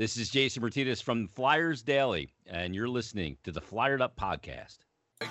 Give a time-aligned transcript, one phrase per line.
[0.00, 4.78] This is Jason Martinez from Flyers Daily, and you're listening to the Flyered Up Podcast.
[5.20, 5.28] Diving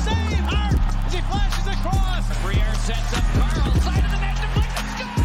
[0.00, 0.72] save hard
[1.04, 2.24] as he flashes across.
[2.40, 5.20] Briere sets up Carl, side of the net, deflected, score!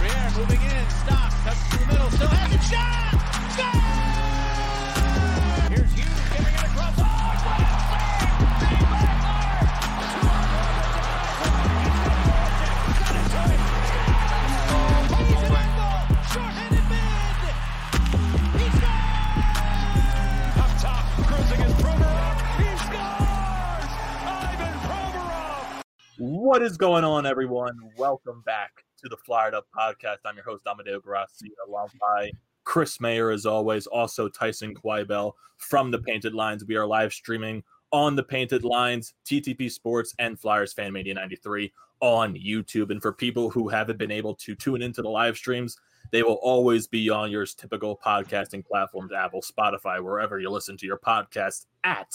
[0.00, 3.20] Briere moving in, stops, cuts to the middle, still has shot!
[5.68, 7.09] Here's Hughes it across.
[26.20, 27.78] What is going on, everyone?
[27.96, 30.18] Welcome back to the Flyered Up Podcast.
[30.26, 32.30] I'm your host, Amadeo Grassi, along by
[32.64, 36.62] Chris Mayer, as always, also Tyson Quibel from the Painted Lines.
[36.66, 41.72] We are live streaming on the Painted Lines, TTP Sports, and Flyers Fan Media 93
[42.00, 42.90] on YouTube.
[42.90, 45.78] And for people who haven't been able to tune into the live streams,
[46.12, 50.86] they will always be on your typical podcasting platforms, Apple, Spotify, wherever you listen to
[50.86, 52.12] your podcast at.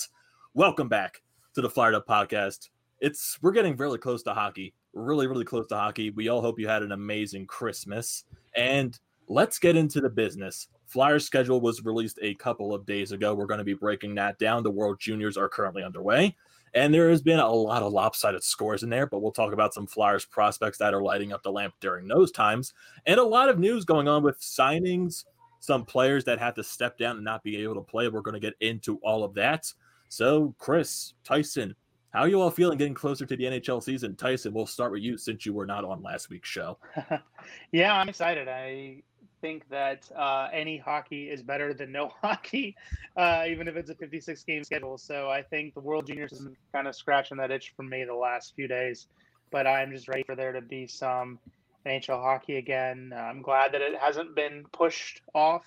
[0.54, 1.24] Welcome back
[1.56, 2.70] to the Flyered Up Podcast.
[3.06, 4.74] It's we're getting really close to hockey.
[4.94, 6.10] Really, really close to hockey.
[6.10, 8.24] We all hope you had an amazing Christmas.
[8.56, 10.70] And let's get into the business.
[10.88, 13.36] Flyers schedule was released a couple of days ago.
[13.36, 14.64] We're going to be breaking that down.
[14.64, 16.36] The World Juniors are currently underway.
[16.74, 19.76] And there has been a lot of lopsided scores in there, but we'll talk about
[19.76, 22.74] some Flyers prospects that are lighting up the lamp during those times.
[23.06, 25.26] And a lot of news going on with signings,
[25.60, 28.08] some players that have to step down and not be able to play.
[28.08, 29.72] We're going to get into all of that.
[30.10, 31.76] So, Chris, Tyson,
[32.16, 34.16] how are you all feeling getting closer to the NHL season?
[34.16, 36.78] Tyson, we'll start with you since you were not on last week's show.
[37.74, 38.48] yeah, I'm excited.
[38.48, 39.04] I
[39.42, 42.74] think that uh, any hockey is better than no hockey,
[43.18, 44.98] uh, even if it's a 56 game schedule.
[44.98, 48.16] So I think the World Juniors is kind of scratching that itch for me the
[48.16, 49.08] last few days.
[49.52, 51.38] But I'm just ready for there to be some
[51.86, 53.12] NHL hockey again.
[53.14, 55.66] Uh, I'm glad that it hasn't been pushed off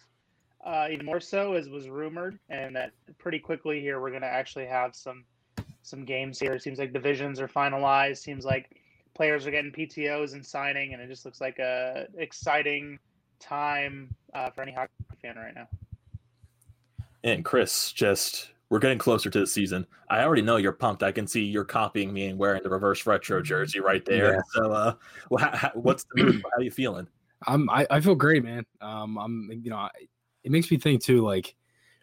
[0.65, 4.29] uh, even more so as was rumored, and that pretty quickly here we're going to
[4.29, 5.25] actually have some
[5.83, 6.53] some games here.
[6.53, 8.19] It seems like divisions are finalized.
[8.19, 8.71] Seems like
[9.15, 12.99] players are getting PTOS and signing, and it just looks like a exciting
[13.41, 15.69] time uh, for any hockey fan right now.
[17.25, 19.87] And Chris, just we're getting closer to the season.
[20.11, 21.03] I already know you're pumped.
[21.03, 24.35] I can see you're copying me and wearing the reverse retro jersey right there.
[24.35, 24.41] Yeah.
[24.53, 24.95] So, uh,
[25.31, 26.43] well, how, what's the move?
[26.45, 27.09] How are you feeling?
[27.47, 28.65] I'm I, I feel great, man.
[28.81, 29.89] Um, I'm you know,
[30.45, 31.23] it makes me think too.
[31.23, 31.55] Like,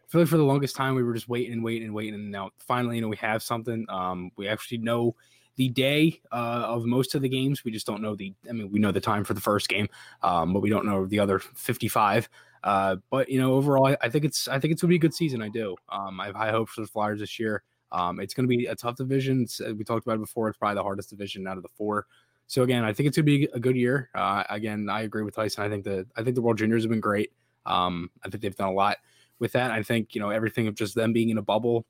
[0.05, 2.13] I feel like for the longest time we were just waiting and waiting and waiting,
[2.13, 3.85] and now finally, you know, we have something.
[3.89, 5.15] Um, we actually know
[5.55, 7.63] the day uh, of most of the games.
[7.63, 8.33] We just don't know the.
[8.47, 9.87] I mean, we know the time for the first game,
[10.21, 12.29] um, but we don't know the other 55.
[12.63, 14.99] Uh, but you know, overall, I, I, think it's I think it's gonna be a
[14.99, 15.41] good season.
[15.41, 15.75] I do.
[15.89, 17.63] Um, I have high hopes for the Flyers this year.
[17.91, 19.43] Um, it's gonna be a tough division.
[19.43, 20.49] It's, we talked about it before.
[20.49, 22.05] It's probably the hardest division out of the four.
[22.47, 24.09] So again, I think it's gonna be a good year.
[24.13, 25.63] Uh, again, I agree with Tyson.
[25.63, 27.31] I think the I think the World Juniors have been great.
[27.65, 28.97] Um, I think they've done a lot
[29.39, 29.71] with that.
[29.71, 31.85] I think you know everything of just them being in a bubble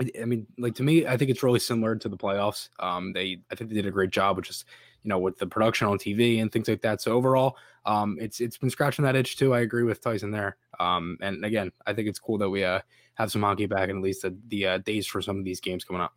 [0.00, 2.68] I mean, like to me, I think it's really similar to the playoffs.
[2.80, 4.66] Um, they, I think they did a great job with just,
[5.02, 7.00] you know, with the production on TV and things like that.
[7.00, 7.56] So overall,
[7.86, 9.54] um, it's it's been scratching that itch too.
[9.54, 10.56] I agree with Tyson there.
[10.78, 12.80] Um, and again, I think it's cool that we uh,
[13.14, 15.60] have some hockey back and at least the, the uh, days for some of these
[15.60, 16.12] games coming up.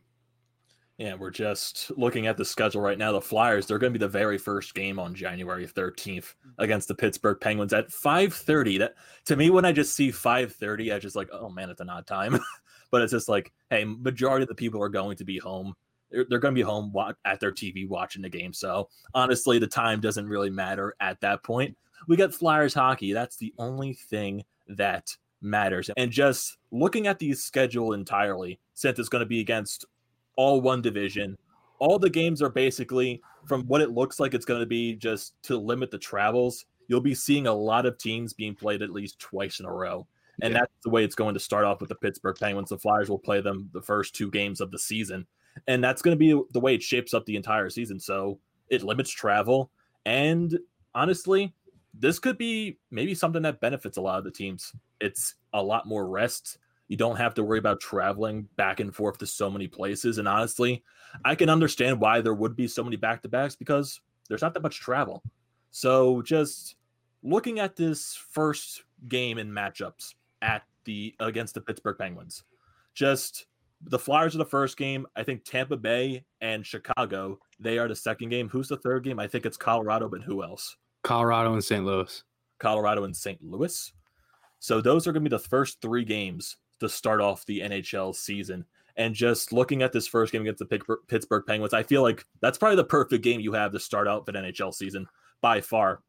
[0.99, 3.13] Yeah, we're just looking at the schedule right now.
[3.13, 6.33] The Flyers, they're going to be the very first game on January 13th mm.
[6.57, 8.79] against the Pittsburgh Penguins at 5:30.
[8.79, 8.95] That
[9.25, 12.05] to me when I just see 5:30, I just like, "Oh man, it's an odd
[12.05, 12.37] time."
[12.91, 15.73] but it's just like, hey, majority of the people are going to be home.
[16.11, 16.93] They're, they're going to be home
[17.23, 18.51] at their TV watching the game.
[18.51, 21.77] So honestly, the time doesn't really matter at that point.
[22.07, 23.13] We got Flyers hockey.
[23.13, 25.89] That's the only thing that matters.
[25.95, 29.85] And just looking at the schedule entirely, since it's going to be against
[30.39, 31.37] all one division.
[31.79, 35.33] All the games are basically, from what it looks like, it's going to be just
[35.43, 36.65] to limit the travels.
[36.87, 40.07] You'll be seeing a lot of teams being played at least twice in a row.
[40.41, 40.61] And yeah.
[40.61, 42.69] that's the way it's going to start off with the Pittsburgh Penguins.
[42.69, 45.27] The Flyers will play them the first two games of the season.
[45.67, 47.99] And that's going to be the way it shapes up the entire season.
[47.99, 48.39] So
[48.69, 49.71] it limits travel.
[50.05, 50.57] And
[50.95, 51.53] honestly,
[51.93, 54.71] this could be maybe something that benefits a lot of the teams.
[55.01, 56.59] It's a lot more rest
[56.89, 60.17] you don't have to worry about traveling back and forth to so many places.
[60.17, 60.83] And honestly,
[61.23, 64.55] I can understand why there would be so many back to backs because there's not
[64.55, 65.23] that much travel.
[65.71, 66.75] So just
[67.21, 72.43] looking at this first game in matchups at the against the Pittsburgh Penguins,
[72.95, 73.45] just
[73.81, 75.05] the Flyers are the first game.
[75.15, 78.49] I think Tampa Bay and Chicago, they are the second game.
[78.49, 79.19] Who's the third game?
[79.19, 80.75] I think it's Colorado, but who else?
[81.03, 81.85] Colorado and St.
[81.85, 82.23] Louis.
[82.57, 83.41] Colorado and St.
[83.43, 83.93] Louis.
[84.57, 88.15] So those are going to be the first three games to start off the NHL
[88.15, 88.65] season.
[88.97, 92.57] And just looking at this first game against the Pittsburgh Penguins, I feel like that's
[92.57, 95.07] probably the perfect game you have to start out the NHL season
[95.41, 96.01] by far.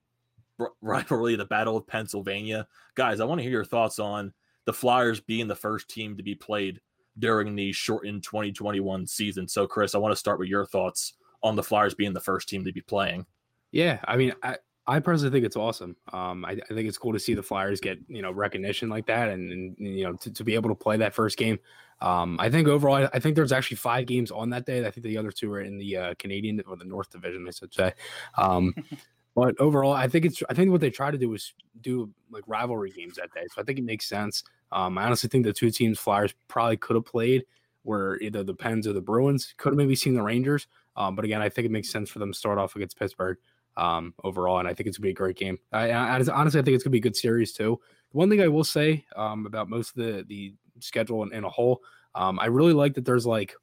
[0.82, 2.66] Rivalry, the Battle of Pennsylvania.
[2.94, 4.32] Guys, I want to hear your thoughts on
[4.66, 6.80] the Flyers being the first team to be played
[7.18, 9.48] during the shortened 2021 season.
[9.48, 12.48] So, Chris, I want to start with your thoughts on the Flyers being the first
[12.48, 13.26] team to be playing.
[13.72, 14.56] Yeah, I mean, I,
[14.90, 15.96] I personally think it's awesome.
[16.12, 19.06] Um, I, I, think it's cool to see the Flyers get you know recognition like
[19.06, 21.60] that, and, and you know to, to, be able to play that first game.
[22.00, 24.84] Um, I think overall, I, I, think there's actually five games on that day.
[24.84, 27.52] I think the other two are in the uh, Canadian or the North Division, I
[27.52, 27.92] should say.
[28.36, 28.74] Um,
[29.36, 32.42] but overall, I think it's I think what they try to do is do like
[32.48, 33.46] rivalry games that day.
[33.54, 34.42] So I think it makes sense.
[34.72, 37.44] Um, I honestly think the two teams Flyers probably could have played
[37.84, 39.54] were either the Pens or the Bruins.
[39.56, 40.66] Could have maybe seen the Rangers.
[40.96, 43.38] Um, but again, I think it makes sense for them to start off against Pittsburgh
[43.80, 45.58] um, overall, and I think it's gonna be a great game.
[45.72, 47.80] I, I, honestly, I think it's gonna be a good series too.
[48.12, 51.48] One thing I will say um, about most of the the schedule in, in a
[51.48, 51.82] whole,
[52.14, 53.54] um, I really like that there's like,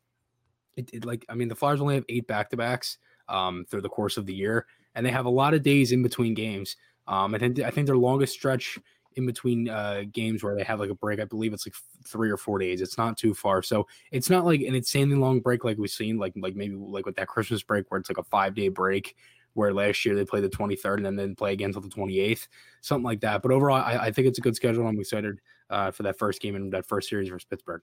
[0.75, 2.97] it, it, like I mean, the Flyers only have eight back to backs
[3.29, 4.65] um, through the course of the year,
[4.95, 6.75] and they have a lot of days in between games.
[7.07, 8.79] Um, I think I think their longest stretch
[9.17, 11.19] in between uh, games where they have like a break.
[11.19, 11.75] I believe it's like
[12.05, 12.81] three or four days.
[12.81, 16.17] It's not too far, so it's not like an insanely long break like we've seen,
[16.17, 19.15] like like maybe like with that Christmas break where it's like a five day break.
[19.57, 22.47] Where last year they played the 23rd and then then play again until the 28th,
[22.81, 23.41] something like that.
[23.41, 24.87] But overall, I, I think it's a good schedule.
[24.87, 27.81] I'm excited uh, for that first game and that first series versus Pittsburgh.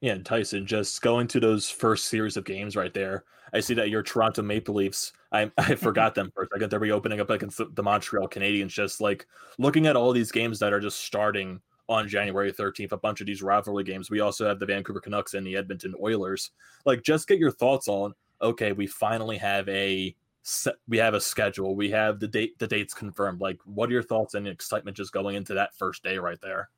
[0.00, 3.24] Yeah, Tyson, just going to those first series of games right there.
[3.52, 6.68] I see that your Toronto Maple Leafs, I, I forgot them for a second.
[6.68, 8.68] They're reopening up against the Montreal Canadiens.
[8.68, 9.26] Just like
[9.58, 13.28] looking at all these games that are just starting on January 13th, a bunch of
[13.28, 14.10] these rivalry games.
[14.10, 16.50] We also have the Vancouver Canucks and the Edmonton Oilers.
[16.84, 18.14] Like, just get your thoughts on
[18.44, 20.14] okay, we finally have a
[20.86, 23.40] we have a schedule, we have the date, the dates confirmed.
[23.40, 26.68] Like, what are your thoughts and excitement just going into that first day right there?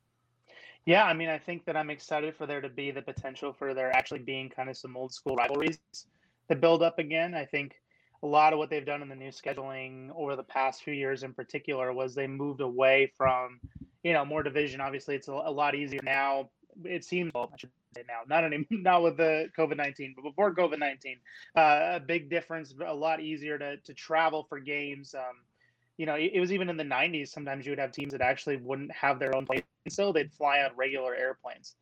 [0.85, 3.73] Yeah, I mean, I think that I'm excited for there to be the potential for
[3.73, 5.79] there actually being kind of some old school rivalries
[6.49, 7.33] to build up again.
[7.33, 7.75] I think
[8.23, 11.23] a lot of what they've done in the new scheduling over the past few years
[11.23, 13.59] in particular was they moved away from,
[14.03, 14.79] you know, more division.
[14.79, 16.49] Obviously, it's a, a lot easier now.
[16.83, 20.23] It seems, well, I should say now, not any, not with the COVID 19, but
[20.23, 21.17] before COVID 19,
[21.55, 21.59] uh,
[21.93, 25.15] a big difference, a lot easier to, to travel for games.
[25.15, 25.41] Um,
[25.97, 27.29] you know, it, was even in the 90s.
[27.29, 30.59] Sometimes you would have teams that actually wouldn't have their own plane, so they'd fly
[30.59, 31.75] on regular airplanes.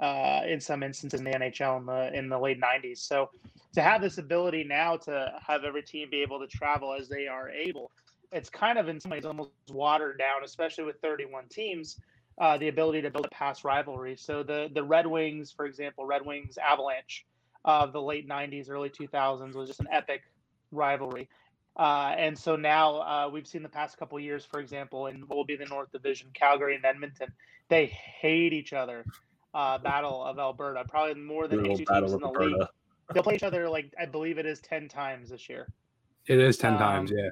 [0.00, 2.98] Uh, in some instances in the NHL in the in the late 90s.
[2.98, 3.30] So
[3.74, 7.26] to have this ability now to have every team be able to travel as they
[7.26, 7.90] are able,
[8.30, 12.00] it's kind of in some ways almost watered down, especially with 31 teams.
[12.40, 14.16] Uh, the ability to build a past rivalry.
[14.16, 17.26] So the the Red Wings, for example, Red Wings Avalanche
[17.64, 20.22] of the late 90s, early 2000s was just an epic
[20.70, 21.28] rivalry.
[21.76, 25.36] Uh, and so now uh, we've seen the past couple years, for example, in what
[25.36, 27.32] will be the North Division, Calgary and Edmonton,
[27.68, 29.04] they hate each other.
[29.54, 32.56] Uh, Battle of Alberta, probably more than any two teams in the Alberta.
[32.58, 32.68] league.
[33.14, 35.68] They'll play each other like I believe it is ten times this year.
[36.26, 37.30] It is ten um, times, yeah.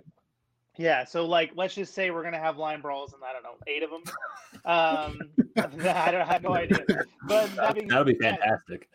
[0.79, 3.57] Yeah, so like let's just say we're gonna have line brawls and I don't know
[3.67, 4.03] eight of them.
[4.65, 5.21] Um,
[5.57, 6.85] I don't I have no idea,
[7.27, 8.89] but that would be fantastic.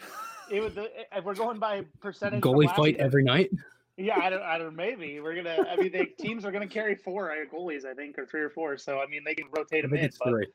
[0.51, 0.77] It would.
[1.13, 3.51] If we're going by percentage, goalie fight year, every night.
[3.97, 4.75] Yeah, I don't, I don't.
[4.75, 5.65] Maybe we're gonna.
[5.69, 8.77] I mean, they, teams are gonna carry four goalies, I think, or three or four.
[8.77, 10.09] So I mean, they can rotate them in.
[10.11, 10.47] three.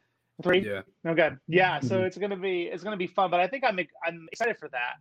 [0.43, 0.67] Three.
[0.67, 0.83] Yeah.
[1.07, 1.31] Okay.
[1.49, 1.81] Yeah.
[1.81, 2.07] So mm-hmm.
[2.07, 4.97] it's gonna be it's gonna be fun, but I think I'm I'm excited for that.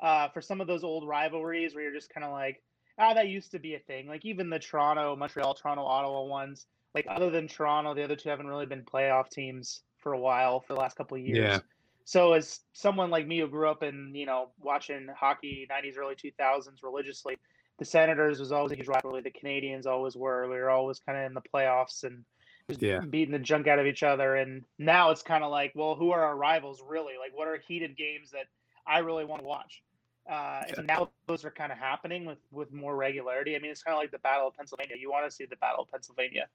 [0.00, 2.60] Uh, for some of those old rivalries where you're just kind of like,
[2.98, 4.06] ah, that used to be a thing.
[4.06, 6.66] Like even the Toronto, Montreal, Toronto, Ottawa ones.
[6.94, 10.60] Like other than Toronto, the other two haven't really been playoff teams for a while
[10.60, 11.38] for the last couple of years.
[11.38, 11.58] Yeah.
[12.04, 16.14] So as someone like me who grew up in you know watching hockey '90s, early
[16.14, 17.38] 2000s religiously,
[17.78, 19.22] the Senators was always a huge rivalry.
[19.22, 20.48] The Canadiens always were.
[20.48, 22.24] We were always kind of in the playoffs and
[22.68, 23.00] yeah.
[23.00, 24.36] beating the junk out of each other.
[24.36, 27.14] And now it's kind of like, well, who are our rivals really?
[27.18, 28.46] Like, what are heated games that
[28.86, 29.82] I really want to watch?
[30.30, 30.62] Uh.
[30.76, 33.56] And now those are kind of happening with with more regularity.
[33.56, 34.96] I mean, it's kind of like the Battle of Pennsylvania.
[34.98, 36.46] You want to see the Battle of Pennsylvania,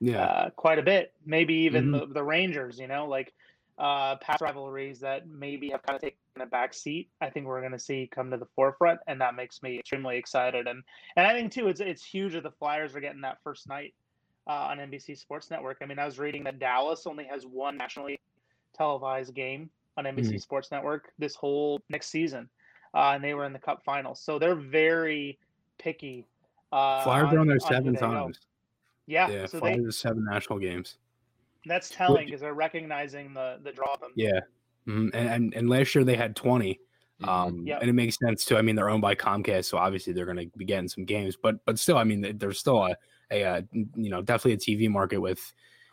[0.00, 1.14] yeah, uh, quite a bit.
[1.24, 2.08] Maybe even mm-hmm.
[2.08, 2.78] the, the Rangers.
[2.78, 3.32] You know, like
[3.78, 7.08] uh, past rivalries that maybe have kind of taken a back seat.
[7.20, 10.16] I think we're going to see come to the forefront, and that makes me extremely
[10.16, 10.66] excited.
[10.66, 10.82] And
[11.16, 13.94] and I think too, it's it's huge that the Flyers are getting that first night
[14.46, 15.78] uh, on NBC Sports Network.
[15.82, 18.20] I mean, I was reading that Dallas only has one nationally
[18.76, 20.36] televised game on NBC mm-hmm.
[20.38, 22.48] Sports Network this whole next season,
[22.94, 25.38] uh, and they were in the Cup Finals, so they're very
[25.78, 26.26] picky.
[26.72, 28.40] Uh, Flyers are on there seven times.
[29.06, 29.46] Yeah, yeah.
[29.46, 30.96] So Flyers they, seven national games.
[31.66, 34.12] That's telling because they're recognizing the the draw of them.
[34.14, 34.40] Yeah,
[34.86, 35.08] mm-hmm.
[35.14, 37.28] and, and, and last year they had 20 mm-hmm.
[37.28, 37.78] Um, yep.
[37.80, 38.56] and it makes sense too.
[38.56, 41.36] I mean, they're owned by Comcast, so obviously they're going to be getting some games.
[41.40, 42.96] But but still, I mean, there's still a,
[43.30, 45.52] a, a you know definitely a TV market with,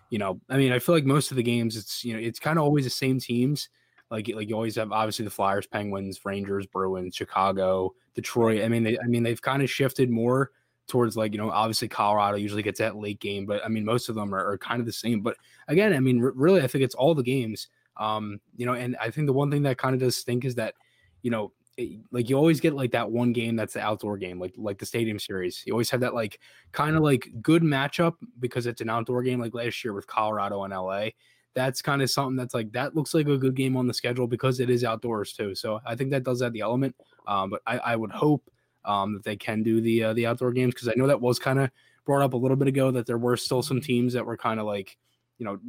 [0.09, 2.39] you know, I mean, I feel like most of the games, it's you know, it's
[2.39, 3.69] kind of always the same teams.
[4.11, 8.61] Like like you always have obviously the Flyers, Penguins, Rangers, Bruins, Chicago, Detroit.
[8.61, 10.51] I mean, they I mean they've kind of shifted more
[10.87, 14.09] towards like you know obviously Colorado usually gets that late game, but I mean most
[14.09, 15.21] of them are, are kind of the same.
[15.21, 15.37] But
[15.69, 17.69] again, I mean r- really I think it's all the games.
[17.97, 20.55] Um, you know, and I think the one thing that kind of does stink is
[20.55, 20.75] that
[21.21, 24.41] you know it, like you always get like that one game that's the outdoor game,
[24.41, 25.63] like like the stadium series.
[25.65, 26.41] You always have that like
[26.73, 30.63] kind of like good matchup because it's an outdoor game, like last year with Colorado
[30.63, 31.11] and LA.
[31.53, 34.27] That's kind of something that's like that looks like a good game on the schedule
[34.27, 35.53] because it is outdoors too.
[35.53, 36.95] So I think that does add the element.
[37.27, 38.49] Um, but I, I would hope
[38.85, 41.39] um, that they can do the uh, the outdoor games because I know that was
[41.39, 41.69] kind of
[42.05, 44.59] brought up a little bit ago that there were still some teams that were kind
[44.59, 44.97] of like
[45.37, 45.59] you know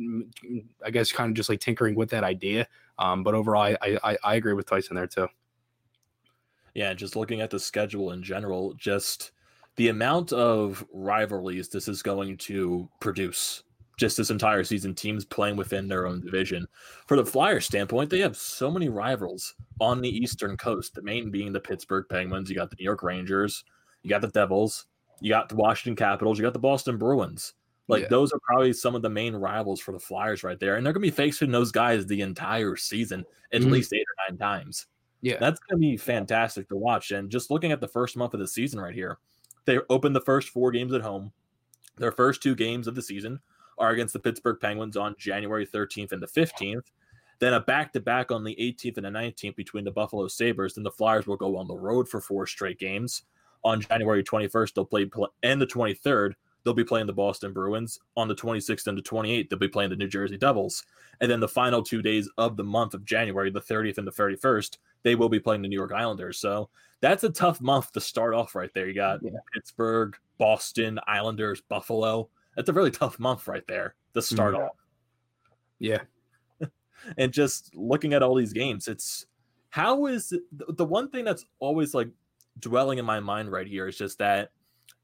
[0.85, 2.67] I guess kind of just like tinkering with that idea.
[2.99, 5.29] Um, but overall, I, I I agree with Tyson there too.
[6.75, 9.33] Yeah, just looking at the schedule in general, just
[9.77, 13.62] the amount of rivalries this is going to produce
[13.96, 16.66] just this entire season, teams playing within their own division.
[17.06, 21.30] For the Flyers standpoint, they have so many rivals on the Eastern Coast, the main
[21.30, 23.64] being the Pittsburgh Penguins, you got the New York Rangers,
[24.02, 24.87] you got the Devils,
[25.20, 27.54] you got the Washington Capitals, you got the Boston Bruins.
[27.88, 28.08] Like Yeah.
[28.08, 30.76] those are probably some of the main rivals for the Flyers right there.
[30.76, 33.70] And they're gonna be facing those guys the entire season, at Mhm.
[33.70, 34.87] least eight or nine times.
[35.20, 35.38] Yeah.
[35.38, 37.12] That's going to be fantastic to watch.
[37.12, 39.18] And just looking at the first month of the season right here,
[39.66, 41.32] they opened the first four games at home.
[41.96, 43.38] Their first two games of the season
[43.83, 46.85] are against the Pittsburgh Penguins on January 13th and the 15th.
[47.41, 50.75] Then a back to back on the 18th and the 19th between the Buffalo Sabres.
[50.75, 53.23] Then the Flyers will go on the road for four straight games.
[53.65, 55.11] On January 21st, they'll play,
[55.43, 56.35] and the 23rd,
[56.65, 57.99] they'll be playing the Boston Bruins.
[58.17, 60.85] On the 26th and the 28th, they'll be playing the New Jersey Devils.
[61.21, 64.12] And then the final two days of the month of January, the 30th and the
[64.12, 66.39] 31st, they will be playing the New York Islanders.
[66.39, 66.71] So
[67.01, 68.87] that's a tough month to start off right there.
[68.87, 69.33] You got Yeah.
[69.53, 72.29] Pittsburgh, Boston, Islanders, Buffalo.
[72.56, 74.61] That's a really tough month right there to start Mhm.
[74.61, 74.76] off.
[75.78, 76.02] Yeah.
[77.18, 79.26] And just looking at all these games, it's
[79.71, 82.09] how is it, the the one thing that's always like
[82.61, 84.52] dwelling in my mind right here is just that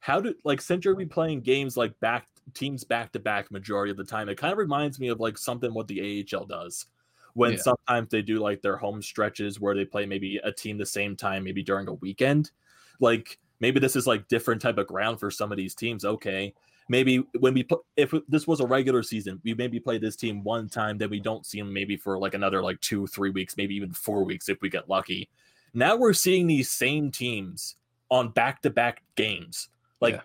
[0.01, 3.91] how do like since you're be playing games like back teams back to back majority
[3.91, 6.87] of the time, it kind of reminds me of like something what the AHL does
[7.35, 7.59] when Yeah.
[7.59, 11.17] sometimes they do like their home stretches where they play maybe a team the same
[11.17, 12.53] time, maybe during a weekend.
[13.01, 16.05] Like maybe this is like different type of ground for some of these teams.
[16.05, 16.55] Okay,
[16.89, 20.43] maybe when we put if this was a regular season, we maybe play this team
[20.43, 23.57] one time, then we don't see them maybe for like another like two, three weeks,
[23.57, 25.29] maybe even four weeks if we get lucky.
[25.75, 27.77] Now we're seeing these same teams
[28.11, 29.69] on back to back games.
[30.01, 30.23] Like, Yeah.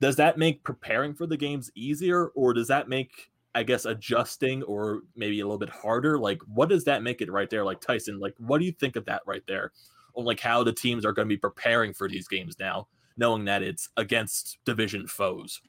[0.00, 4.62] does that make preparing for the games easier, or does that make I guess adjusting
[4.64, 6.18] or maybe a little bit harder?
[6.18, 7.64] Like, what does that make it right there?
[7.64, 9.72] Like Tyson, like what do you think of that right there?
[10.14, 12.86] On like how the teams are going to be preparing for these games now,
[13.16, 15.60] knowing that it's against division foes.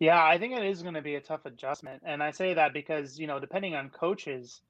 [0.00, 2.72] Yeah, I think it is going to be a tough adjustment, and I say that
[2.72, 4.60] because you know, depending on coaches,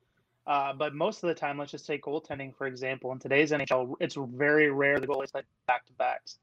[0.47, 3.13] uh, but most of the time, let's just take goaltending for example.
[3.13, 6.39] In today's NHL, it's very rare the goalies play back to backs.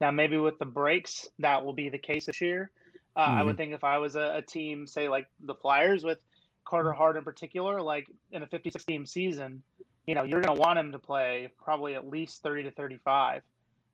[0.00, 2.70] Now, maybe with the breaks, that will be the case this year.
[3.16, 6.18] Uh, I would think if I was a, a team, say like the Flyers with
[6.64, 9.60] Carter Hart in particular, like in a 56 game season,
[10.06, 13.42] you know, you're going to want him to play probably at least 30 to 35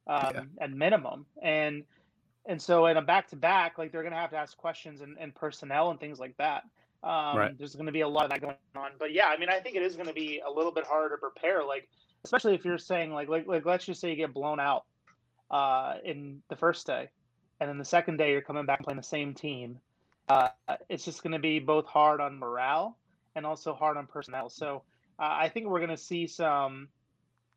[0.06, 0.42] um, Yeah.
[0.60, 1.84] at minimum, and
[2.46, 5.00] and so in a back to back, like they're going to have to ask questions
[5.00, 6.64] and, and personnel and things like that.
[7.02, 7.58] Um, Right.
[7.58, 9.60] There's going to be a lot of that going on, but yeah, I mean, I
[9.60, 11.88] think it is going to be a little bit harder to prepare, like
[12.24, 14.84] especially if you're saying like like like let's just say you get blown out
[15.50, 17.10] uh, in the first day,
[17.60, 19.78] and then the second day you're coming back playing the same team.
[20.28, 20.48] Uh,
[20.88, 22.96] it's just going to be both hard on morale
[23.36, 24.48] and also hard on personnel.
[24.48, 24.82] So
[25.18, 26.88] uh, I think we're going to see some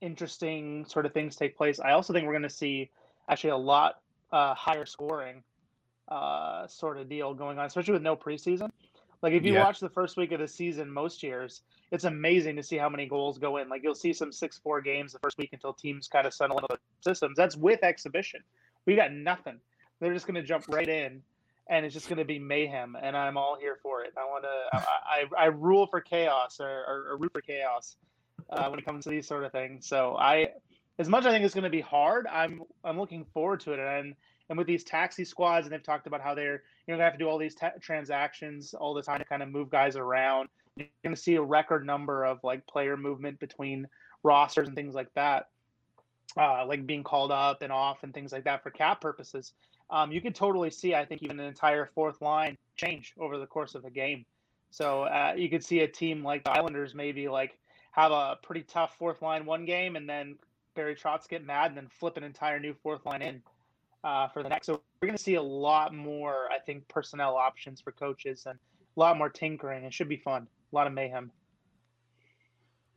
[0.02, 1.80] interesting sort of things take place.
[1.80, 2.92] I also think we're going to see
[3.30, 4.02] actually a lot
[4.32, 5.44] uh, higher scoring
[6.10, 8.70] uh, sort of deal going on, especially with no preseason.
[9.22, 9.64] Like if you Yeah.
[9.64, 13.08] watch the first week of the season, most years it's amazing to see how many
[13.08, 13.70] goals go in.
[13.70, 16.68] Like you'll see some six-four games the first week until teams kind of settle into
[16.70, 17.36] the systems.
[17.38, 18.42] That's with exhibition.
[18.86, 19.60] We got nothing.
[20.00, 21.22] They're just going to jump right in,
[21.70, 22.96] and it's just going to be mayhem.
[23.02, 24.14] And I'm all here for it.
[24.18, 24.78] I want to.
[24.78, 27.96] I, I I rule for chaos or, or, or root for chaos
[28.52, 29.88] uh, when it comes to these sort of things.
[29.88, 30.50] So I,
[31.00, 33.80] as much I think it's going to be hard, I'm I'm looking forward to it.
[33.80, 34.16] And
[34.50, 37.04] and with these taxi squads, and they've talked about how they're you know going to
[37.06, 39.96] have to do all these ta- transactions all the time to kind of move guys
[39.96, 40.50] around.
[40.76, 43.88] You're going to see a record number of like player movement between
[44.24, 45.50] rosters and things like that,
[46.38, 49.54] uh, like being called up and off and things like that for cap purposes.
[49.90, 53.48] Um, you could totally see, I think, even an entire fourth line change over the
[53.48, 54.26] course of a game.
[54.70, 57.58] So uh, you could see a team like the Islanders maybe like
[57.92, 60.38] have a pretty tough fourth line one game, and then
[60.78, 63.42] Barry Trotz get mad and then flip an entire new fourth line in
[64.06, 64.68] uh, for the next.
[64.68, 68.58] So we're going to see a lot more, I think, personnel options for coaches and
[68.58, 69.84] a lot more tinkering.
[69.84, 70.48] It should be fun.
[70.72, 71.32] A lot of mayhem.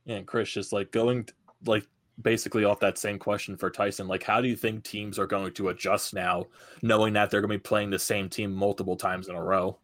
[0.06, 1.28] And Chris, just like going
[1.66, 1.86] like
[2.22, 5.52] basically off that same question for Tyson, like how do you think teams are going
[5.54, 6.46] to adjust now,
[6.82, 9.78] knowing that they're going to be playing the same team multiple times in a row?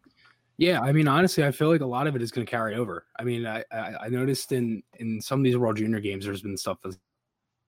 [0.59, 2.75] Yeah, I mean, honestly, I feel like a lot of it is going to carry
[2.75, 3.05] over.
[3.19, 6.41] I mean, I, I, I noticed in in some of these World Junior games, there's
[6.41, 6.97] been stuff that's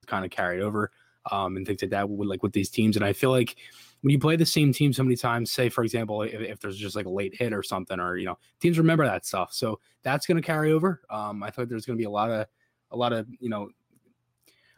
[0.10, 0.92] kind of carried over,
[1.32, 2.96] um, and things like that with like with these teams.
[2.96, 3.56] And I feel like
[4.02, 6.78] when you play the same team so many times, say for example, if, if there's
[6.78, 9.80] just like a late hit or something, or you know, teams remember that stuff, so
[10.04, 11.02] that's going to carry over.
[11.10, 12.48] Um, I thought there's going to be a lot of
[12.92, 13.70] a lot of you know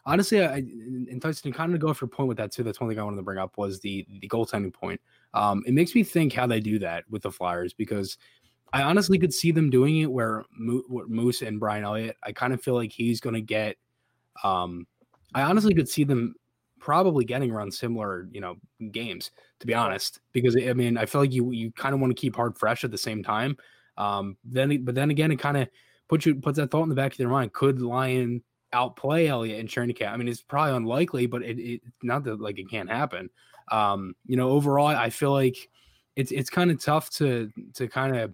[0.06, 2.64] honestly, I and Tyson kind of go off your point with that too.
[2.64, 5.02] That's one thing I wanted to bring up was the the goaltending point.
[5.34, 8.18] Um, it makes me think how they do that with the Flyers because
[8.74, 12.18] I honestly could see them doing it where Moose and Brian Elliott.
[12.24, 13.78] I kind of feel like he's going to get.
[14.44, 14.88] Um,
[15.34, 16.36] I honestly could see them
[16.80, 18.56] probably getting around similar, you know,
[18.92, 22.16] games to be honest, because I mean, I feel like you you kind of want
[22.16, 23.58] to keep Hart fresh at the same time.
[23.98, 25.68] Um, then, but then again, it kind of
[26.10, 27.54] puts you puts that thought in the back of your mind.
[27.54, 28.42] Could Lyon
[28.74, 30.12] outplay Elliott and Cherneycat.
[30.12, 33.30] I mean, it's probably unlikely, but it, it not that like it can't happen.
[33.72, 35.70] Um, you know, overall, I feel like
[36.16, 38.34] it's it's kind of tough to to kind of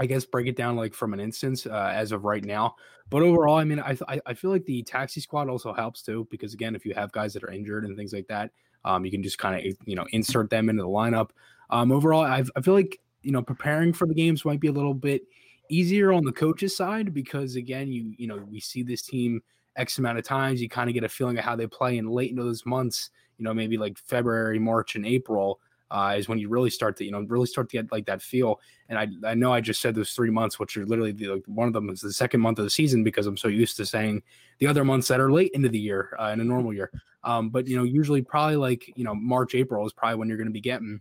[0.00, 2.74] I guess break it down like from an instance uh, as of right now.
[3.10, 6.54] But overall, I mean, I, I feel like the taxi squad also helps too because
[6.54, 8.50] again, if you have guys that are injured and things like that,
[8.84, 11.30] um, you can just kind of you know insert them into the lineup.
[11.68, 14.72] Um, overall, i I feel like you know preparing for the games might be a
[14.72, 15.22] little bit
[15.68, 19.42] easier on the coaches side because again, you you know we see this team
[19.76, 20.62] X amount of times.
[20.62, 23.10] You kind of get a feeling of how they play, and late into those months,
[23.36, 25.60] you know, maybe like February, March, and April.
[25.90, 28.22] Uh, is when you really start to you know really start to get like that
[28.22, 28.60] feel.
[28.88, 31.44] And I I know I just said those three months, which are literally the, like
[31.46, 33.86] one of them is the second month of the season because I'm so used to
[33.86, 34.22] saying
[34.58, 36.90] the other months that are late into the year uh, in a normal year.
[37.24, 40.38] Um, but you know usually probably like you know March April is probably when you're
[40.38, 41.00] going to be getting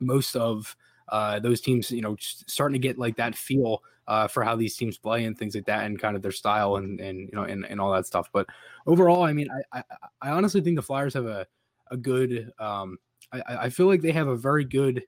[0.00, 0.76] most of
[1.08, 4.76] uh, those teams you know starting to get like that feel uh, for how these
[4.76, 7.44] teams play and things like that, and kind of their style and and you know
[7.44, 8.28] and, and all that stuff.
[8.32, 8.46] But
[8.86, 9.84] overall, I mean, I, I,
[10.20, 11.46] I honestly think the Flyers have a
[11.90, 12.50] a good.
[12.58, 12.98] Um,
[13.32, 15.02] I, I feel like they have a very good,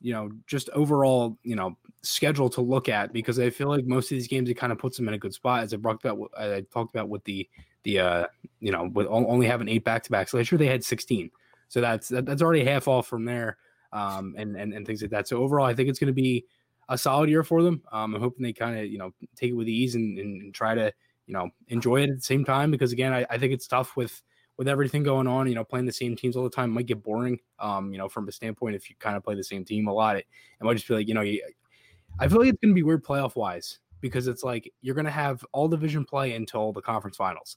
[0.00, 4.06] you know, just overall, you know, schedule to look at because I feel like most
[4.06, 5.62] of these games it kind of puts them in a good spot.
[5.62, 7.48] As I talked about, I talked about with the
[7.84, 8.26] the uh,
[8.60, 10.34] you know, with only having eight back to backs.
[10.34, 11.30] Last year they had sixteen,
[11.68, 13.56] so that's that, that's already half off from there,
[13.92, 15.28] um, and and and things like that.
[15.28, 16.44] So overall, I think it's going to be
[16.88, 17.82] a solid year for them.
[17.92, 20.74] Um, I'm hoping they kind of you know take it with ease and, and, try
[20.74, 20.92] to
[21.26, 23.96] you know enjoy it at the same time because again I, I, think it's tough
[23.96, 24.20] with
[24.62, 25.48] with everything going on.
[25.48, 27.40] You know, playing the same teams all the time might get boring.
[27.58, 29.92] Um, you know, from a standpoint, if you kind of play the same team a
[29.92, 30.24] lot, it,
[30.60, 33.04] it might just be like you know I feel like it's going to be weird
[33.04, 37.16] playoff wise because it's like you're going to have all division play until the conference
[37.16, 37.56] finals.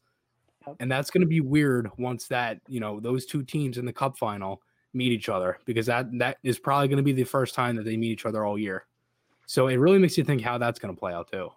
[0.79, 3.93] And that's going to be weird once that, you know, those two teams in the
[3.93, 4.63] cup final
[4.93, 7.85] meet each other because that that is probably going to be the first time that
[7.85, 8.87] they meet each other all year.
[9.45, 11.49] So it really makes you think how that's going to play out too.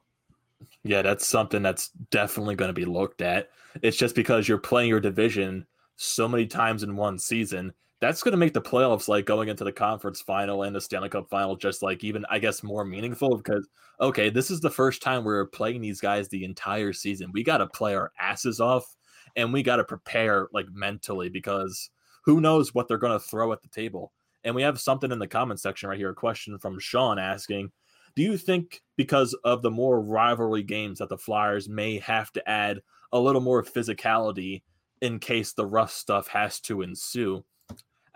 [0.85, 3.51] Yeah, that's something that's definitely going to be looked at.
[3.83, 5.67] It's just because you're playing your division
[5.97, 7.73] so many times in one season.
[8.01, 11.09] That's going to make the playoffs like going into the conference final and the Stanley
[11.09, 13.69] Cup final just like even I guess more meaningful because
[14.01, 17.31] okay, this is the first time we're playing these guys the entire season.
[17.33, 18.97] We got to play our asses off
[19.35, 21.91] and we got to prepare like mentally because
[22.25, 24.13] who knows what they're going to throw at the table.
[24.45, 27.73] And we have something in the comment section right here, a question from Sean asking,
[28.19, 32.51] do you think because of the more rivalry games that the Flyers may have to
[32.51, 32.81] add
[33.13, 34.63] a little more physicality
[35.01, 37.45] in case the rough stuff has to ensue?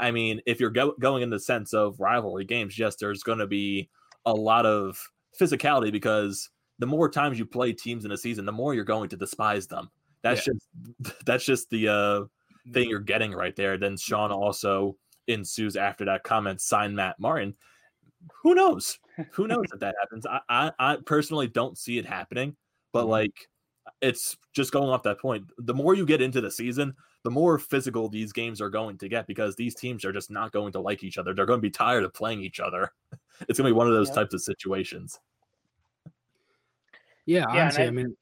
[0.00, 3.38] I mean, if you're go- going in the sense of rivalry games, yes, there's going
[3.38, 3.90] to be
[4.26, 5.00] a lot of
[5.40, 9.08] physicality because the more times you play teams in a season, the more you're going
[9.10, 9.88] to despise them.
[10.24, 10.54] That's yeah.
[10.54, 13.78] just that's just the uh, thing you're getting right there.
[13.78, 14.96] Then Sean also
[15.28, 17.54] ensues after that comment, sign Matt Martin.
[18.42, 18.98] Who knows?
[19.32, 20.26] Who knows if that happens?
[20.26, 22.56] I, I, I personally don't see it happening,
[22.92, 23.10] but mm-hmm.
[23.10, 23.48] like
[24.00, 25.44] it's just going off that point.
[25.58, 26.94] The more you get into the season,
[27.24, 30.52] the more physical these games are going to get because these teams are just not
[30.52, 31.34] going to like each other.
[31.34, 32.92] They're going to be tired of playing each other.
[33.48, 35.18] It's going to be one of those types of situations.
[37.26, 38.16] Yeah, yeah honestly, I, I mean,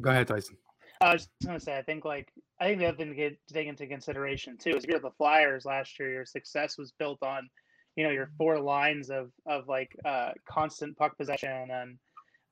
[0.00, 0.58] go ahead, Tyson.
[1.00, 3.46] I was just gonna say, I think like I think the other thing to get
[3.48, 6.92] to take into consideration too is if you're the Flyers last year, your success was
[6.92, 7.48] built on,
[7.96, 11.98] you know, your four lines of of like uh, constant puck possession and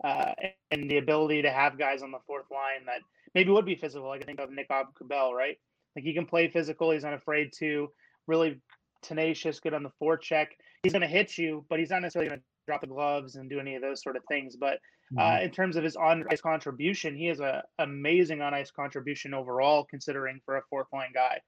[0.05, 0.33] uh,
[0.71, 3.01] and the ability to have guys on the fourth line that
[3.35, 4.09] maybe would be physical.
[4.09, 5.57] Like I think of Nick Aube-Kubel, right?
[5.95, 6.91] Like he can play physical.
[6.91, 7.89] He's not afraid to
[8.27, 8.61] really
[9.03, 10.49] tenacious, good on the forecheck.
[10.83, 13.51] He's going to hit you, but he's not necessarily going to drop the gloves and
[13.51, 14.57] do any of those sort of things.
[14.57, 14.79] But
[15.19, 15.45] uh, mm-hmm.
[15.45, 19.85] in terms of his on ice contribution, he has a amazing on ice contribution overall,
[19.85, 21.41] considering for a fourth line guy.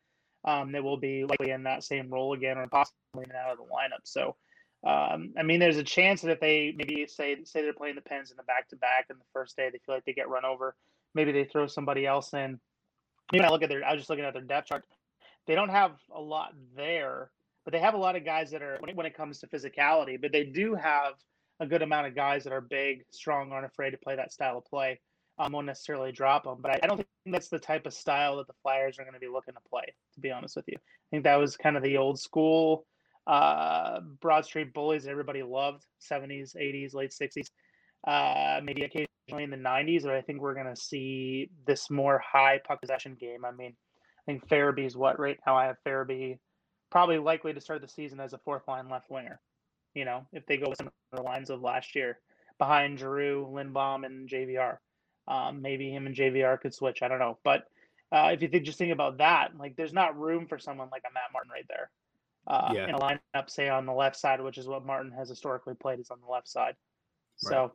[0.44, 3.64] Um, that will be likely in that same role again, or possibly out of the
[3.64, 4.02] lineup.
[4.02, 4.34] So,
[4.84, 8.00] um, I mean, there's a chance that if they maybe say say they're playing the
[8.00, 10.28] Pens in the back to back, and the first day they feel like they get
[10.28, 10.74] run over,
[11.14, 12.58] maybe they throw somebody else in.
[13.32, 13.84] Maybe I look at their.
[13.84, 14.84] I was just looking at their depth chart.
[15.46, 17.30] They don't have a lot there,
[17.64, 19.46] but they have a lot of guys that are when it, when it comes to
[19.46, 20.20] physicality.
[20.20, 21.14] But they do have
[21.60, 24.58] a good amount of guys that are big, strong, aren't afraid to play that style
[24.58, 25.00] of play.
[25.42, 28.36] Um, won't necessarily drop them, but I, I don't think that's the type of style
[28.36, 29.84] that the Flyers are going to be looking to play.
[30.14, 32.86] To be honest with you, I think that was kind of the old school
[33.26, 37.50] uh, Broad Street Bullies that everybody loved, 70s, 80s, late 60s,
[38.06, 40.02] uh, maybe occasionally in the 90s.
[40.02, 43.44] But I think we're going to see this more high puck possession game.
[43.44, 43.74] I mean,
[44.18, 45.56] I think Farabee's what right now.
[45.56, 46.38] I have Farabee
[46.90, 49.40] probably likely to start the season as a fourth line left winger.
[49.94, 52.18] You know, if they go with some of the lines of last year
[52.58, 54.78] behind Giroux, Lindblom, and JVR.
[55.28, 57.02] Um, maybe him and JVR could switch.
[57.02, 57.38] I don't know.
[57.44, 57.64] But
[58.10, 61.02] uh, if you think, just think about that, like there's not room for someone like
[61.08, 61.90] a Matt Martin right there
[62.46, 62.88] uh, Yeah.
[62.88, 66.00] in a lineup, say on the left side, which is what Martin has historically played,
[66.00, 66.74] is on the left side.
[67.36, 67.72] So,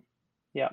[0.54, 0.70] yeah,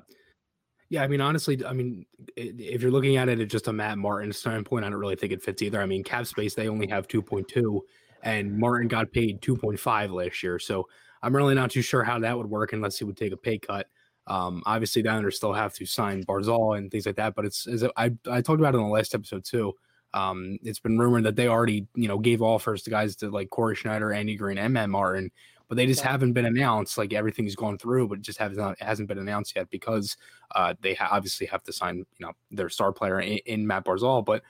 [0.91, 2.07] Yeah, I mean, honestly, I mean,
[2.37, 5.33] if you're looking at it at just a Matt Martin standpoint, I don't really think
[5.33, 5.81] it fits either.
[5.81, 7.81] I mean, cap space, they only have 2.2,
[8.23, 10.59] and Martin got paid 2.5 last year.
[10.59, 10.89] So
[11.23, 13.59] I'm really not too sure how that would work unless he would take a pay
[13.59, 13.89] cut.
[14.27, 17.67] Um, obviously, the Islanders still have to sign Barzal and things like that, but it's,
[17.67, 19.75] as I, I talked about it in the last episode too.
[20.15, 23.51] Um, it's been rumored that they already, you know, gave offers to guys to like
[23.51, 25.31] Cory Schneider, Andy Greene, and Matt Martin,
[25.69, 26.13] but they just Yeah.
[26.13, 26.97] haven't been announced.
[26.97, 30.17] Like everything's gone through, but it just has not, hasn't been announced yet because
[30.55, 33.85] uh, they ha- obviously have to sign, you know, their star player in, in Mat
[33.85, 34.25] Barzal.
[34.25, 34.43] But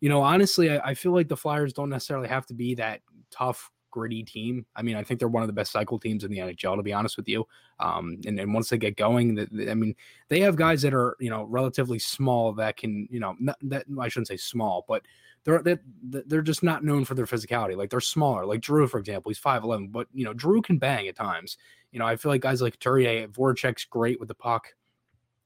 [0.00, 3.00] you know, honestly, I, I feel like the Flyers don't necessarily have to be that
[3.30, 4.66] tough, gritty team.
[4.76, 6.82] I mean, I think they're one of the best cycle teams in the NHL, to
[6.82, 7.46] be honest with you.
[7.80, 9.94] Um, and, and once they get going, that I mean,
[10.28, 13.86] they have guys that are you know relatively small that can, you know, not, that
[13.98, 15.02] I shouldn't say small, but
[15.44, 17.74] they're they're they're just not known for their physicality.
[17.74, 18.44] Like they're smaller.
[18.44, 21.56] Like Drew, for example, he's five eleven, but you know, Drew can bang at times.
[21.90, 24.74] You know, I feel like guys like Couturier, Voracek's great with the puck.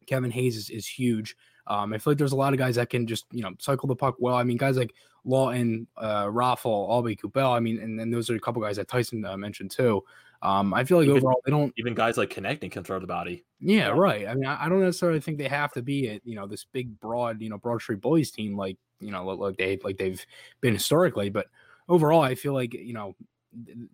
[0.06, 1.36] Kevin Hayes is, is huge.
[1.68, 3.86] Um, I feel like there's a lot of guys that can just you know cycle
[3.86, 4.34] the puck well.
[4.34, 4.92] I mean, guys like
[5.26, 7.54] Laughton, uh, Raffl, Albie Coupel.
[7.54, 10.02] I mean, and then those are a couple guys that Tyson uh, mentioned too.
[10.42, 11.72] Um, I feel like Even- overall they don't.
[11.76, 13.44] Even guys like Konecny can throw the body.
[13.60, 14.26] Yeah, right.
[14.26, 16.64] I mean, I, I don't necessarily think they have to be at you know this
[16.64, 20.24] big, broad, you know, Broad Street Boys team like you know like they like they've
[20.60, 21.28] been historically.
[21.28, 21.46] But
[21.88, 23.14] overall, I feel like you know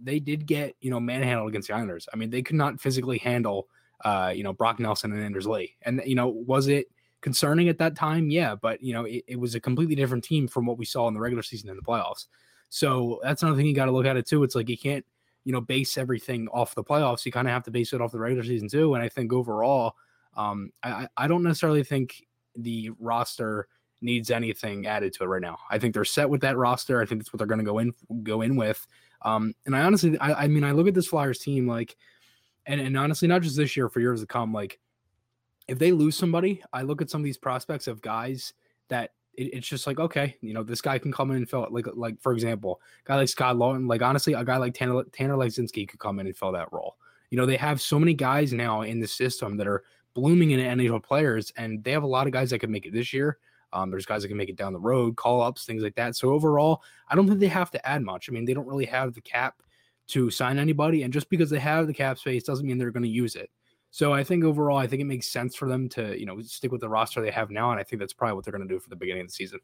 [0.03, 2.09] they did get you know manhandled against the Islanders.
[2.13, 3.69] I mean, they could not physically handle
[4.05, 5.75] uh you know Brock Nelson and Anders Lee.
[5.83, 6.87] And you know, was it
[7.27, 8.31] concerning at that time?
[8.31, 11.09] Yeah, but you know, it, it was a completely different team from what we saw
[11.09, 12.27] in the regular season and the playoffs.
[12.69, 14.45] So that's another thing you got to look at it too.
[14.45, 15.05] It's like you can't
[15.43, 17.27] you know base everything off the playoffs.
[17.27, 18.95] You kind of have to base it off the regular season too.
[18.95, 19.97] And I think overall,
[20.37, 23.67] um, I I- I don't necessarily think the roster
[24.01, 25.59] needs anything added to it right now.
[25.69, 27.03] I think they're set with that roster.
[27.03, 28.87] I think that's what they're going to go in go in with.
[29.23, 31.97] Um, and I honestly, I, I mean, I look at this Flyers team like,
[32.67, 34.53] and and honestly, not just this year, for years to come.
[34.53, 34.79] Like,
[35.69, 38.53] if they lose somebody, I look at some of these prospects of guys
[38.89, 41.65] that it, it's just like, okay, you know, this guy can come in and fill
[41.65, 41.73] it.
[41.73, 45.37] Like, like for example, guy like Scott Laughton, like honestly, a guy like Tanner Tanner
[45.37, 46.97] Laczynski could come in and fill that role.
[47.31, 49.83] You know, they have so many guys now in the system that are
[50.15, 52.93] blooming in NHL players, and they have a lot of guys that can make it
[52.93, 53.39] this year.
[53.73, 56.17] Um, there's guys that can make it down the road, call ups, things like that.
[56.17, 58.29] So overall, I don't think they have to add much.
[58.29, 59.61] I mean, they don't really have the cap
[60.09, 63.03] to sign anybody, and just because they have the cap space doesn't mean they're going
[63.03, 63.51] to use it.
[63.97, 66.71] So I think overall, I think it makes sense for them to you know stick
[66.71, 68.75] with the roster they have now, and I think that's probably what they're going to
[68.75, 69.59] do for the beginning of the season.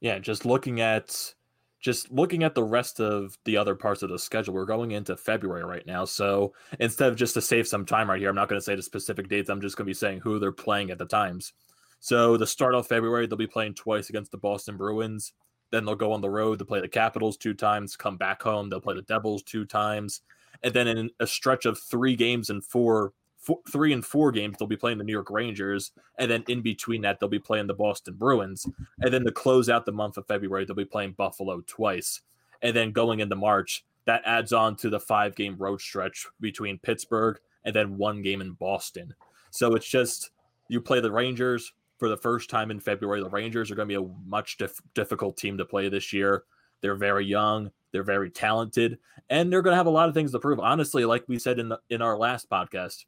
[0.00, 1.34] Yeah, just looking at
[1.78, 5.14] just looking at the rest of the other parts of the schedule, we're going into
[5.14, 6.06] February right now.
[6.06, 8.76] So instead of just to save some time right here, I'm not going to say
[8.76, 9.50] the specific dates.
[9.50, 11.52] I'm just going to be saying who they're playing at the times.
[12.00, 15.34] So the start of February, they'll be playing twice against the Boston Bruins.
[15.70, 18.70] Then they'll go on the road to play the Capitals two times, come back home,
[18.70, 20.22] they'll play the Devils two times.
[20.62, 24.56] And then in a stretch of three games and four, four three and four games,
[24.58, 25.92] they'll be playing the New York Rangers.
[26.18, 28.66] And then in between that, they'll be playing the Boston Bruins.
[29.00, 32.20] And then to close out the month of February, they'll be playing Buffalo twice.
[32.60, 36.78] And then going into March, that adds on to the five game road stretch between
[36.78, 39.14] Pittsburgh and then one game in Boston.
[39.50, 40.30] So it's just
[40.68, 43.22] you play the Rangers for the first time in February.
[43.22, 46.44] The Rangers are going to be a much dif- difficult team to play this year.
[46.80, 48.98] They're very young, they're very talented,
[49.30, 50.58] and they're going to have a lot of things to prove.
[50.60, 53.04] Honestly, like we said in the, in our last podcast,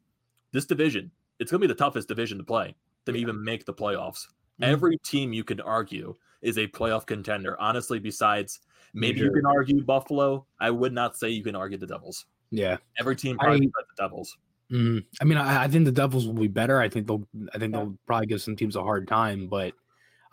[0.51, 3.73] this division, it's going to be the toughest division to play to even make the
[3.73, 4.27] playoffs.
[4.61, 4.67] Mhm.
[4.67, 7.59] Every team you can argue is a playoff contender.
[7.59, 8.61] Honestly, besides
[8.93, 12.25] maybe you can argue Buffalo, I would not say you can argue the Devils.
[12.51, 14.37] Yeah, Every team probably I- the Devils.
[14.71, 15.03] Mhm.
[15.21, 16.79] I mean, I, I think the Devils will be better.
[16.79, 17.81] I think they'll, I think Yeah.
[17.81, 19.73] they'll probably give some teams a hard time, but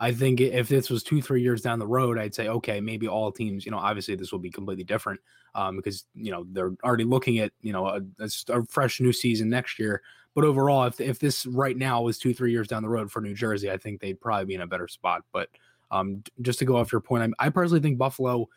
[0.03, 3.07] I think if this was two, three years down the road, I'd say, okay, maybe
[3.07, 5.21] all teams, you know, obviously this will be completely different
[5.55, 8.01] um, because, you know, they're already looking at, you know, a,
[8.49, 10.01] a, fresh new season next year.
[10.35, 13.21] But overall, if, if this right now was two, three years down the road for
[13.21, 15.23] New Jersey, I think they'd probably be in a better spot.
[15.31, 15.47] But
[15.89, 18.49] um, just to go off your point, I, I personally think Buffalo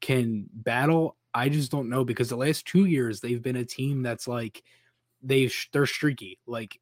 [0.00, 1.16] can battle.
[1.32, 4.64] I just don't know because the last two years they've been a team that's like
[5.22, 6.40] they they're streaky.
[6.48, 6.80] Like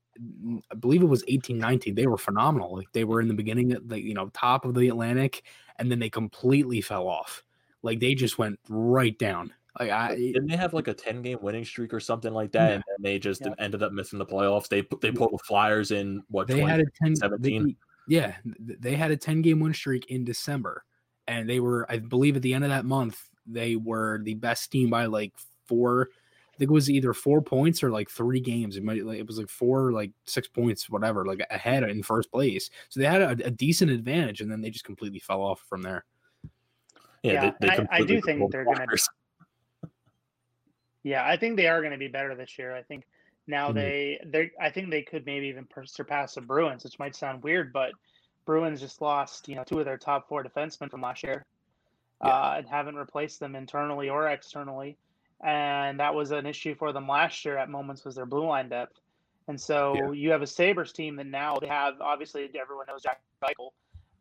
[0.71, 1.95] I believe it was eighteen nineteen.
[1.95, 2.77] They were phenomenal.
[2.77, 5.45] Like they were in the beginning, the you know, top of the Atlantic,
[5.79, 7.45] and then they completely fell off.
[7.83, 9.53] Like they just went right down.
[9.79, 12.69] Like I didn't they have like a 10 game winning streak or something like that,
[12.69, 12.75] yeah.
[12.75, 13.53] and then they just yeah.
[13.59, 14.69] ended up missing the playoffs.
[14.69, 17.77] They they pulled the Flyers in what they had a 10 17.
[18.09, 20.85] yeah, they had a 10 game win streak in December,
[21.29, 24.73] and they were, I believe, at the end of that month, they were the best
[24.73, 25.33] team by like
[25.67, 26.09] four
[26.59, 28.77] think it was either four points or like three games.
[28.77, 32.31] It might like it was like four, like six points, whatever, like ahead in first
[32.31, 32.69] place.
[32.89, 35.83] So they had a, a decent advantage, and then they just completely fell off from
[35.83, 36.05] there.
[37.23, 38.99] Yeah, yeah they, they I, I, do think they're going to.
[41.05, 42.75] Yeah, I think they are going to be better this year.
[42.75, 43.05] I think
[43.47, 43.79] now mm-hmm.
[43.79, 47.73] they they I think they could maybe even surpass the Bruins, which might sound weird,
[47.73, 47.93] but
[48.47, 51.47] Bruins just lost you know two of their top four defensemen from last year,
[52.25, 52.31] yeah.
[52.31, 54.99] uh, and haven't replaced them internally or externally
[55.45, 58.69] and that was an issue for them last year at moments was their blue line
[58.69, 59.01] depth.
[59.47, 60.11] And so yeah.
[60.13, 63.71] you have a Sabres team that now they have obviously everyone knows Jack Eichel.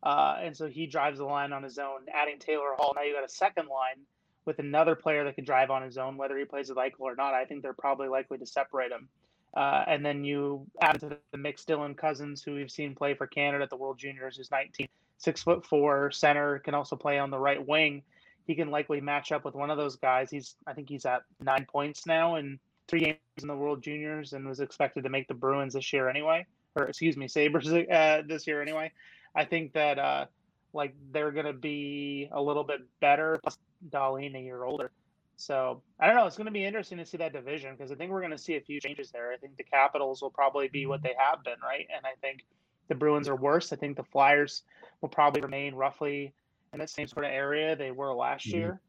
[0.02, 2.92] Uh, and so he drives the line on his own, adding Taylor Hall.
[2.94, 4.04] Now you got a second line
[4.44, 7.16] with another player that can drive on his own, whether he plays with Eichel or
[7.16, 7.34] not.
[7.34, 9.08] I think they're probably likely to separate him.
[9.54, 13.26] Uh, and then you add to the mix Dylan Cozens, who we've seen play for
[13.26, 17.30] Canada at the World Juniors, who's 19, six foot four center, can also play on
[17.30, 18.02] the right wing
[18.48, 20.30] he can likely match up with one of those guys.
[20.30, 22.58] He's I think he's at nine points now in
[22.88, 26.08] three games in the World Juniors and was expected to make the Bruins this year
[26.08, 28.90] anyway, or excuse me, Sabres uh, this year anyway.
[29.36, 30.26] I think that uh,
[30.72, 33.38] like they're gonna be a little bit better.
[33.42, 33.58] Plus,
[33.90, 34.90] Dahlin a year older.
[35.36, 36.26] So I don't know.
[36.26, 38.38] It's going to be interesting to see that division because I think we're going to
[38.38, 39.30] see a few changes there.
[39.32, 41.86] I think the Capitals will probably be what they have been, right?
[41.94, 42.44] And I think
[42.88, 43.72] the Bruins are worse.
[43.72, 44.64] I think the Flyers
[45.00, 46.34] will probably remain roughly
[46.72, 48.58] in that same sort of area they were last mm-hmm.
[48.58, 48.80] year.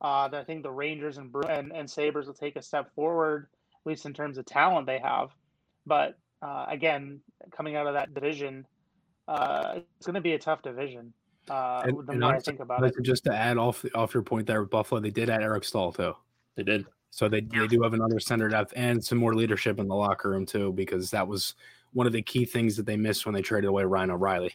[0.00, 3.88] Uh, I think the Rangers and, and and Sabres will take a step forward, at
[3.88, 5.30] least in terms of talent they have.
[5.86, 7.20] But uh, again,
[7.50, 8.66] coming out of that division,
[9.28, 11.12] uh, it's going to be a tough division.
[11.48, 13.02] Uh, and, the and more I think about like it.
[13.02, 15.92] Just to add off off your point there with Buffalo, they did add Eric Staal
[15.92, 16.14] too.
[16.56, 16.86] They did.
[17.10, 20.30] So they they do have another center depth and some more leadership in the locker
[20.30, 21.54] room too, because that was
[21.92, 24.52] one of the key things that they missed when they traded away Ryan O'Reilly.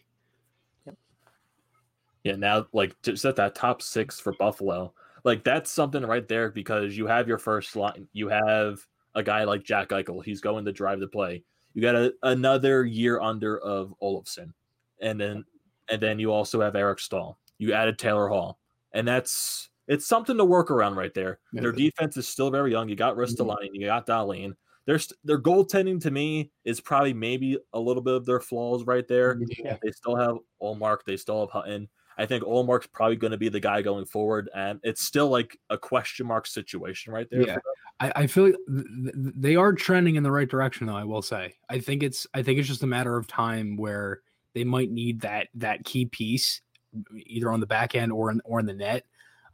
[2.24, 6.50] Yeah, now like to set that top six for Buffalo, like that's something right there
[6.50, 8.80] because you have your first line, you have
[9.16, 11.44] a guy like Jack Eichel, he's going to drive the play.
[11.74, 14.54] You got a, another year under of Olofsson,
[15.02, 15.46] and then
[15.90, 17.38] and then you also have Eric Staal.
[17.58, 18.60] You added Taylor Hall,
[18.94, 21.40] and that's it's something to work around right there.
[21.52, 21.62] Yeah.
[21.62, 22.90] Their defense is still very young.
[22.90, 23.76] You got Ristolainen, mm-hmm.
[23.76, 24.54] you got Dahlin.
[24.86, 29.08] Their their goaltending to me is probably maybe a little bit of their flaws right
[29.08, 29.40] there.
[29.58, 29.78] Yeah.
[29.82, 31.90] They still have Ullmark, they still have Hutton.
[32.20, 35.58] I think Ullmark's probably going to be the guy going forward, and it's still like
[35.70, 37.48] a question mark situation right there.
[37.48, 37.58] Yeah,
[38.02, 40.98] I, I, feel like th- they are trending in the right direction, though.
[40.98, 44.20] I will say, I think it's I think it's just a matter of time where
[44.54, 46.62] they might need that that key piece,
[47.16, 49.06] either on the back end or in or in the net.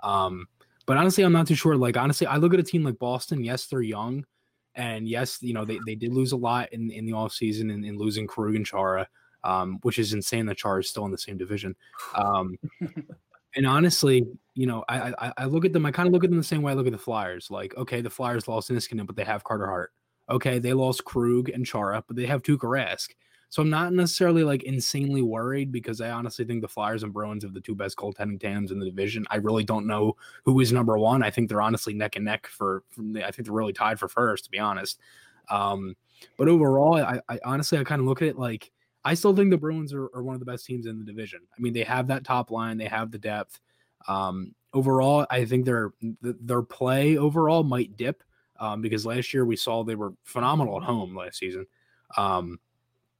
[0.02, 0.48] Um,
[0.88, 1.76] but honestly, I'm not too sure.
[1.76, 3.44] Like honestly, I look at a team like Boston.
[3.44, 4.26] Yes, they're young,
[4.74, 7.86] and yes, you know they, they did lose a lot in in the offseason in,
[7.86, 9.08] in losing Krug and Chara
[9.46, 11.76] um, which is insane The Char is still in the same division.
[12.16, 12.58] Um,
[13.56, 15.86] and honestly, you know, I, I, I look at them.
[15.86, 17.50] I kind of look at them the same way I look at the Flyers.
[17.50, 19.94] Like, okay, the Flyers lost Niskanen, but they have Carter Hart.
[20.30, 23.10] Okay, they lost Krug and Chara, but they have Tuukka Rask.
[23.50, 27.44] So I'm not necessarily like insanely worried because I honestly think the Flyers and Bruins
[27.44, 29.26] have the two best goaltending tandems in the division.
[29.30, 31.24] I really don't know who is number one.
[31.24, 32.84] I think they're honestly neck and neck for.
[32.98, 35.00] the, I think they're really tied for first, to be honest.
[35.50, 35.96] Um,
[36.38, 38.72] but overall, I, I honestly I kind of look at it like
[39.06, 41.42] I still think the Bruins are, are, one of the best teams in the division.
[41.56, 43.62] I mean, they have that top line, they have the depth.
[44.08, 48.24] Um, overall, I think their their play overall might dip
[48.60, 51.68] um, because last year we saw they were phenomenal at home last season,
[52.18, 52.60] um,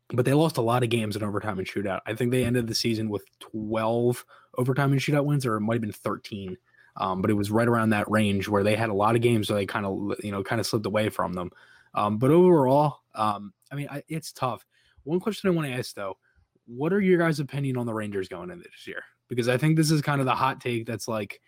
[0.10, 2.02] but they lost a lot of games in overtime and shootout.
[2.06, 4.26] I think they ended the season with twelve
[4.58, 6.58] overtime and shootout wins, or it might have been thirteen.
[6.98, 9.50] Um, but it was right around that range where they had a lot of games
[9.50, 11.52] where they kind of you know kind of slipped away from them.
[11.94, 14.66] Um, but overall, um, I mean, I, it's tough
[15.06, 16.18] one question I want to ask though,
[16.68, 19.04] what are your guys' opinion on the Rangers going into this year?
[19.30, 21.42] Because I think this is kind of the hot take that's like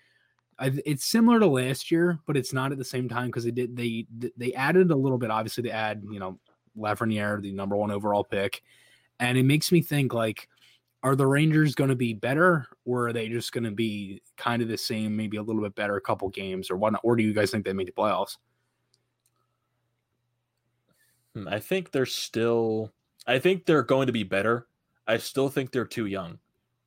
[0.59, 3.51] I, it's similar to last year, but it's not at the same time because they
[3.51, 5.29] did they they added a little bit.
[5.29, 6.39] Obviously, to add you know
[6.77, 8.63] Lafreniere, the number one overall pick,
[9.19, 10.47] and it makes me think like,
[11.03, 14.61] are the Rangers going to be better, or are they just going to be kind
[14.63, 17.01] of the same, maybe a little bit better, a couple games, or whatnot?
[17.03, 18.37] Or do you guys think they make the playoffs?
[21.35, 22.91] Hmm, I think they're still.
[23.27, 24.67] I think they're going to be better.
[25.05, 26.39] I still think they're too young.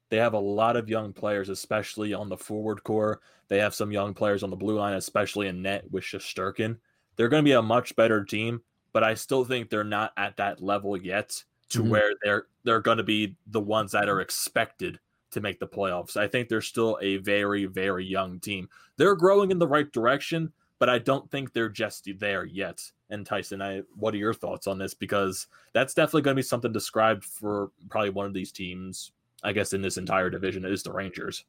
[0.09, 3.21] They have a lot of young players, especially on the forward core.
[3.49, 6.79] They have some young players on the blue line, especially in net with Shesterkin.
[7.17, 10.37] They're going to be a much better team, but I still think they're not at
[10.39, 11.91] that level yet to mm-hmm.
[11.91, 14.99] where they're they're going to be the ones that are expected
[15.31, 16.17] to make the playoffs.
[16.17, 18.69] I think they're still a very very young team.
[18.97, 22.83] They're growing in the right direction, but I don't think they're just there yet.
[23.11, 24.95] And Tyson, I what are your thoughts on this?
[24.95, 29.13] Because that's definitely going to be something described for probably one of these teams.
[29.45, 31.45] I guess in this entire division is the Rangers.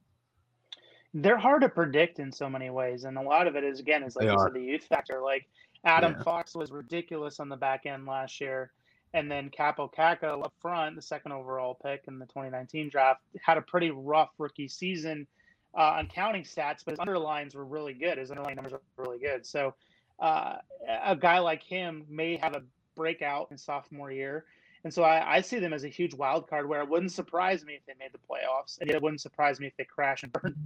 [1.13, 4.03] They're hard to predict in so many ways, and a lot of it is again
[4.03, 5.21] is like you said, the youth factor.
[5.23, 5.47] Like
[5.83, 6.23] Adam yeah.
[6.23, 8.71] Fox was ridiculous on the back end last year
[9.13, 13.57] and then Kaapo Kakko up front, the second overall pick in the 2019 draft, had
[13.57, 15.27] a pretty rough rookie season
[15.75, 18.17] uh, on counting stats, but his underlines were really good.
[18.17, 19.45] His underlying numbers were really good.
[19.45, 19.73] So
[20.19, 20.57] uh,
[21.03, 22.63] a guy like him may have a
[22.95, 24.45] breakout in sophomore year.
[24.83, 27.63] And so I, I, see them as a huge wild card where it wouldn't surprise
[27.63, 30.31] me if they made the playoffs, and it wouldn't surprise me if they crash and
[30.31, 30.55] burn.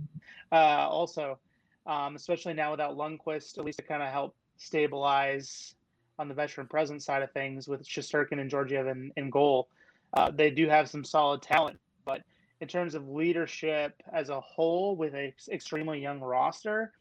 [0.52, 1.39] Uh, also,
[1.88, 5.74] um, especially now without Lundqvist, at least to kind of help stabilize
[6.20, 9.68] on the veteran present side of things with Shesterkin and Georgiev in, in goal.
[10.13, 12.22] Uh, they do have some solid talent, but
[12.62, 16.94] in terms of leadership as a whole with an extremely young roster,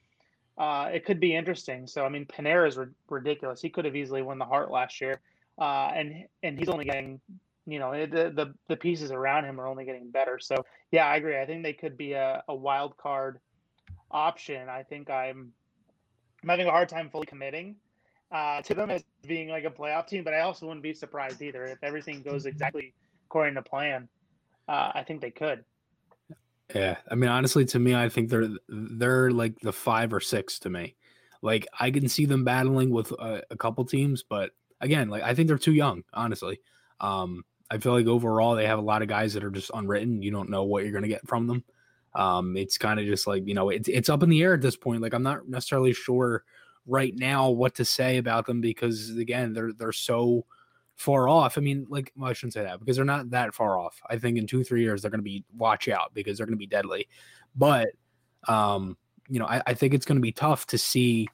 [0.59, 1.87] uh, it could be interesting.
[1.87, 3.61] So I mean, Panarin is r- ridiculous.
[3.61, 5.21] He could have easily won the Hart last year,
[5.59, 7.21] uh, and and he's only getting,
[7.67, 10.39] you know, the, the the pieces around him are only getting better.
[10.41, 11.39] So yeah, I agree.
[11.39, 13.41] I think they could be a, a wild card
[14.11, 14.69] option.
[14.69, 15.53] I think I'm
[16.43, 17.77] I'm having a hard time fully committing
[18.31, 21.41] uh, to them as being like a playoff team, but I also wouldn't be surprised
[21.41, 22.95] either if everything goes exactly
[23.29, 24.09] according to plan.
[24.69, 25.65] Uh, I think they could.
[26.75, 30.59] Yeah, I mean, honestly, to me, I think they're they're like the five or six
[30.61, 30.97] to me.
[31.43, 35.35] Like I can see them battling with a, a couple teams, but again, like I
[35.35, 36.03] think they're too young.
[36.15, 36.61] Honestly,
[37.01, 40.23] um, I feel like overall they have a lot of guys that are just unwritten.
[40.23, 41.65] You don't know what you're to get from them.
[42.15, 44.63] Um, it's kind of just like you know, it's it's up in the air at
[44.63, 45.03] this point.
[45.03, 46.45] Like I'm not necessarily sure
[46.87, 50.47] right now what to say about them because again they're they're so
[50.97, 51.59] far off.
[51.59, 54.01] I mean, like well, I shouldn't say that because they're not that far off.
[54.09, 56.57] I think in two three years they're going to be watch out because they're going
[56.57, 57.09] to be deadly.
[57.55, 57.89] But
[58.49, 58.97] um,
[59.29, 61.29] you know, I, I think it's going to be tough to see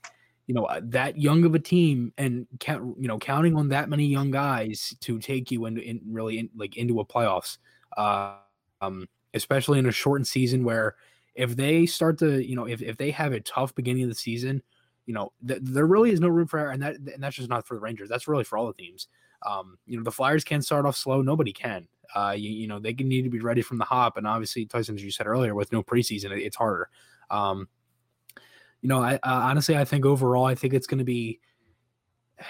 [0.47, 3.89] you know uh, that young of a team and count you know counting on that
[3.89, 7.59] many young guys to take you into in really in, like into a playoffs.
[7.97, 8.35] Uh,
[8.81, 10.97] um, especially in a shortened season where
[11.35, 14.15] if they start to you know if, if they have a tough beginning of the
[14.15, 14.63] season
[15.11, 17.49] you know, th- there really is no room for error, and that and that's just
[17.49, 18.09] not for the Rangers.
[18.09, 19.09] That's really for all the teams.
[19.45, 21.23] Um, you know, the Flyers can start off slow.
[21.23, 21.87] Nobody can.
[22.15, 24.67] Uh, you, you know, they can need to be ready from the hop, and obviously,
[24.67, 26.89] Tyson, as you said earlier, with no preseason, it, it's harder.
[27.31, 27.69] Um,
[28.81, 31.41] you know, I honestly, I think overall, I think it's going to be.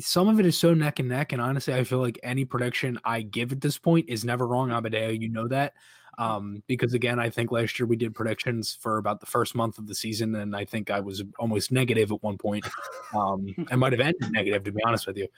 [0.00, 2.98] Some of it is so neck and neck, and honestly, I feel like any prediction
[3.04, 5.10] I give at this point is never wrong, Amadeo.
[5.10, 5.74] You know that.
[6.18, 9.78] Um, because again, I think last year we did predictions for about the first month
[9.78, 12.66] of the season, and I think I was almost negative at one point.
[13.14, 15.28] Um, I might have ended negative, to be honest with you.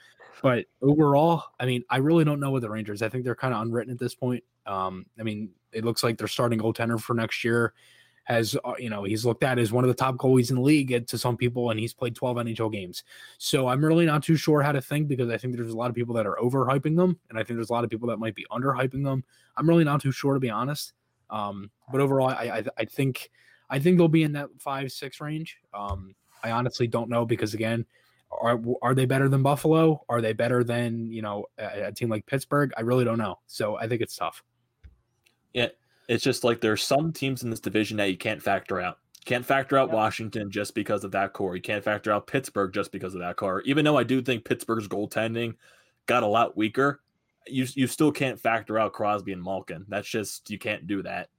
[0.41, 3.01] But overall, I mean, I really don't know with the Rangers.
[3.01, 4.43] I think they're kind of unwritten at this point.
[4.65, 7.73] Um, I mean, it looks like they're starting goaltender for next year
[8.25, 10.61] has uh, you know he's looked at as one of the top goalies in the
[10.61, 13.03] league to some people, and he's played 12 NHL games.
[13.37, 15.89] So I'm really not too sure how to think because I think there's a lot
[15.89, 18.17] of people that are overhyping them, and I think there's a lot of people that
[18.17, 19.23] might be underhyping them.
[19.57, 20.93] I'm really not too sure to be honest.
[21.29, 23.31] Um, but overall, I, I, I think
[23.69, 25.57] I think they'll be in that five six range.
[25.73, 27.85] Um, I honestly don't know because again,
[28.31, 30.03] are are they better than Buffalo?
[30.09, 32.71] Are they better than you know a, a team like Pittsburgh?
[32.77, 33.39] I really don't know.
[33.47, 34.43] So I think it's tough.
[35.53, 35.69] Yeah,
[36.07, 38.99] it's just like there's some teams in this division that you can't factor out.
[39.25, 39.95] Can't factor out yeah.
[39.95, 41.55] Washington just because of that core.
[41.55, 43.61] You can't factor out Pittsburgh just because of that core.
[43.61, 45.55] Even though I do think Pittsburgh's goaltending
[46.05, 47.01] got a lot weaker,
[47.47, 49.85] you you still can't factor out Crosby and Malkin.
[49.87, 51.29] That's just you can't do that.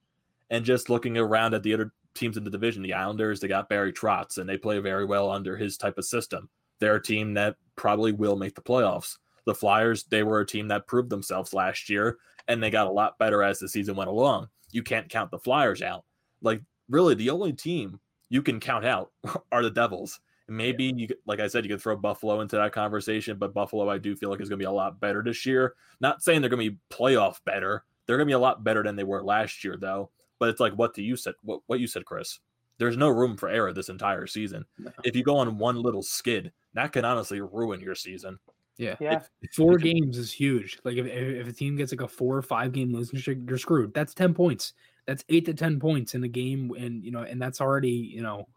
[0.50, 3.68] And just looking around at the other teams in the division, the Islanders, they got
[3.68, 6.48] Barry Trotz, and they play very well under his type of system.
[6.80, 9.16] They're a team that probably will make the playoffs.
[9.44, 12.92] The Flyers, they were a team that proved themselves last year, and they got a
[12.92, 16.04] lot better as the season went along you can't count the Flyers out.
[16.42, 17.98] Like really, the only team
[18.28, 19.10] you can count out
[19.52, 20.20] are the Devils.
[20.48, 23.88] And maybe you, like I said, you could throw Buffalo into that conversation, but Buffalo,
[23.88, 25.74] I do feel like is going to be a lot better this year.
[25.98, 27.84] Not saying they're going to be playoff better.
[28.06, 30.10] They're going to be a lot better than they were last year, though.
[30.38, 31.34] But it's like what do you said?
[31.42, 32.40] What what you said, Chris?
[32.78, 34.66] There's no room for error this entire season.
[34.78, 34.92] No.
[35.02, 38.38] If you go on one little skid, that can honestly ruin your season.
[38.78, 38.96] Yeah.
[39.00, 39.20] Yeah.
[39.54, 40.78] Four games is huge.
[40.84, 43.38] Like if, if if a team gets like a four or five game losing streak,
[43.48, 43.94] you're screwed.
[43.94, 44.74] That's ten points.
[45.06, 48.22] That's eight to ten points in a game, and you know, and that's already you
[48.22, 48.48] know,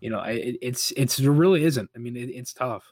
[0.00, 1.90] you know, it, it's it's it really isn't.
[1.94, 2.84] I mean, it, it's tough.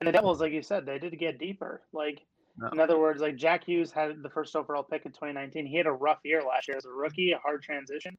[0.00, 1.80] And the Devils, like you said, they did get deeper.
[1.92, 2.20] Like
[2.58, 2.68] No.
[2.68, 5.64] in other words, like Jack Hughes had the first overall pick in 2019.
[5.64, 8.18] He had a rough year last year as a rookie, a hard transition.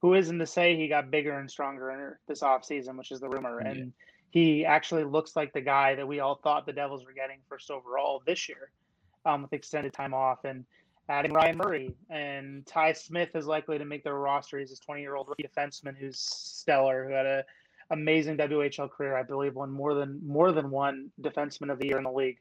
[0.00, 3.60] Who isn't to say he got bigger and stronger this offseason, which is the rumor.
[3.64, 3.86] Yeah.
[4.30, 7.70] He actually looks like the guy that we all thought the Devils were getting first
[7.70, 8.70] overall this year,
[9.24, 10.64] um, with extended time off and
[11.08, 14.58] adding Ryan Murray and Ty Smith is likely to make their roster.
[14.58, 17.42] He's this 20 year old rookie defenseman who's stellar, who had an
[17.90, 19.16] amazing WHL career.
[19.16, 22.38] I believe won more than more than one defenseman of the year in the league.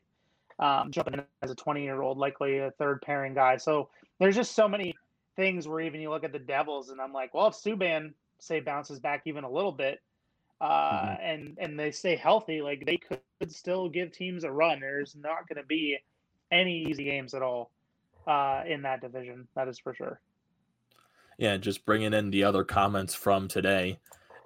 [0.60, 3.58] Um, jumping in as a 20 year old, likely a third pairing guy.
[3.58, 4.96] So there's just so many
[5.36, 8.60] things where even you look at the Devils and I'm like, well, if Subban say
[8.60, 10.02] bounces back even a little bit,
[10.60, 14.80] uh, and and they stay healthy, like they could still give teams a run.
[14.80, 15.98] There's not going to be
[16.52, 17.72] any easy games at all
[18.26, 19.48] uh, in that division.
[19.56, 20.20] That is for sure.
[21.38, 24.00] Yeah, just bringing in the other comments from today.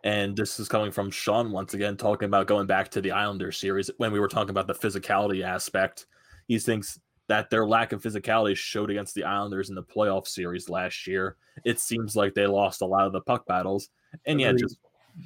[0.03, 3.51] And this is coming from Sean once again, talking about going back to the Islander
[3.51, 6.07] series when we were talking about the physicality aspect.
[6.47, 10.69] He thinks that their lack of physicality showed against the Islanders in the playoff series
[10.69, 11.37] last year.
[11.63, 13.89] It seems like they lost a lot of the puck battles.
[14.25, 14.79] And yeah, just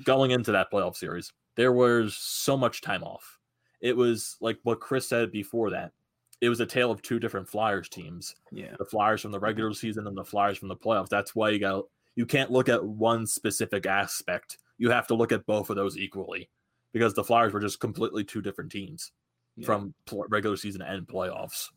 [0.04, 3.40] going into that playoff series, there was so much time off.
[3.82, 5.92] It was like what Chris said before that.
[6.42, 8.76] It was a tale of two different Flyers teams Yeah.
[8.78, 11.10] the Flyers from the regular season and the Flyers from the playoffs.
[11.10, 14.58] That's why you got you can't look at one specific aspect.
[14.78, 16.50] You have to look at both of those equally
[16.94, 19.12] because the Flyers were just completely two different teams
[19.58, 19.66] Yeah.
[19.66, 21.70] from pl- regular season and playoffs.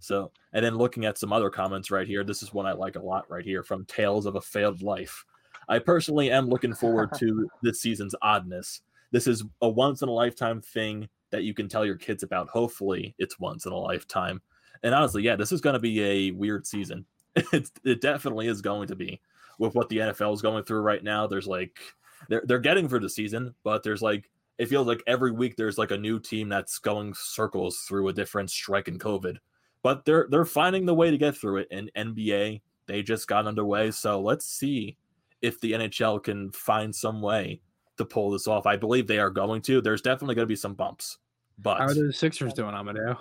[0.00, 2.96] So, and then looking at some other comments right here, this is one I like
[2.96, 5.24] a lot right here from Tales of a Failed Life.
[5.68, 8.82] I personally am looking forward to this season's oddness.
[9.10, 12.48] This is a once in a lifetime thing that you can tell your kids about.
[12.48, 14.40] Hopefully, it's once in a lifetime.
[14.82, 17.06] And honestly, yeah, this is going to be a weird season.
[17.52, 19.20] It's, it definitely is going to be
[19.58, 21.26] with what the NFL is going through right now.
[21.26, 21.80] There's like
[22.28, 25.78] they're they're getting for the season, but there's like it feels like every week there's
[25.78, 29.38] like a new team that's going circles through a different strike in COVID.
[29.82, 31.68] But they're they're finding the way to get through it.
[31.72, 34.96] And NBA they just got underway, so let's see
[35.44, 37.60] if the NHL can find some way
[37.96, 38.66] to pull this off.
[38.66, 39.80] I believe they are going to.
[39.80, 41.18] There's definitely going to be some bumps,
[41.58, 43.18] but How are the Sixers doing, Amadeo?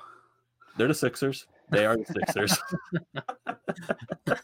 [0.78, 1.46] they're the Sixers.
[1.70, 2.58] They are the Sixers.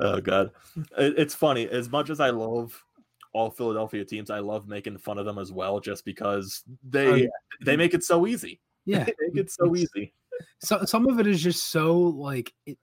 [0.00, 0.50] oh god,
[0.98, 1.68] it, it's funny.
[1.68, 2.84] As much as I love
[3.32, 7.14] all Philadelphia teams, I love making fun of them as well, just because they Oh,
[7.14, 7.26] yeah.
[7.64, 8.60] they make it so easy.
[8.84, 9.04] Yeah.
[9.06, 10.12] They make it so easy.
[10.58, 12.76] So, some of it is just so like it,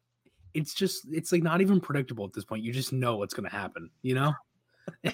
[0.54, 2.64] it's just it's like not even predictable at this point.
[2.64, 3.89] You just know what's going to happen.
[4.02, 4.34] You know?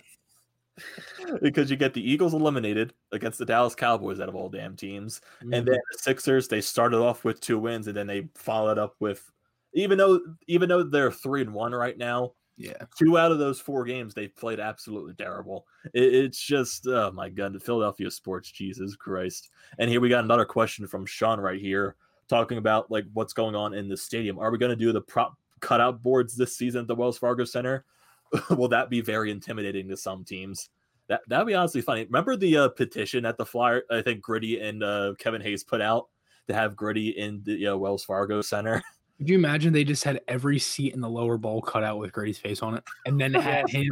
[1.41, 5.21] because you get the Eagles eliminated against the Dallas Cowboys out of all damn teams,
[5.41, 5.53] Mm-hmm.
[5.53, 8.95] and then the Sixers they started off with two wins, and then they followed up
[8.99, 9.29] with
[9.73, 12.83] even though even though they're three and one right now, yeah.
[12.97, 15.65] two out of those four games they played absolutely terrible.
[15.93, 19.49] It, it's just oh my god, the Philadelphia sports, Jesus Christ!
[19.79, 21.95] And here we got another question from Sean right here,
[22.27, 24.39] talking about like what's going on in the stadium.
[24.39, 27.45] Are we going to do the prop cutout boards this season at the Wells Fargo
[27.45, 27.85] Center?
[28.51, 30.69] Will that be very intimidating to some teams?
[31.07, 32.03] That that'd be honestly funny.
[32.05, 33.83] Remember the uh, petition at the Flyer?
[33.89, 36.07] I think Gritty and uh, Kevin Hayes put out
[36.47, 38.83] to have Gritty in the uh, Wells Fargo Center.
[39.17, 42.11] Could you imagine they just had every seat in the lower bowl cut out with
[42.11, 43.91] Gritty's face on it, and then had him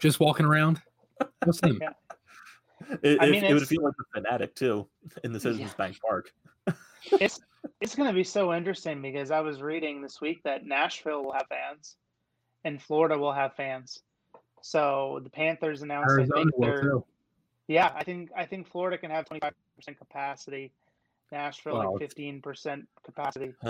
[0.00, 0.80] just walking around?
[1.44, 1.78] What's him?
[1.80, 1.90] Yeah.
[3.02, 4.86] It, I mean, it would it's- feel like a Phanatic too
[5.24, 6.32] in the Citizens Bank Park.
[7.10, 7.40] it's
[7.80, 11.32] it's going to be so interesting because I was reading this week that Nashville will
[11.32, 11.96] have fans,
[12.64, 14.00] and Florida will have fans.
[14.60, 17.04] So the Panthers announced, I think will they're too.
[17.68, 20.72] yeah, I think I think Florida can have twenty five percent capacity.
[21.32, 21.92] Nashville Wow.
[21.92, 23.54] like fifteen percent capacity.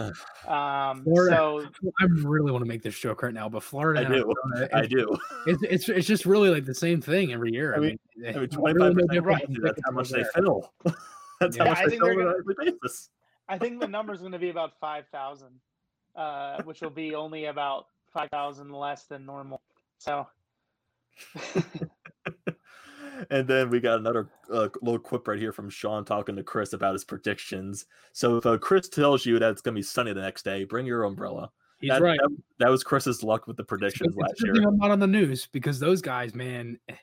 [0.48, 1.64] Um, Florida- so
[2.00, 4.34] I really want to make this joke right now, but Florida, I do.
[4.54, 5.16] Arizona, I it's, do.
[5.46, 7.72] it's, it's it's just really like the same thing every year.
[7.74, 9.62] I I mean, mean- I mean, it's twenty really no percent.
[9.62, 10.30] That's how much they there.
[10.34, 10.72] fill.
[11.40, 13.10] That's Yeah, how I much they think fill they're on gonna- a daily basis.
[13.48, 15.60] I think the number is going to be about five thousand,
[16.16, 19.60] uh, which will be only about five thousand less than normal.
[19.98, 20.26] So
[23.30, 26.72] and then we got another uh, little quip right here from Sean talking to Chris
[26.72, 27.86] about his predictions.
[28.12, 30.64] So if uh, Chris tells you that it's going to be sunny the next day,
[30.64, 31.50] bring your umbrella.
[31.80, 32.18] he's that, right.
[32.20, 34.54] That, that was Chris's luck with the It's predictions a last year.
[34.66, 36.78] I'm not on the news because those guys, man.
[36.88, 36.96] eh,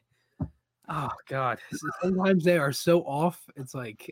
[0.91, 1.59] Oh God,
[2.01, 3.39] sometimes they are so off.
[3.55, 4.11] It's like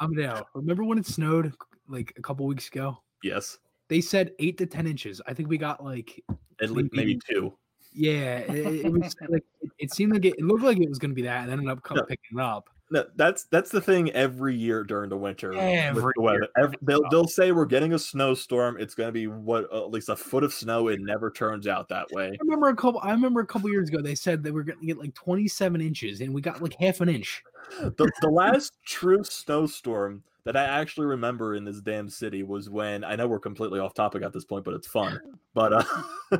[0.00, 0.46] I'm now.
[0.54, 1.52] Remember when it snowed
[1.88, 2.98] like a couple weeks ago?
[3.22, 5.20] Yes, They said eight to ten inches.
[5.26, 6.22] I think we got like
[6.60, 7.52] at least maybe two.
[7.92, 8.38] yeah.
[8.38, 11.10] It, it was like it, it seemed like it, it looked like it was going
[11.10, 12.02] to be that, and ended up No.
[12.04, 12.68] picking it up.
[12.90, 15.52] No, that's that's the thing every year during the winter.
[15.54, 16.48] Every the weather.
[16.56, 18.78] Every- they'll they'll say we're getting a snowstorm.
[18.80, 20.88] It's going to be what at least a foot of snow.
[20.88, 22.28] It never turns out that way.
[22.28, 23.00] I remember a couple.
[23.02, 25.80] I remember a couple years ago they said they were going to get like 27
[25.80, 27.42] inches, and we got like half an inch.
[27.80, 33.04] The the last true snowstorm that I actually remember in this damn city was when
[33.04, 35.20] I know we're completely off topic at this point, but it's fun.
[35.52, 35.82] But uh,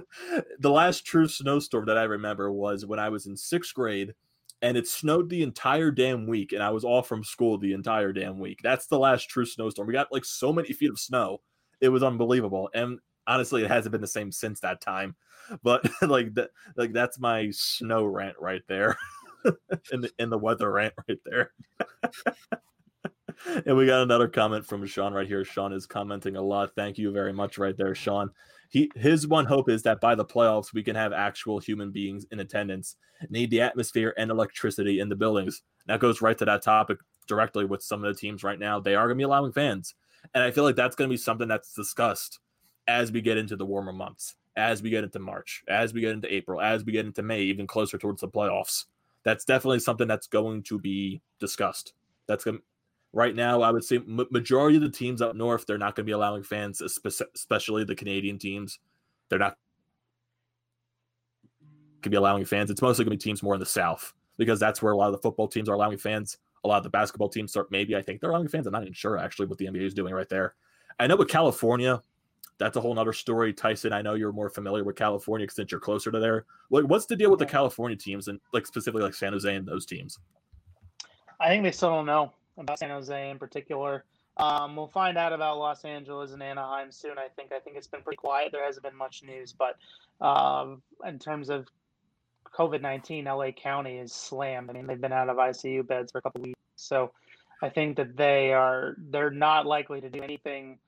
[0.60, 4.14] the last true snowstorm that I remember was when I was in sixth grade,
[4.62, 8.12] and it snowed the entire damn week, and I was off from school the entire
[8.12, 8.60] damn week.
[8.62, 9.86] That's the last true snowstorm.
[9.86, 11.40] We got like so many feet of snow,
[11.80, 12.70] it was unbelievable.
[12.74, 15.16] And honestly, it hasn't been the same since that time.
[15.62, 18.96] But like that, like that's my snow rant right there,
[19.92, 21.52] in the in the weather rant right there.
[23.66, 25.44] and we got another comment from Sean right here.
[25.44, 26.74] Sean is commenting a lot.
[26.74, 28.30] Thank you very much, right there, Sean.
[28.68, 32.26] He his one hope is that by the playoffs we can have actual human beings
[32.30, 32.96] in attendance.
[33.30, 35.62] Need the atmosphere and electricity in the buildings.
[35.86, 38.78] That goes right to that topic directly with some of the teams right now.
[38.78, 39.94] They are going to be allowing fans,
[40.34, 42.40] and I feel like that's going to be something that's discussed
[42.86, 46.12] as we get into the warmer months, as we get into March, as we get
[46.12, 48.84] into April, as we get into May, even closer towards the playoffs.
[49.24, 51.92] That's definitely something that's going to be discussed.
[52.26, 52.60] That's going
[53.12, 53.62] right now.
[53.62, 56.42] I would say majority of the teams up north they're not going to be allowing
[56.42, 58.78] fans, especially the Canadian teams.
[59.28, 59.56] They're not
[61.60, 62.70] going to be allowing fans.
[62.70, 65.06] It's mostly going to be teams more in the south because that's where a lot
[65.06, 66.38] of the football teams are allowing fans.
[66.64, 68.66] A lot of the basketball teams are maybe I think they're allowing fans.
[68.66, 70.54] I'm not even sure actually what the NBA is doing right there.
[70.98, 72.02] I know with California,
[72.58, 73.52] that's a whole nother story.
[73.52, 76.44] Tyson, I know you're more familiar with California since you're closer to there.
[76.70, 79.66] Like, what's the deal with the California teams and like specifically like San Jose and
[79.66, 80.18] those teams?
[81.38, 84.04] I think they still don't know about San Jose in particular.
[84.36, 87.18] Um, we'll find out about Los Angeles and Anaheim soon.
[87.18, 87.52] I think.
[87.52, 88.50] I think it's been pretty quiet.
[88.52, 89.76] There hasn't been much news, but
[90.24, 91.66] um, in terms of
[92.56, 94.70] COVID nineteen, LA County is slammed.
[94.70, 97.12] I mean, they've been out of ICU beds for a couple weeks, so
[97.62, 100.78] I think that they are they're not likely to do anything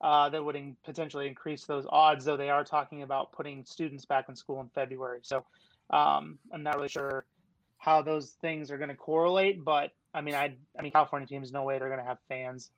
[0.00, 2.24] uh, that would in- potentially increase those odds.
[2.24, 5.44] Though they are talking about putting students back in school in February, so
[5.90, 7.24] um, I'm not really sure
[7.76, 9.64] how those things are going to correlate.
[9.64, 12.70] But I mean, I I mean, California teams, no way they're going to have fans.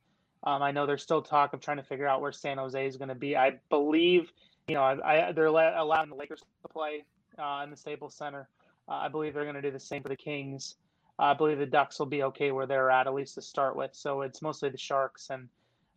[0.42, 2.96] Um, I know there's still talk of trying to figure out where San Jose is
[2.96, 3.36] going to be.
[3.36, 4.32] I believe,
[4.68, 7.04] you know, I, I, they're allowing the Lakers to play
[7.38, 8.48] uh, in the Staples Center.
[8.88, 10.76] Uh, I believe they're going to do the same for the Kings.
[11.18, 13.76] Uh, I believe the Ducks will be okay where they're at, at least to start
[13.76, 13.90] with.
[13.92, 15.48] So it's mostly the Sharks, and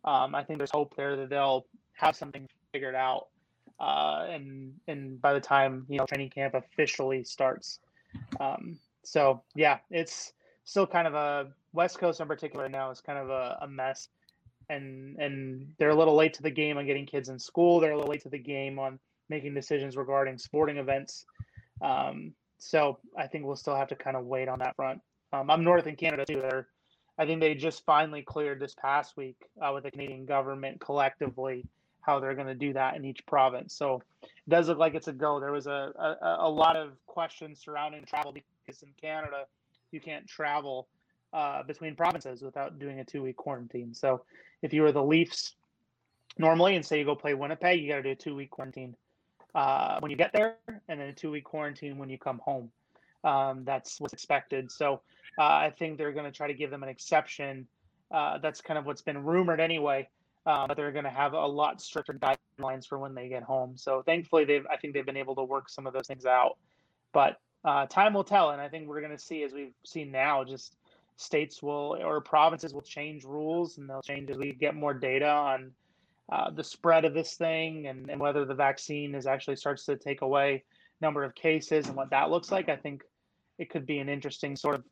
[0.04, 3.28] um, I think there's hope there that they'll have something figured out.
[3.80, 7.80] Uh, and and by the time you know training camp officially starts,
[8.38, 10.32] um, so yeah, it's
[10.64, 14.08] still kind of a West Coast in particular now is kind of a, a mess,
[14.68, 17.80] and and they're a little late to the game on getting kids in school.
[17.80, 18.98] They're a little late to the game on
[19.28, 21.26] making decisions regarding sporting events.
[21.80, 25.00] Um, so I think we'll still have to kind of wait on that front.
[25.32, 26.40] Um, I'm north in Canada too.
[26.40, 26.68] They're,
[27.18, 31.64] I think they just finally cleared this past week uh, with the Canadian government collectively
[32.00, 33.74] how they're going to do that in each province.
[33.74, 35.40] So it does look like it's a go.
[35.40, 39.46] There was a, a, a lot of questions surrounding travel because in Canada
[39.94, 40.88] you can't travel
[41.32, 43.94] uh, between provinces without doing a two week quarantine.
[43.94, 44.22] So
[44.62, 45.54] if you were the Leafs
[46.38, 48.94] normally and say you go play Winnipeg, you got to do a two week quarantine
[49.54, 50.56] uh, when you get there,
[50.88, 52.70] and then a two week quarantine when you come home.
[53.22, 54.70] Um, that's what's expected.
[54.70, 55.00] So
[55.38, 57.66] uh, I think they're going to try to give them an exception.
[58.10, 60.08] Uh, that's kind of what's been rumored anyway.
[60.46, 63.78] Uh, but they're going to have a lot stricter guidelines for when they get home.
[63.78, 66.58] So thankfully, they've I think they've been able to work some of those things out.
[67.12, 70.10] But uh, time will tell, and I think we're going to see as we've seen
[70.10, 70.76] now, just
[71.16, 75.28] states will or provinces will change rules, and they'll change as we get more data
[75.28, 75.72] on
[76.32, 79.96] uh, the spread of this thing and, and whether the vaccine is actually starts to
[79.96, 80.64] take away
[81.00, 82.68] number of cases and what that looks like.
[82.68, 83.02] I think
[83.58, 84.84] it could be an interesting sort of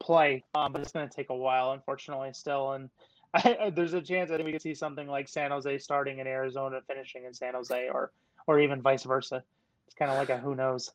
[0.00, 2.72] play, um, but it's going to take a while, unfortunately, still.
[2.72, 2.90] And
[3.34, 6.26] I, there's a chance I think we could see something like San Jose starting in
[6.26, 8.12] Arizona, finishing in San Jose, or
[8.46, 9.42] or even vice versa.
[9.86, 10.92] It's kind of like a who knows.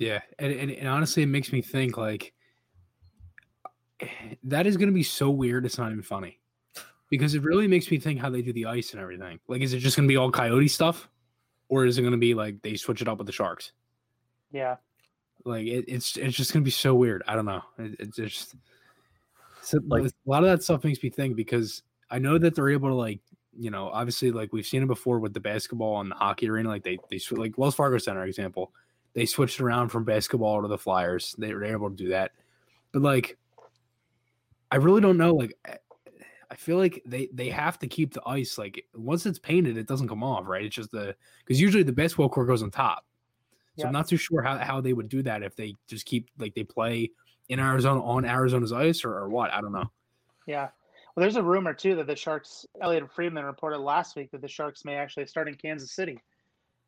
[0.00, 2.32] Yeah, and, and, and honestly, it makes me think like
[4.44, 5.66] that is going to be so weird.
[5.66, 6.40] It's not even funny
[7.10, 9.38] because it really makes me think how they do the ice and everything.
[9.46, 11.08] Like, is it just going to be all coyote stuff,
[11.68, 13.72] or is it going to be like they switch it up with the sharks?
[14.52, 14.76] Yeah,
[15.44, 17.22] Like, it, it's it's just going to be so weird.
[17.28, 17.62] I don't know.
[17.78, 18.54] It, it's just
[19.60, 22.70] so, Like- a lot of that stuff makes me think because I know that they're
[22.70, 23.20] able to like
[23.52, 26.70] you know obviously like we've seen it before with the basketball and the hockey arena.
[26.70, 28.72] Like they they like Wells Fargo Center example,
[29.14, 31.34] they switched around from basketball to the Flyers.
[31.38, 32.32] They were able to do that,
[32.92, 33.38] but like
[34.70, 35.34] I really don't know.
[35.34, 35.78] Like I-
[36.60, 40.08] feel like they they have to keep the ice like once it's painted, it doesn't
[40.08, 40.64] come off, right?
[40.64, 43.06] It's just the because usually the basketball court goes on top.
[43.78, 46.28] So I'm not too sure how, how they would do that if they just keep
[46.38, 47.10] like they play
[47.48, 49.50] in Arizona on Arizona's ice or, or what?
[49.52, 49.90] I don't know.
[50.46, 50.68] Yeah.
[51.16, 54.48] Well, there's a rumor too that the Sharks, Elliotte Friedman reported last week that the
[54.48, 56.20] Sharks may actually start in Kansas City,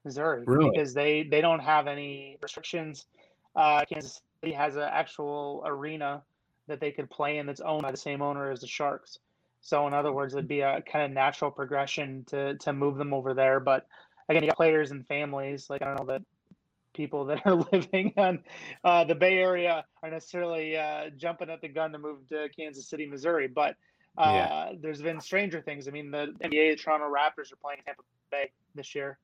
[0.05, 0.70] Missouri, Really?
[0.70, 3.07] because they they don't have any restrictions.
[3.55, 6.22] Uh, Kansas City has an actual arena
[6.68, 9.18] that they could play in that's owned by the same owner as the Sharks.
[9.61, 13.12] So, in other words, it'd be a kind of natural progression to to move them
[13.14, 13.61] over there.
[13.61, 13.86] But
[14.28, 15.68] again, you got players and families.
[15.70, 16.22] Like I don't know that
[16.94, 18.42] people that are living on
[18.84, 22.88] uh, the Bay Area are necessarily uh, jumping at the gun to move to Kansas
[22.88, 23.48] City, Missouri.
[23.48, 23.76] But
[24.18, 24.72] uh, Yeah.
[24.80, 25.88] there's been stranger things.
[25.88, 29.18] I mean, the NBA, the Toronto Raptors are playing in Tampa Bay this year.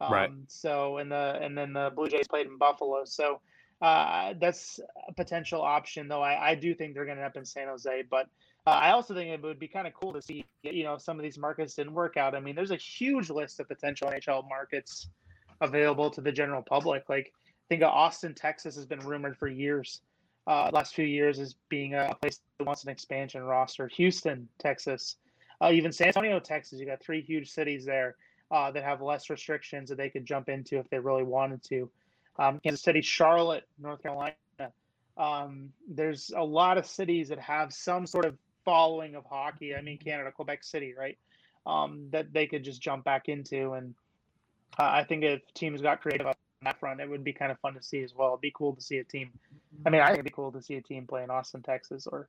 [0.00, 0.30] Um, Right.
[0.48, 3.04] So, and the and then the Blue Jays played in Buffalo.
[3.04, 3.40] So
[3.80, 6.22] uh, that's a potential option, though.
[6.22, 8.26] I, I do think they're going to end up in San Jose, but
[8.66, 11.18] uh, I also think it would be kind of cool to see, you know, some
[11.18, 12.34] of these markets didn't work out.
[12.34, 15.08] I mean, there's a huge list of potential NHL markets
[15.60, 17.08] available to the general public.
[17.08, 20.00] Like, I think Austin, Texas has been rumored for years,
[20.46, 23.88] uh, last few years as being a place that wants an expansion roster.
[23.88, 25.16] Houston, Texas,
[25.60, 26.78] uh, even San Antonio, Texas.
[26.80, 28.16] You got three huge cities there
[28.50, 31.90] uh, that have less restrictions that they could jump into if they really wanted to.
[32.38, 34.34] Um, Kansas City, Charlotte, North Carolina.
[35.16, 39.74] Um, there's a lot of cities that have some sort of following of hockey.
[39.74, 41.16] I mean, Canada, Quebec City, right?
[41.64, 43.72] Um, that they could just jump back into.
[43.72, 43.94] And
[44.78, 47.58] uh, I think if teams got creative on that front, it would be kind of
[47.60, 48.30] fun to see as well.
[48.30, 49.30] It'd be cool to see a team.
[49.86, 52.06] I mean, I think it'd be cool to see a team play in Austin, Texas,
[52.06, 52.28] or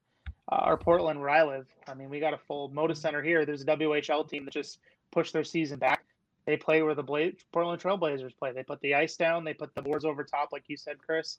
[0.49, 1.67] uh, or Portland, where I live.
[1.87, 3.45] I mean, we got a full Moda Center here.
[3.45, 4.79] There's a WHL team that just
[5.11, 6.03] pushed their season back.
[6.47, 8.53] They play where the Bla- Portland Trailblazers play.
[8.53, 9.43] They put the ice down.
[9.43, 11.37] They put the boards over top, like you said, Chris.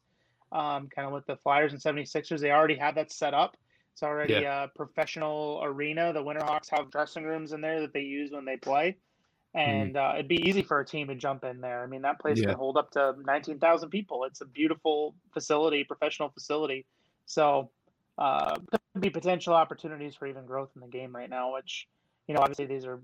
[0.53, 2.41] Um, kind of with the Flyers and 76ers.
[2.41, 3.57] They already have that set up.
[3.95, 6.13] It's already a professional arena.
[6.13, 8.99] The Winterhawks have dressing rooms in there that they use when they play.
[9.55, 11.83] And uh, it'd be easy for a team to jump in there.
[11.83, 12.49] I mean, that place Yeah.
[12.51, 14.25] can hold up to 19,000 people.
[14.25, 16.85] It's a beautiful facility, professional facility.
[17.25, 17.71] So,
[18.19, 21.89] uh, could be potential opportunities for even growth in the game right now, which,
[22.27, 23.01] you know, obviously these are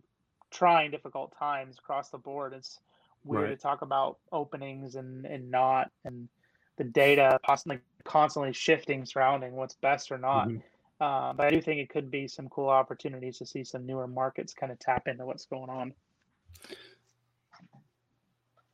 [0.54, 2.54] trying difficult times across the board.
[2.54, 2.78] It's
[3.24, 3.50] weird Right.
[3.50, 6.28] to talk about openings and, and not, and
[6.76, 10.48] the data possibly constantly shifting surrounding what's best or not.
[10.48, 10.62] Mhm.
[11.00, 14.06] Uh, but I do think it could be some cool opportunities to see some newer
[14.06, 15.92] markets kind of tap into what's going on.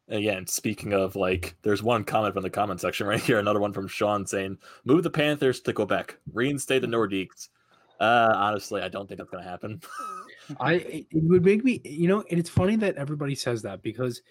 [0.08, 3.38] Again, speaking of like, there's one comment from the comment section right here.
[3.38, 7.48] Another one from Sean saying, "Move the Panthers to Quebec, reinstate the Nordiques."
[8.00, 9.80] Uh, honestly, I don't think that's gonna happen.
[10.58, 14.22] I it would make me you know, and it's funny that everybody says that because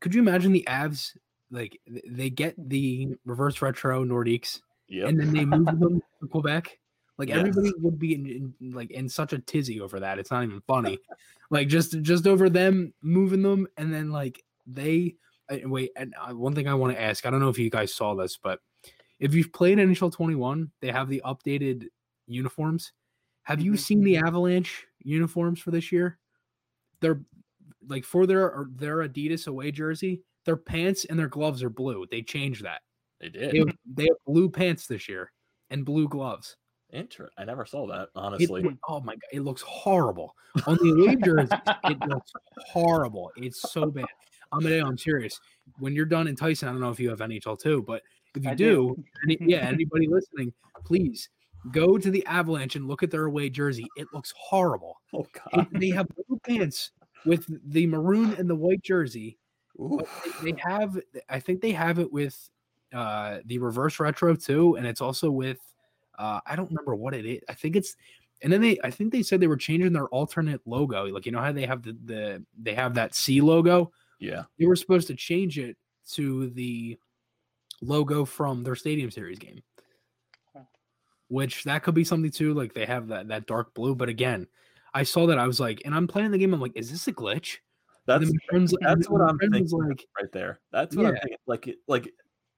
[0.00, 1.16] could you imagine the Avs
[1.50, 5.08] like they get the reverse retro Nordiques yep.
[5.08, 6.78] and then they move them to Quebec?
[7.16, 7.38] Like Yes.
[7.38, 10.18] everybody would be in, in like in such a tizzy over that.
[10.18, 10.98] It's not even funny.
[11.50, 15.14] like just just over them moving them and then like they
[15.50, 15.92] uh, wait.
[15.96, 18.14] And uh, one thing I want to ask, I don't know if you guys saw
[18.14, 18.60] this, but
[19.20, 21.86] if you've played NHL 21, they have the updated
[22.26, 22.92] uniforms.
[23.44, 23.78] Have you Mhm.
[23.78, 26.18] seen the Avalanche uniforms for this year?
[27.00, 27.20] They're
[27.86, 32.06] like for their their Adidas away jersey, their pants and their gloves are blue.
[32.10, 32.82] They changed that.
[33.20, 33.68] They They did.
[33.68, 35.30] have, they have blue pants this year
[35.70, 36.56] and blue gloves.
[36.90, 38.62] Inter- I never saw that honestly.
[38.62, 40.34] loo- oh my god, it looks horrible
[40.66, 41.58] on the away jerseys.
[41.84, 42.32] It looks
[42.68, 43.30] horrible.
[43.36, 44.06] It's so bad.
[44.52, 45.40] Amadeo, I'm serious.
[45.78, 48.02] When you're done in Tyson, I don't know if you have NHL too, but
[48.36, 49.04] if you do, do.
[49.24, 50.52] any, yeah, anybody listening,
[50.84, 51.28] please
[51.70, 53.86] go to the Avalanche and look at their away jersey.
[53.96, 55.00] It looks horrible.
[55.12, 55.66] oh god.
[55.72, 56.92] they have blue pants
[57.24, 59.38] with the maroon and the white jersey.
[59.78, 60.98] They they have,
[61.28, 62.50] I think they have it with
[62.92, 65.58] uh, the reverse retro too, and it's also with,
[66.18, 67.40] uh, I don't remember what it is.
[67.48, 67.96] I think it's,
[68.42, 71.06] and then they, I think they said they were changing their alternate logo.
[71.06, 73.90] Like you know how they have the the they have that C logo.
[74.20, 74.44] Yeah.
[74.58, 75.76] They were supposed to change it
[76.12, 76.98] to the
[77.80, 79.62] logo from their Stadium Series game.
[81.28, 82.54] Which that could be something too.
[82.54, 84.46] Like they have that that dark blue, but again,
[84.92, 86.54] I saw that I was like, and I'm playing the game.
[86.54, 87.56] I'm like, is this a glitch?
[88.06, 89.66] That's friends, that's what I'm thinking.
[89.70, 90.60] Like, right there.
[90.72, 91.38] That's what I'm thinking.
[91.46, 92.10] Like it- like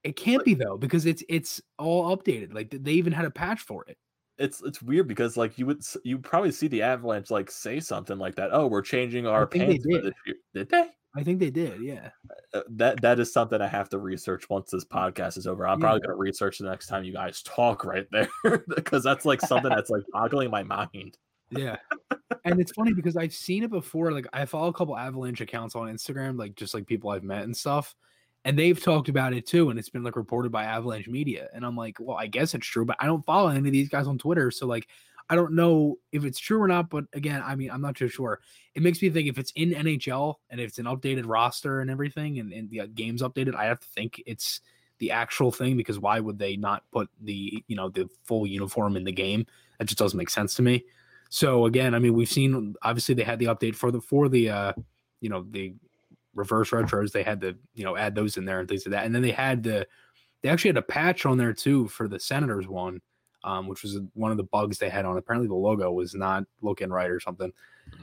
[0.03, 2.53] it can't be though because it's it's all updated.
[2.53, 3.97] Like they even had a patch for it.
[4.37, 8.17] it's it's weird because like you would you probably see the Avalanche like say something
[8.19, 8.49] like that.
[8.53, 10.03] Oh, we're changing our think they pants for did.
[10.05, 10.35] this year.
[10.53, 10.87] Did they?
[11.17, 11.81] I think they did.
[11.81, 12.11] Yeah.
[12.53, 15.67] Uh, that that is something I have to research once this podcast is over.
[15.67, 18.29] I'm probably gonna research the next time you guys talk right there
[18.75, 21.17] because that's like something that's like boggling my mind.
[21.49, 21.77] Yeah.
[22.45, 24.11] and it's funny because I've seen it before.
[24.11, 27.43] Like I follow a couple Avalanche accounts on Instagram, like just like people I've met
[27.43, 27.95] and stuff.
[28.45, 29.71] And they've talked about it too.
[29.71, 31.49] And it's been like reported by Avalanche Media.
[31.53, 33.89] And I'm like, well, I guess it's true, but I don't follow any of these
[33.89, 34.51] guys on Twitter.
[34.51, 34.87] So like
[35.29, 36.89] I don't know if it's true or not.
[36.89, 38.39] But again, I mean, I'm not too sure.
[38.75, 41.89] It makes me think if it's in NHL and if it's an updated roster and
[41.89, 44.61] everything and, and the uh, game's updated, I have to think it's
[44.99, 48.95] the actual thing because why would they not put the you know the full uniform
[48.95, 49.45] in the game?
[49.79, 50.85] That just doesn't make sense to me.
[51.29, 54.49] So again, I mean, we've seen obviously they had the update for the for the
[54.49, 54.73] uh,
[55.21, 55.75] you know the
[56.33, 57.11] reverse retros.
[57.11, 59.21] They had to you know add those in there and things like that, and then
[59.21, 59.87] they had the
[60.41, 63.01] they actually had a patch on there too for the Senators one,
[63.47, 65.17] um, which was one of the bugs they had on.
[65.17, 67.53] Apparently, the logo was not looking right or something.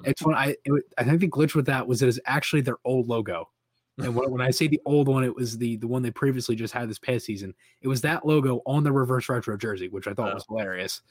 [0.05, 2.79] It's when I it, I think the glitch with that was it is actually their
[2.85, 3.51] old logo.
[3.99, 6.57] And when, when I say the old one, it was the the one they previously
[6.57, 7.55] just had this past season.
[7.83, 10.35] It was that logo on the reverse retro jersey, which I thought Oh.
[10.35, 11.03] was hilarious.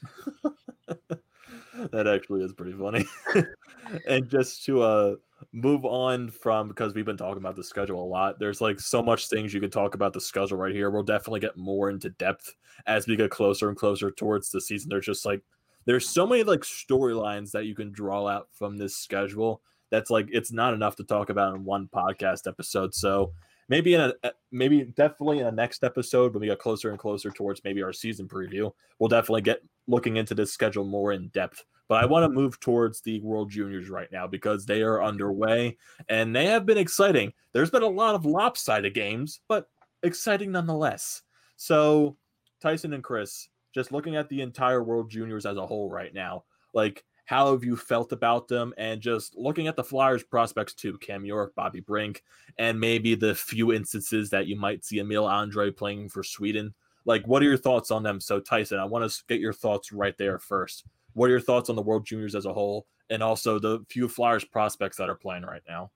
[1.92, 3.04] that actually is pretty funny.
[4.08, 5.14] and just to uh
[5.54, 8.40] move on from because we've been talking about the schedule a lot.
[8.40, 10.90] There's like so much things you could talk about the schedule right here.
[10.90, 12.52] We'll definitely get more into depth
[12.86, 14.88] as we get closer and closer towards the season.
[14.88, 15.42] There's just like
[15.86, 20.26] there's so many like storylines that you can draw out from this schedule that's like
[20.32, 22.92] it's not enough to talk about in one podcast episode.
[22.92, 23.32] So
[23.68, 26.98] maybe in a uh, maybe definitely in a next episode when we get closer and
[26.98, 31.28] closer towards maybe our season preview, we'll definitely get looking into this schedule more in
[31.28, 31.64] depth.
[31.88, 35.76] But I want to move towards the World Juniors right now because they are underway
[36.08, 37.32] and they have been exciting.
[37.52, 39.68] There's been a lot of lopsided games, but
[40.02, 41.22] exciting nonetheless.
[41.56, 42.16] So,
[42.60, 46.44] Tyson and Chris, just looking at the entire World Juniors as a whole right now,
[46.72, 48.74] like how have you felt about them?
[48.76, 52.22] And just looking at the Flyers prospects too, Cam York, Bobby Brink,
[52.58, 56.74] and maybe the few instances that you might see Emil Andrae playing for Sweden.
[57.06, 58.20] Like, what are your thoughts on them?
[58.20, 60.84] So, Tyson, I want to get your thoughts right there first.
[61.14, 64.08] What are your thoughts on the World Juniors as a whole, and also the few
[64.08, 65.90] Flyers prospects that are playing right now?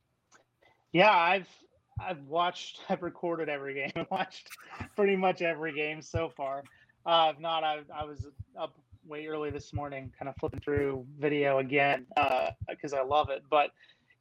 [0.93, 1.49] Yeah, I've
[2.01, 3.93] I've watched, I've recorded every game.
[3.97, 4.49] I've watched
[4.97, 6.63] pretty much every game so far.
[7.05, 8.27] Uh, if not, I, I was
[8.59, 12.07] up way early this morning, kind of flipping through video again
[12.69, 13.43] because I love it.
[13.51, 13.71] But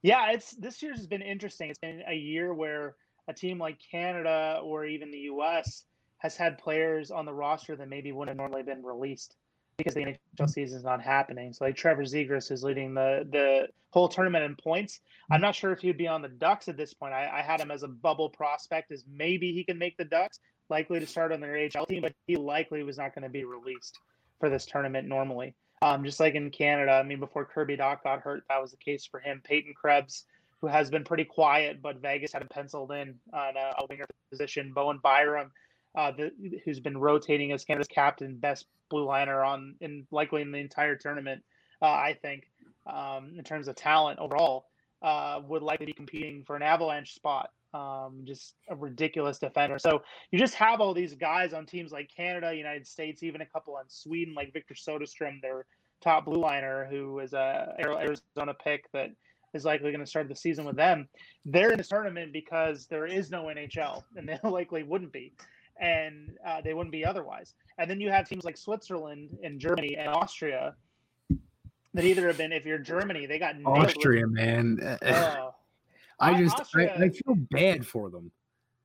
[0.01, 1.69] yeah, it's this year's has been interesting.
[1.69, 2.95] It's been a year where
[3.27, 5.83] a team like Canada or even the U.S.
[6.19, 9.35] has had players on the roster that maybe wouldn't have normally been released
[9.77, 11.53] because the NHL season is not happening.
[11.53, 14.99] So like Trevor Zegras is leading the the whole tournament in points.
[15.31, 17.13] I'm not sure if he'd be on the Ducks at this point.
[17.13, 20.39] I, I had him as a bubble prospect, as maybe he can make the Ducks,
[20.69, 23.45] likely to start on their AHL team, but he likely was not going to be
[23.45, 23.99] released
[24.39, 25.53] for this tournament normally.
[25.81, 28.77] Um, just like in Canada, I mean, before Kirby Dach got hurt, that was the
[28.77, 29.41] case for him.
[29.43, 30.25] Peyton Krebs,
[30.59, 34.05] who has been pretty quiet, but Vegas had him penciled in on a, a winger
[34.31, 34.73] position.
[34.73, 35.51] Bowen Byram,
[35.97, 36.31] uh, the,
[36.63, 40.95] who's been rotating as Canada's captain, best blue liner on in likely in the entire
[40.95, 41.43] tournament.
[41.81, 42.43] Uh, I think
[42.85, 44.67] um, in terms of talent overall,
[45.01, 47.49] uh, would likely be competing for an Avalanche spot.
[47.73, 49.77] Um, just a ridiculous defender.
[49.77, 53.45] So you just have all these guys on teams like Canada, United States, even a
[53.45, 55.65] couple on Sweden, like Victor Soderstrom, their
[56.01, 59.09] top blue liner, who is a Arizona pick that
[59.53, 61.09] is likely going to start the season with them.
[61.45, 65.33] They're in this tournament because there is no NHL, and they likely wouldn't be,
[65.79, 67.53] and uh, they wouldn't be otherwise.
[67.77, 70.75] And then you have teams like Switzerland and Germany and Austria
[71.93, 74.97] that either have been, if you're Germany, they got with- Austria, man.
[75.05, 75.53] Oh,
[76.19, 78.31] I just I, Austria- I feel bad for them.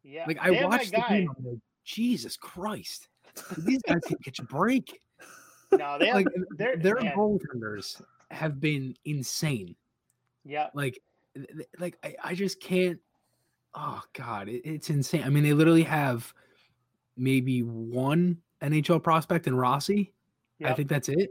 [0.03, 0.25] yeah.
[0.27, 3.09] Like I watched the guy- game, I'm like, Jesus Christ,
[3.59, 4.99] these guys can catch a break.
[5.73, 6.27] No, they have, Like
[6.59, 9.75] they're, their man, goaltenders have been insane.
[10.45, 10.69] yeah.
[10.75, 11.01] Like,
[11.79, 12.99] like I, I just can't.
[13.75, 15.23] Oh God, it, it's insane.
[15.25, 16.35] I mean, they literally have
[17.17, 20.13] maybe one NHL prospect in Rossi.
[20.65, 21.31] I think that's it.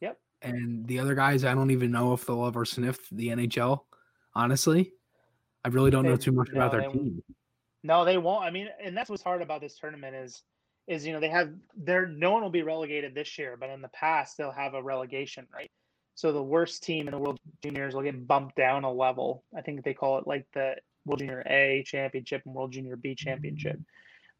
[0.00, 0.18] Yep.
[0.42, 3.80] And the other guys, I don't even know if they'll ever sniff the NHL.
[4.34, 4.92] Honestly,
[5.64, 7.22] I really don't know too much about their they- team.
[7.84, 8.44] No, they won't.
[8.44, 10.42] I mean, and that's what's hard about this tournament is,
[10.88, 12.06] is you know they have there.
[12.06, 15.46] No one will be relegated this year, but in the past they'll have a relegation,
[15.54, 15.70] right?
[16.16, 19.44] So the worst team in the World Juniors will get bumped down a level.
[19.56, 20.74] I think they call it like the
[21.06, 23.78] World Junior A Championship and World Junior B Championship.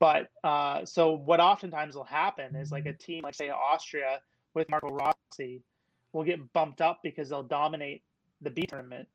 [0.01, 4.21] But uh, so what oftentimes will happen is like a team like say Austria
[4.55, 5.63] with Marco Rossi
[6.13, 8.03] will get bumped up because they'll dominate
[8.41, 9.09] the B tournament,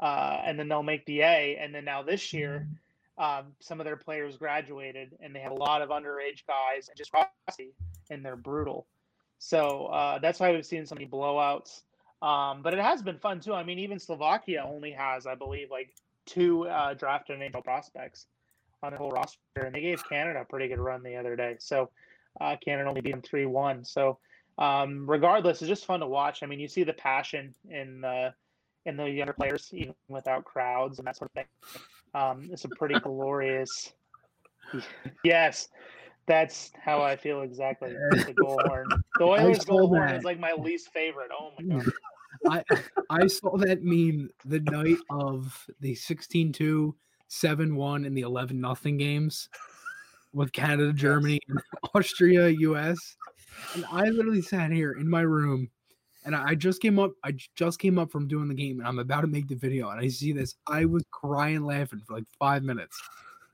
[0.00, 2.66] uh, and then they'll make the A, and then now this year
[3.18, 6.96] um, some of their players graduated and they have a lot of underage guys and
[6.96, 7.72] just Rossi
[8.10, 8.86] and they're brutal.
[9.38, 11.82] So uh, that's why we've seen so many blowouts.
[12.22, 13.52] Um, but it has been fun too.
[13.52, 15.94] I mean, even Slovakia only has, I believe, like
[16.26, 18.26] two uh, drafted NHL prospects
[18.84, 21.56] on their whole roster, and they gave Canada a pretty good run the other day.
[21.58, 21.90] So
[22.40, 23.84] uh, Canada only beat them three one.
[23.84, 24.18] So
[24.58, 26.42] um, regardless, it's just fun to watch.
[26.42, 28.34] I mean, you see the passion in the
[28.86, 31.80] in the younger players, even without crowds and that sort of thing.
[32.14, 33.92] Um, it's a pretty glorious.
[35.24, 35.68] Yes,
[36.26, 37.94] that's how I feel exactly.
[38.10, 38.88] The goal horn.
[39.18, 41.30] The Oilers goal horn is like my least favorite.
[41.38, 41.92] Oh my god.
[42.48, 42.62] I
[43.10, 45.94] I saw that meme the night of the
[47.30, 49.48] 16-2, 7-1, in the 11 nothing games.
[50.34, 51.60] with Canada, Germany, and
[51.94, 53.16] Austria, US.
[53.74, 55.70] And I literally sat here in my room
[56.24, 57.12] and I just came up.
[57.22, 59.90] I just came up from doing the game, and I'm about to make the video,
[59.90, 60.54] and I see this.
[60.66, 62.98] I was crying, laughing for like five minutes.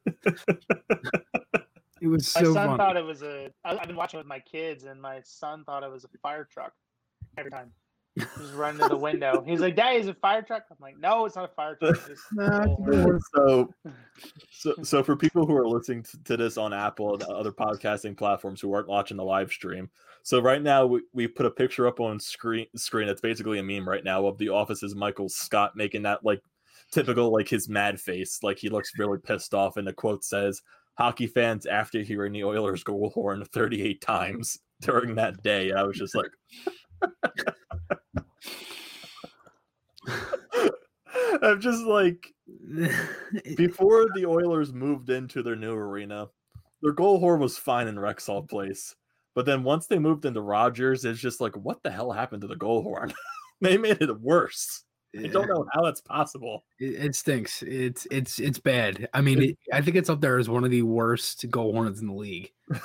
[0.07, 2.77] it was My so son funny.
[2.79, 3.51] thought it was a.
[3.65, 6.73] I've been watching with my kids, and my son thought it was a fire truck
[7.37, 7.73] every time.
[8.39, 9.43] Just run to the window.
[9.47, 11.77] He's like, "Daddy, is it a fire truck?" I'm like, "No, it's not a fire
[11.77, 13.21] truck." it's just a Nah, it's a bullhorn." bullhorn.
[13.35, 13.75] so,
[14.51, 18.17] so, so for people who are listening to, to this on Apple and other podcasting
[18.17, 19.91] platforms who aren't watching the live stream,
[20.23, 22.67] so right now we, we put a picture up on screen.
[22.77, 23.09] Screen.
[23.09, 26.43] It's basically a meme right now of the Office's Michael Scott making that like
[26.91, 30.63] typical like his mad face, like he looks really pissed off, and the quote says,
[30.95, 35.97] "Hockey fans after hearing the Oilers goal horn 38 times during that day." I was
[35.97, 36.31] just like.
[41.43, 42.33] I'm just like
[43.57, 46.29] before the Oilers moved into their new arena,
[46.83, 48.95] their goal horn was fine in Rexall Place.
[49.35, 52.49] But then once they moved into Rogers, it's just like, what the hell happened to
[52.49, 53.13] the goal horn?
[53.61, 54.85] they made it worse.
[55.19, 56.65] I don't know how that's possible.
[56.79, 57.63] It, it stinks.
[57.63, 59.09] It's it's it's bad.
[59.13, 62.01] I mean, it, I think it's up there as one of the worst goal horns
[62.01, 62.51] in the league.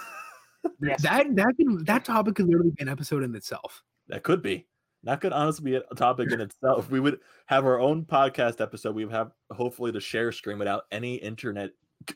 [0.82, 1.04] Yes.
[1.04, 3.84] That that could, that topic could literally be an episode in itself.
[4.08, 4.66] That could be.
[5.06, 6.90] That could honestly be a topic in itself.
[6.90, 8.96] We would have our own podcast episode.
[8.96, 11.70] We would have hopefully the share screen without any internet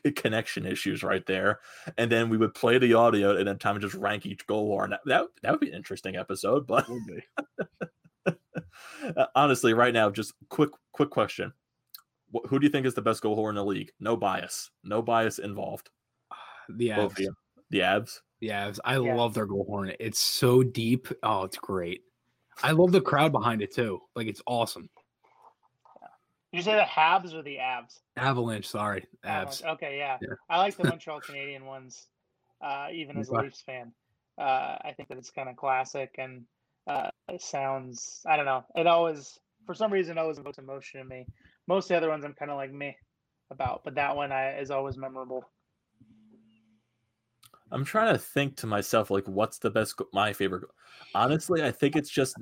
[0.04, 1.60] c- connection issues right there,
[1.98, 4.66] and then we would play the audio and then time to just rank each goal
[4.66, 4.90] horn.
[4.90, 6.66] That that, that would be an interesting episode.
[6.66, 6.86] But
[9.16, 11.52] Uh, honestly, right now, just quick quick question:
[12.34, 13.90] Wh- Who do you think is the best goal horn in the league?
[13.98, 15.90] No bias, no bias involved.
[16.68, 17.26] The Both Avs.
[17.70, 18.22] The abs.
[18.40, 18.78] The Avs.
[18.84, 19.14] I Yeah.
[19.14, 19.92] love their goal horn.
[19.98, 21.08] It's so deep.
[21.22, 22.02] Oh, it's great.
[22.62, 24.00] I love the crowd behind it too.
[24.14, 24.88] Like it's awesome.
[26.52, 28.00] Did you say the Habs or the Avs?
[28.16, 28.68] Avalanche.
[28.68, 29.62] Sorry, Avalanche.
[29.64, 30.18] Okay, yeah.
[30.20, 30.34] Yeah.
[30.48, 32.08] I like the Montreal Canadian ones,
[32.60, 33.34] uh, even as a.
[33.34, 33.92] Leafs fan.
[34.36, 36.44] Uh, I think that it's kind of classic and
[36.86, 38.22] uh, it sounds.
[38.26, 38.64] I don't know.
[38.74, 41.26] It always, for some reason, always evokes emotion in me.
[41.68, 42.96] Most of the other ones, I'm kind of like me
[43.50, 45.48] about, but that one I, is always memorable.
[47.70, 50.74] I'm trying to think to myself like what's the best go- my favorite go-
[51.14, 52.36] honestly I think it's just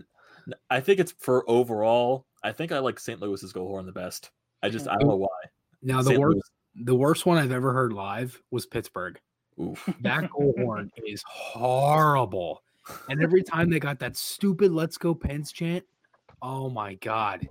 [0.70, 3.20] I think it's for overall I think I like St.
[3.20, 4.30] Louis's goal horn the best
[4.62, 5.28] I just I don't oh, know why
[5.82, 6.20] Now the St.
[6.20, 6.50] worst
[6.84, 9.18] the worst one I've ever heard live was Pittsburgh.
[9.60, 9.88] Oof.
[10.00, 12.62] That goal horn is horrible.
[13.08, 15.84] And every time they got that stupid "Let's go Pens" chant,
[16.40, 17.48] oh my god,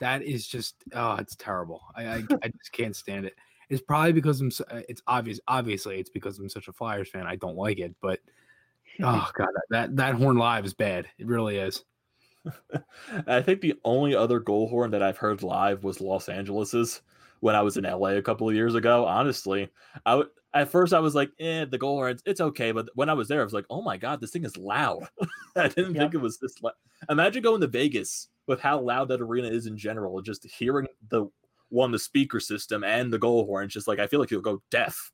[0.00, 1.82] that is just oh, it's terrible.
[1.94, 3.34] I I, I just can't stand it.
[3.70, 4.50] It's probably because I'm.
[4.70, 5.40] uh, It's obvious.
[5.48, 7.26] Obviously, it's because I'm such a Flyers fan.
[7.26, 8.20] I don't like it, but
[9.02, 11.06] oh god, that that, that horn live is bad.
[11.18, 11.84] It really is.
[13.26, 17.02] I think the only other goal horn that I've heard live was Los Angeles's
[17.40, 19.06] when I was in LA a couple of years ago.
[19.06, 19.68] Honestly,
[20.04, 22.72] I would at first I was like, eh, the goal horn, it's, it's okay.
[22.72, 25.06] But when I was there, I was like, oh my god, this thing is loud.
[25.56, 26.74] I didn't think it was this loud.
[27.08, 30.20] Imagine going to Vegas with how loud that arena is in general.
[30.22, 31.26] Just hearing the
[31.70, 33.68] one, the speaker system and the goal horn.
[33.68, 35.10] Just like I feel like you'll go deaf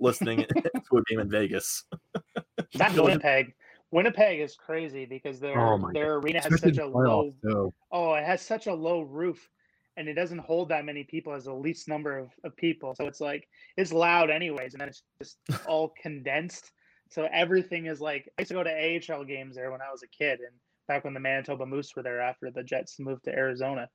[0.00, 1.84] listening to a game in Vegas.
[2.74, 3.54] Not Winnipeg.
[3.92, 7.72] Winnipeg is crazy because their Oh my their arena has Especially such a low too.
[7.90, 9.48] oh it has such a low roof
[9.96, 13.06] and it doesn't hold that many people as the least number of, of people so
[13.06, 16.70] it's like it's loud anyways and then it's just all condensed
[17.10, 20.04] so everything is like i used to go to ahl games there when i was
[20.04, 20.54] a kid and
[20.86, 23.88] back when the manitoba moose were there after the jets moved to arizona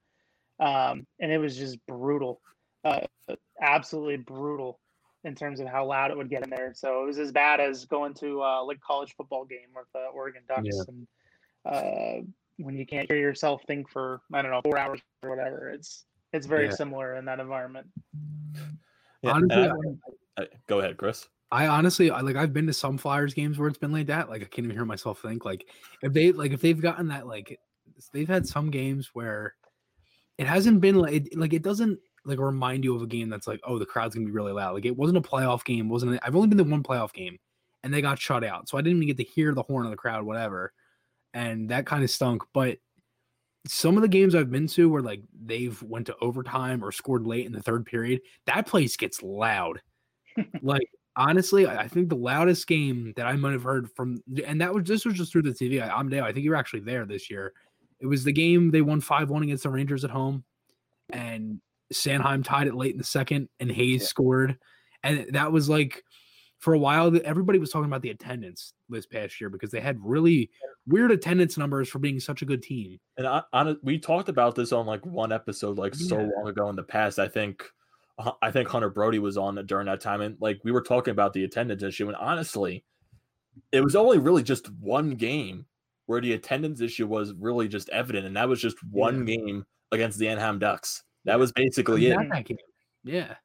[0.60, 2.42] um, and it was just brutal
[2.84, 3.02] uh,
[3.62, 4.80] absolutely brutal
[5.24, 7.60] in terms of how loud it would get in there so it was as bad
[7.60, 10.84] as going to uh, like college football game with the oregon ducks Yeah.
[10.88, 11.08] and
[11.66, 12.26] uh,
[12.58, 15.70] when you can't hear yourself think for I don't know four hours or whatever.
[15.70, 16.72] It's it's very Yeah.
[16.76, 17.88] similar in that environment.
[19.22, 19.70] Yeah, Honestly,
[20.38, 21.28] I- I- go ahead, Chris.
[21.52, 24.30] I honestly, I like I've been to some Flyers games where it's been like that.
[24.30, 25.44] Like I can't even hear myself think.
[25.44, 25.68] Like
[26.02, 27.60] if they like if they've gotten that like
[28.14, 29.56] they've had some games where
[30.38, 33.48] it hasn't been like it, like it doesn't like remind you of a game that's
[33.48, 34.74] like oh the crowd's gonna be really loud.
[34.74, 35.90] Like it wasn't a playoff game.
[35.90, 37.38] Wasn't I've only been to one playoff game
[37.84, 39.92] and they got shut out, so I didn't even get to hear the horn of
[39.92, 40.74] the crowd, whatever.
[41.34, 42.44] And that kind of stunk.
[42.54, 42.78] But
[43.68, 47.26] some of the games I've been to where like they've went to overtime or scored
[47.26, 49.82] late in the third period, that place gets loud.
[50.62, 54.74] like honestly, I think the loudest game that I might have heard from, and that
[54.74, 55.82] was this was just through the TV.
[55.82, 56.24] I, I'm there.
[56.24, 57.54] I think you were actually there this year.
[58.00, 60.44] It was the game they won five one against the Rangers at home,
[61.10, 61.62] and
[61.94, 64.08] Sanheim tied it late in the second, and Hayes Yeah.
[64.08, 64.58] scored,
[65.04, 66.04] and that was like
[66.60, 67.16] for a while.
[67.24, 70.50] Everybody was talking about the attendance this past year because they had really
[70.88, 73.00] weird attendance numbers for being such a good team.
[73.18, 76.70] And I, on we talked about this on like one episode like so long ago
[76.70, 77.20] in the past.
[77.20, 77.64] I think
[78.18, 81.12] uh, I think Hunter Brody was on during that time, and like we were talking
[81.12, 82.84] about the attendance issue, and honestly,
[83.72, 85.66] it was only really just one game
[86.06, 89.36] where the attendance issue was really just evident, and that was just one yeah.
[89.36, 91.04] game against the Anaheim Ducks.
[91.26, 92.18] That was basically it.
[92.30, 92.58] That game.
[93.04, 93.36] Yeah.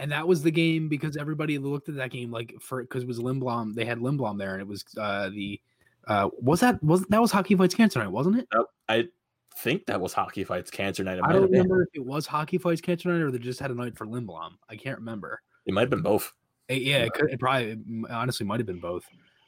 [0.00, 3.06] And that was the game because everybody looked at that game like for because it
[3.06, 3.74] was Lindblom.
[3.74, 5.60] They had Lindblom there, and it was uh the
[6.08, 8.48] uh was that was that was Hockey Fights Cancer Night, wasn't it?
[8.88, 9.08] I
[9.56, 11.18] think that was Hockey Fights Cancer Night.
[11.18, 13.70] It I don't remember if it was Hockey Fights Cancer Night or they just had
[13.70, 14.52] a night for Lindblom.
[14.68, 15.40] I can't remember.
[15.66, 16.32] It might have been both.
[16.68, 17.78] It, yeah, it, could, it probably it
[18.10, 19.04] honestly might have been both.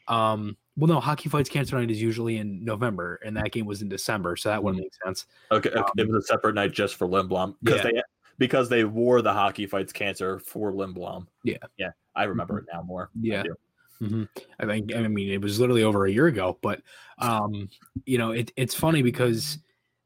[0.08, 3.82] Um, well, no, Hockey Fights Cancer Night is usually in November, and that game was
[3.82, 4.86] in December, so that wouldn't mm.
[4.86, 5.26] make sense.
[5.52, 7.90] Okay, um, it was a separate night just for Lindblom because yeah.
[7.92, 8.02] they
[8.38, 11.26] because they wore the Hockey Fights Cancer for Lindblom.
[11.44, 12.68] Yeah, yeah, I remember mm-hmm.
[12.68, 13.10] it now more.
[13.20, 13.42] Yeah.
[13.42, 14.22] I, mm-hmm.
[14.58, 16.80] I think I mean it was literally over a year ago, but
[17.18, 17.68] um,
[18.06, 19.58] you know it, it's funny because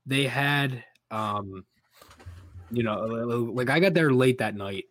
[0.07, 1.65] they had um
[2.71, 3.01] you know
[3.55, 4.85] like i got there late that night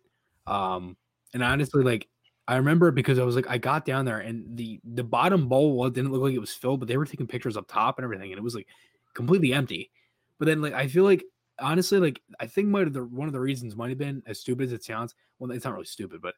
[0.46, 0.96] um
[1.32, 2.08] and honestly like
[2.48, 5.88] i remember because i was like i got down there and the the bottom bowl
[5.90, 8.32] didn't look like it was filled but they were taking pictures up top and everything
[8.32, 8.66] and it was like
[9.14, 9.90] completely empty
[10.38, 11.24] but then like i feel like
[11.60, 14.64] honestly like i think might the one of the reasons might have been as stupid
[14.64, 16.34] as it sounds well it's not really stupid but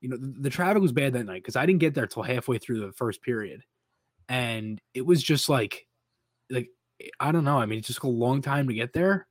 [0.00, 2.22] you know the, the traffic was bad that night because i didn't get there till
[2.22, 3.62] halfway through the first period
[4.28, 5.86] and it was just like
[6.50, 6.68] like
[7.18, 7.58] I don't know.
[7.58, 9.26] I mean, it just took a long time to get there.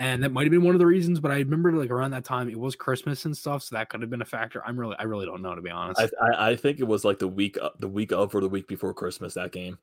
[0.00, 2.24] And that might have been one of the reasons, but I remember like around that
[2.24, 4.62] time it was Christmas and stuff, so that could have been a factor.
[4.64, 6.00] I'm really, I really don't know to be honest.
[6.00, 8.68] I, I, I think it was like the week, the week of or the week
[8.68, 9.76] before Christmas that game.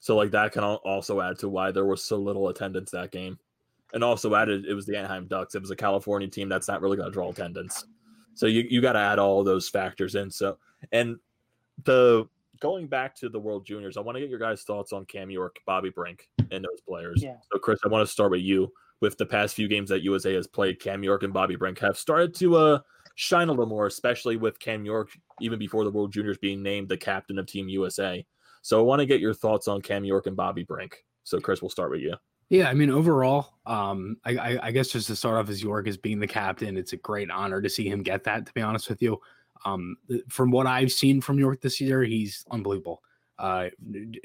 [0.00, 3.38] So like that can also add to why there was so little attendance that game,
[3.94, 5.54] and also added it was the Anaheim Ducks.
[5.54, 7.86] It was a California team that's not really going to draw attendance.
[8.34, 10.30] So you you got to add all those factors in.
[10.30, 10.58] So
[10.90, 11.18] and
[11.84, 12.28] the
[12.62, 15.30] going back to the World Juniors, I want to get your guys' thoughts on Cam
[15.30, 17.22] York, Bobby Brink, and those players.
[17.22, 17.36] Yeah.
[17.52, 18.72] So, Chris, I want to start with you.
[19.02, 21.98] With the past few games that USA has played, Cam York and Bobby Brink have
[21.98, 22.78] started to uh,
[23.16, 26.88] shine a little more, especially with Cam York, even before the World Juniors being named
[26.88, 28.24] the captain of Team USA.
[28.62, 31.04] So, I want to get your thoughts on Cam York and Bobby Brink.
[31.24, 32.14] So, Chris, we'll start with you.
[32.52, 35.88] Yeah, I mean, overall, um, I, I, I guess just to start off as York
[35.88, 38.46] as being the captain, it's a great honor to see him get that.
[38.46, 39.18] To be honest with you,
[39.64, 39.96] um,
[40.28, 43.02] from what I've seen from York this year, he's unbelievable.
[43.38, 43.68] Uh,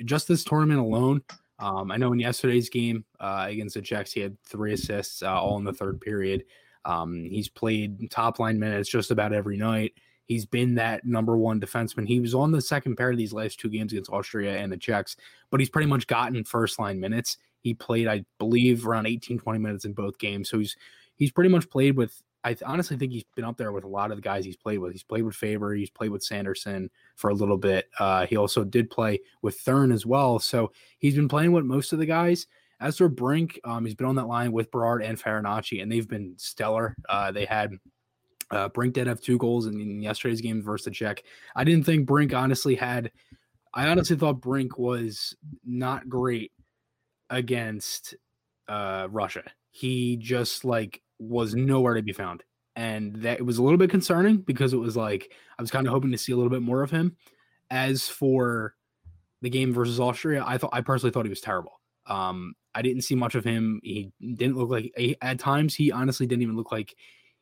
[0.03, 1.23] just this tournament alone,
[1.60, 5.41] um, I know in yesterday's game uh, against the Czechs, he had three assists, uh,
[5.41, 6.45] all in the third period.
[6.86, 9.93] Um, he's played top line minutes just about every night.
[10.26, 12.08] He's been that number one defenseman.
[12.08, 14.78] He was on the second pair of these last two games against Austria and the
[14.78, 15.16] Czechs,
[15.49, 17.38] but he's pretty much gotten first line minutes.
[17.62, 20.49] He played, I believe, around 18, 20 minutes in both games.
[20.49, 20.76] So he's
[21.16, 24.12] he's pretty much played with I honestly think he's been up there with a lot
[24.12, 24.93] of the guys he's played with.
[24.93, 27.89] He's played with Faber, he's played with Sanderson for a little bit.
[28.00, 30.39] Uh, he also did play with Thrun as well.
[30.39, 32.48] So he's been playing with most of the guys.
[32.80, 36.08] As for Brink, um, he's been on that line with Berard and Farinacci, and they've
[36.08, 36.95] been stellar.
[37.10, 37.74] Uh, they had
[38.52, 41.24] uh, Brink did have two goals in, in yesterday's game versus the Czech.
[41.56, 43.12] I didn't think Brink honestly had.
[43.74, 45.36] I honestly thought Brink was
[45.66, 46.52] not great
[47.30, 48.16] against
[48.70, 49.43] uh, Russia.
[49.72, 52.43] He just like was nowhere to be found.
[52.76, 55.88] And that it was a little bit concerning because it was like I was kind
[55.88, 57.15] of hoping to see a little bit more of him.
[57.70, 58.76] As for
[59.41, 61.82] the game versus Austria, I thought I personally thought he was terrible.
[62.05, 63.80] Um, I didn't see much of him.
[63.84, 66.95] He didn't look like he, at times he honestly didn't even look like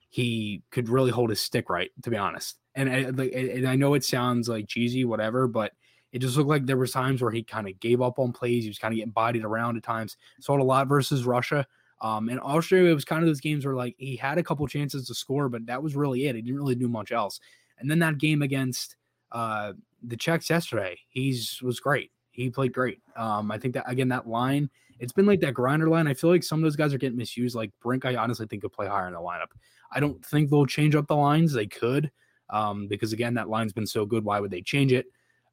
[0.10, 2.58] he could really hold his stick right, to be honest.
[2.74, 5.74] And I, and I know it sounds like cheesy, whatever, but
[6.14, 8.64] it just looked like there was times where he kind of gave up on plays.
[8.64, 10.16] He was kind of getting bodied around at times.
[10.40, 11.68] Saw it a lot versus Russia.
[12.06, 15.08] Um, and Australia was kind of those games where like he had a couple chances
[15.08, 16.36] to score, but that was really it.
[16.36, 17.40] He didn't really do much else.
[17.80, 18.96] And then that game against
[19.32, 22.12] uh, the Czechs yesterday, he's was great.
[22.30, 23.00] He played great.
[23.16, 26.08] Um, I think that again that line, it's been like that grinder line.
[26.08, 27.56] I feel like some of those guys are getting misused.
[27.56, 29.50] Like Brink, I honestly think could play higher in the lineup.
[29.92, 31.54] I don't think they'll change up the lines.
[31.54, 32.12] They could,
[32.52, 34.24] um, because again, that line's been so good.
[34.24, 35.08] Why would they change it?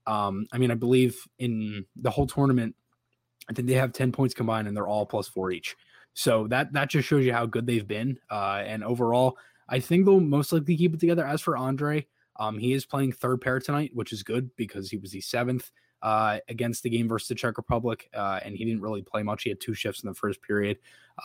[0.07, 2.77] Um, I mean, I believe in the whole tournament,
[3.49, 5.75] I think they have 10 points combined and they're all plus four each.
[6.15, 8.19] So that that just shows you how good they've been.
[8.31, 9.39] Uh, and overall,
[9.69, 11.25] I think they'll most likely keep it together.
[11.25, 12.07] As for Andrae,
[12.37, 15.71] um, he is playing third pair tonight, which is good because he was the seventh
[16.03, 19.45] uh, against the game versus the Czech Republic, uh, and he didn't really play much.
[19.45, 20.79] He had two shifts in the first period,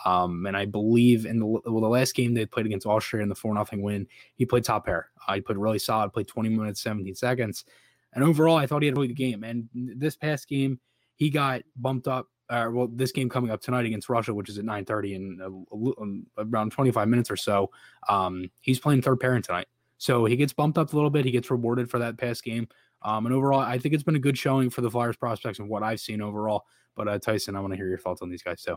[0.04, 3.28] um, and I believe in the well, the last game they played against Austria in
[3.28, 5.10] the four nothing win, he played top pair.
[5.26, 7.64] Uh, he played really solid, played 20 minutes, 17 seconds,
[8.12, 9.44] and overall, I thought he had a really good game.
[9.44, 10.80] And this past game,
[11.16, 14.58] he got bumped up uh, well, this game coming up tonight against Russia, which is
[14.58, 17.70] at 9:30 in a, a, around 25 minutes or so.
[18.08, 19.66] Um, he's playing third parent tonight,
[19.98, 21.24] so he gets bumped up a little bit.
[21.24, 22.68] He gets rewarded for that past game.
[23.02, 25.68] Um, and overall, I think it's been a good showing for the Flyers prospects and
[25.68, 26.64] what I've seen overall.
[26.96, 28.76] But uh, Tyson, I want to hear your thoughts on these guys too.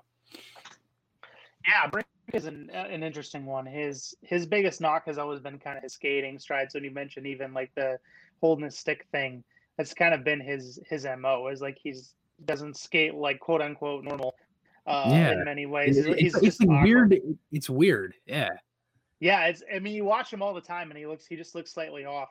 [1.68, 3.66] Yeah, Brink is an an interesting one.
[3.66, 6.74] His his biggest knock has always been kind of his skating strides.
[6.74, 7.98] When you mentioned even like the
[8.42, 9.44] holding his stick thing,
[9.78, 11.48] that's kind of been his his mo.
[11.48, 12.14] Is like he's
[12.46, 14.36] doesn't skate like quote unquote normal.
[14.88, 15.32] Uh, Yeah.
[15.34, 17.16] in many ways, it's, just it's weird.
[17.52, 18.16] It's weird.
[18.26, 18.50] Yeah.
[19.20, 19.62] Yeah, it's.
[19.74, 21.28] I mean, you watch him all the time, and he looks.
[21.28, 22.30] He just looks slightly off.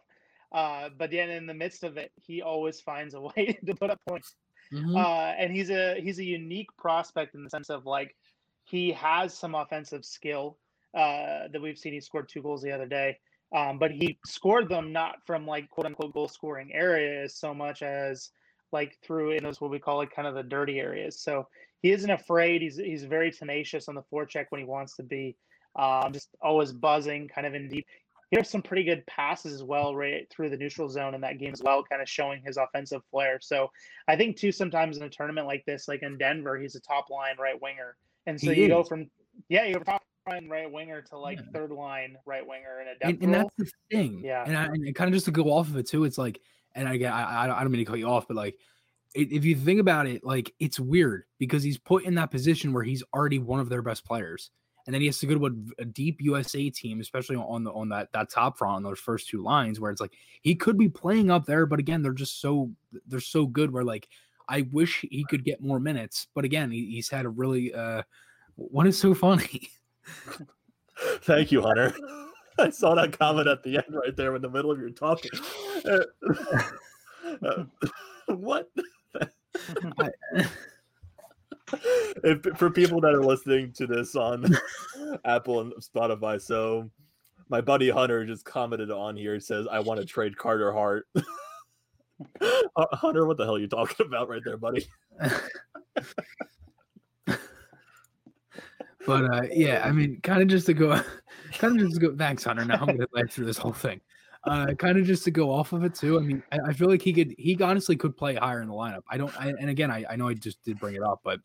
[0.51, 3.91] Uh, but then in the midst of it, he always finds a way to put
[3.91, 4.35] up points.
[4.73, 4.97] Mhm.
[4.97, 8.17] Uh, and he's a he's a unique prospect in the sense of like
[8.65, 10.59] he has some offensive skill
[10.95, 11.93] uh, that we've seen.
[11.93, 13.19] He scored two goals the other day,
[13.55, 17.83] um, but he scored them not from like quote unquote goal scoring areas so much
[17.83, 18.31] as
[18.73, 21.21] like through in those what we call like kind of the dirty areas.
[21.21, 21.47] So
[21.83, 22.63] he isn't afraid.
[22.63, 25.37] He's he's very tenacious on the forecheck when he wants to be.
[25.77, 27.87] Um, just always buzzing, kind of in deep.
[28.31, 31.39] He has some pretty good passes as well, right through the neutral zone in that
[31.39, 33.39] game as well, kind of showing his offensive flair.
[33.41, 33.71] So
[34.09, 37.11] I think too sometimes in a tournament like this, like in Denver, he's a top
[37.11, 37.97] line right winger,
[38.27, 39.11] and so He you go from
[39.49, 41.45] yeah, you go from top line right winger to like Yeah.
[41.53, 44.23] third line right winger in a depth and, and that's the thing.
[44.25, 44.45] Yeah.
[44.47, 46.41] And, I, and kind of just to go off of it too, it's like,
[46.75, 48.57] and again, I, I- I don't mean to cut you off, but like,
[49.15, 52.85] if you think about it, like it's weird because he's put in that position where
[52.85, 54.51] he's already one of their best players,
[54.87, 55.47] and then he has to go to
[55.79, 59.01] a, a deep USA team, especially on the on that that top front on those
[59.01, 60.13] first two lines, where it's like
[60.43, 62.71] he could be playing up there, but again, they're just so
[63.09, 63.73] they're so good.
[63.73, 64.09] Where like,
[64.49, 68.03] I wish he could get more minutes, but again, he, he's had a really uh,
[68.55, 69.71] what is so funny.
[71.23, 71.93] Thank you, Hunter.
[72.59, 75.31] I saw that comment at the end right there in the middle of your talking.
[75.83, 76.01] Uh,
[77.47, 77.65] uh,
[78.35, 78.69] what?
[82.23, 84.45] if, for people that are listening to this on
[85.25, 86.91] Apple and Spotify, so
[87.49, 89.33] my buddy Hunter just commented on here.
[89.33, 91.07] He says, "I want to trade Carter Hart."
[92.43, 94.87] Uh, Hunter, what the hell are you talking about right there, buddy?
[99.07, 101.01] But uh, yeah, I mean, kind of just to go,
[101.53, 102.17] kind of just to go.
[102.17, 102.65] Thanks, Hunter.
[102.65, 104.01] Now I'm gonna laugh through this whole thing.
[104.45, 106.19] Uh, kind of just to go off of it too.
[106.19, 108.75] I mean, I, I feel like he could, he honestly could play higher in the
[108.75, 109.03] lineup.
[109.11, 111.41] I don't, I, and again, I, I know I just did bring it up, but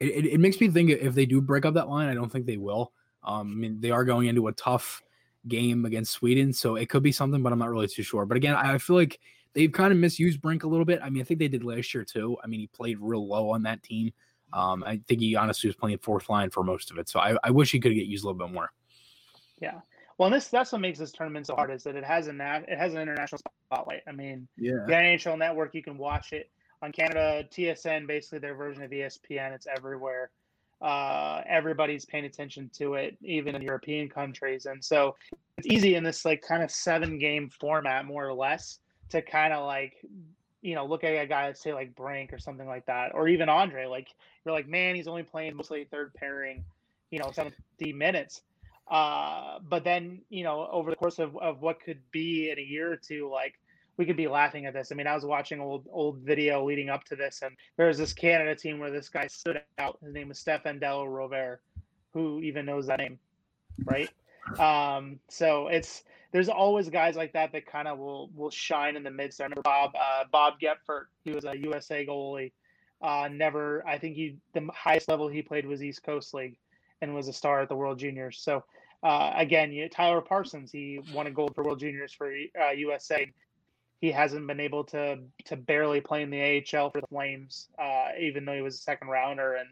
[0.00, 2.32] it, it, it makes me think if they do break up that line, I don't
[2.32, 2.92] think they will.
[3.22, 5.02] Um, I mean, they are going into a tough
[5.46, 8.24] game against Sweden, so it could be something, but I'm not really too sure.
[8.24, 9.20] But again, I I feel like
[9.52, 11.00] they've kind of misused Brink a little bit.
[11.02, 12.36] I mean, I think they did last year too.
[12.42, 14.12] I mean, he played real low on that team.
[14.54, 17.08] Um, I think he honestly was playing fourth line for most of it.
[17.08, 18.72] So I, I wish he could get used a little bit more.
[19.60, 19.80] Yeah.
[20.16, 22.32] Well, and this that's what makes this tournament so hard is that it has a
[22.32, 24.02] nat- it has an international spotlight.
[24.06, 24.84] I mean, Yeah.
[24.86, 26.50] the NHL Network, you can watch it
[26.82, 29.52] on Canada, TSN, basically their version of ESPN.
[29.52, 30.30] It's everywhere.
[30.80, 35.16] Uh, everybody's paying attention to it, even in European countries, and so
[35.56, 39.52] it's easy in this like kind of seven game format, more or less, to kind
[39.52, 39.94] of like
[40.64, 43.48] you know look at a guy say like Brink or something like that, or even
[43.48, 43.88] Andrae.
[43.88, 44.08] Like
[44.44, 46.64] you're like, man, he's only playing mostly third pairing,
[47.10, 47.54] you know, 70
[47.92, 48.40] minutes.
[48.90, 52.62] Uh, but then, you know, over the course of, of what could be in a
[52.62, 53.54] year or two, like
[53.98, 54.90] we could be laughing at this.
[54.90, 57.98] I mean, I was watching old old video leading up to this, and there was
[57.98, 59.98] this Canada team where this guy stood out.
[60.02, 61.58] His name was Stefan Della Rovere.
[62.14, 63.18] Who even knows that name,
[63.84, 64.08] right?
[64.58, 66.04] Um, so it's
[66.34, 69.40] there's always guys like that that kind of will will shine in the midst.
[69.40, 71.04] I remember Bob uh, Bob Goepfert.
[71.24, 72.52] He was a USA goalie.
[73.00, 76.56] Uh, never, I think he the highest level he played was East Coast League,
[77.00, 78.40] and was a star at the World Juniors.
[78.42, 78.64] So
[79.04, 83.30] uh, again, you, Tyler Parsons, he won a gold for World Juniors for uh, USA.
[84.00, 88.08] He hasn't been able to to barely play in the AHL for the Flames, uh,
[88.18, 89.68] even though he was a second rounder and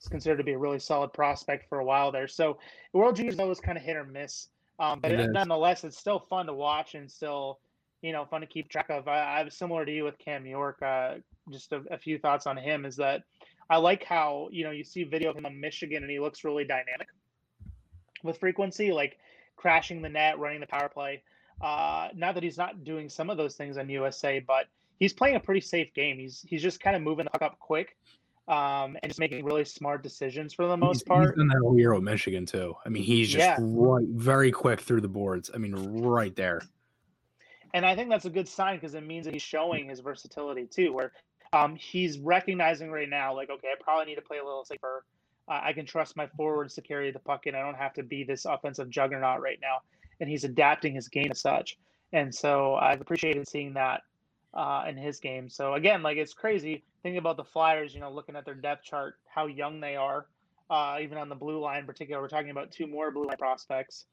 [0.00, 2.28] is considered to be a really solid prospect for a while there.
[2.28, 2.60] So
[2.94, 4.48] World Juniors always kind of hit or miss,
[4.78, 7.60] um, but It it- nonetheless, it's still fun to watch and still,
[8.02, 9.08] you know, fun to keep track of.
[9.08, 10.80] I, I was similar to you with Cam York.
[10.82, 11.16] Uh,
[11.50, 13.22] just a, a few thoughts on him is that
[13.70, 16.44] I like how you know you see video of him on Michigan and he looks
[16.44, 17.08] really dynamic
[18.22, 19.18] with frequency, like
[19.56, 21.22] crashing the net, running the power play.
[21.60, 24.66] Uh, not that he's not doing some of those things on USA, but
[24.98, 26.18] he's playing a pretty safe game.
[26.18, 27.96] He's he's just kind of moving the puck up quick,
[28.48, 31.36] um, and just making really smart decisions for the He's, most he's part.
[31.36, 32.74] done that whole year with Michigan too.
[32.84, 33.56] I mean, he's just Yeah.
[33.60, 35.50] right, very quick through the boards.
[35.54, 36.62] I mean, right there.
[37.74, 40.64] and I think that's a good sign because it means that he's showing his versatility
[40.66, 40.92] too.
[40.94, 41.12] Where
[41.52, 45.04] um, he's recognizing right now, like, okay, I probably need to play a little safer.
[45.46, 48.02] Uh, I can trust my forwards to carry the puck, and I don't have to
[48.02, 49.78] be this offensive juggernaut right now.
[50.20, 51.78] And he's adapting his game as such.
[52.12, 54.02] And so I've appreciated seeing that
[54.54, 55.48] uh, in his game.
[55.48, 57.94] So again, like it's crazy thinking about the Flyers.
[57.94, 60.26] You know, looking at their depth chart, how young they are.
[60.70, 63.38] Uh, even on the blue line in particular, we're talking about two more blue line
[63.38, 64.04] prospects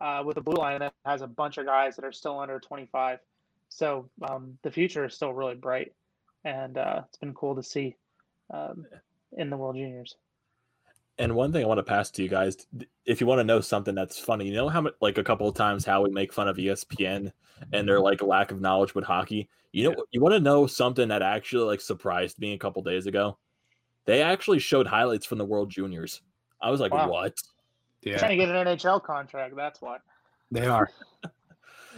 [0.00, 2.58] uh, with a blue line that has a bunch of guys that are still under
[2.58, 3.20] 25.
[3.68, 5.92] So um, the future is still really bright,
[6.44, 7.96] and uh, it's been cool to see
[8.52, 8.84] um,
[9.36, 10.16] in the World Juniors.
[11.20, 12.66] And one thing I want to pass to you guys,
[13.04, 15.46] if you want to know something that's funny, you know how much, like a couple
[15.46, 17.30] of times how we make fun of ESPN
[17.74, 19.48] and their like lack of knowledge with hockey.
[19.72, 20.02] You know, Yeah.
[20.12, 23.36] you want to know something that actually like surprised me a couple days ago.
[24.06, 26.22] They actually showed highlights from the World Juniors.
[26.60, 27.10] I was like, Wow.
[27.10, 27.34] what?
[28.02, 28.16] Yeah.
[28.16, 29.54] Trying to get an NHL contract.
[29.54, 30.00] That's what
[30.50, 30.90] they are.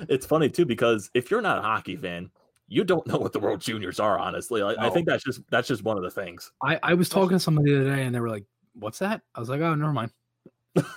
[0.08, 2.30] It's funny too because if you're not a hockey fan,
[2.66, 4.18] you don't know what the World Juniors are.
[4.18, 6.50] Honestly, like, I think that's just that's just one of the things.
[6.62, 8.44] I, I was talking to somebody the other day and they were like,
[8.74, 10.12] "What's that?" I was like, "Oh, never mind."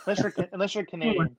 [0.06, 1.36] Unless you're unless you're Canadian,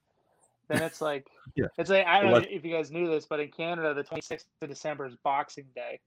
[0.68, 1.66] then it's like Yeah.
[1.78, 4.44] it's like I don't know if you guys knew this, but in Canada, the 26th
[4.62, 6.00] of December is Boxing Day,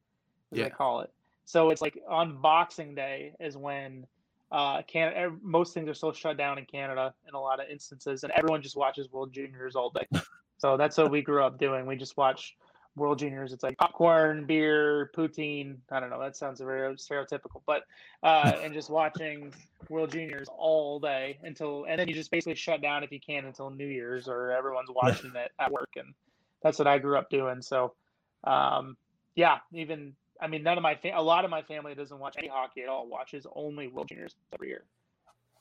[0.52, 0.66] as Yeah.
[0.66, 1.12] they call it.
[1.46, 4.06] So it's like on Boxing Day is when
[4.52, 8.24] uh can most things are still shut down in Canada in a lot of instances,
[8.24, 10.08] and everyone just watches World Juniors all day.
[10.58, 11.86] so that's what we grew up doing.
[11.86, 12.56] We just watch
[12.96, 13.54] World Juniors.
[13.54, 15.78] It's like popcorn, beer, poutine.
[15.92, 16.20] I don't know.
[16.20, 17.84] That sounds very stereotypical, but
[18.24, 19.54] uh, and just watching
[19.90, 23.46] World Juniors all day until, and then you just basically shut down if you can
[23.46, 26.14] until New Year's or everyone's watching it at work, and
[26.62, 27.62] that's what I grew up doing.
[27.62, 27.94] So,
[28.44, 28.98] um,
[29.36, 32.36] yeah, even I mean, none of my fa- a lot of my family doesn't watch
[32.38, 33.08] any hockey at all.
[33.08, 34.84] Watches only World Juniors every year.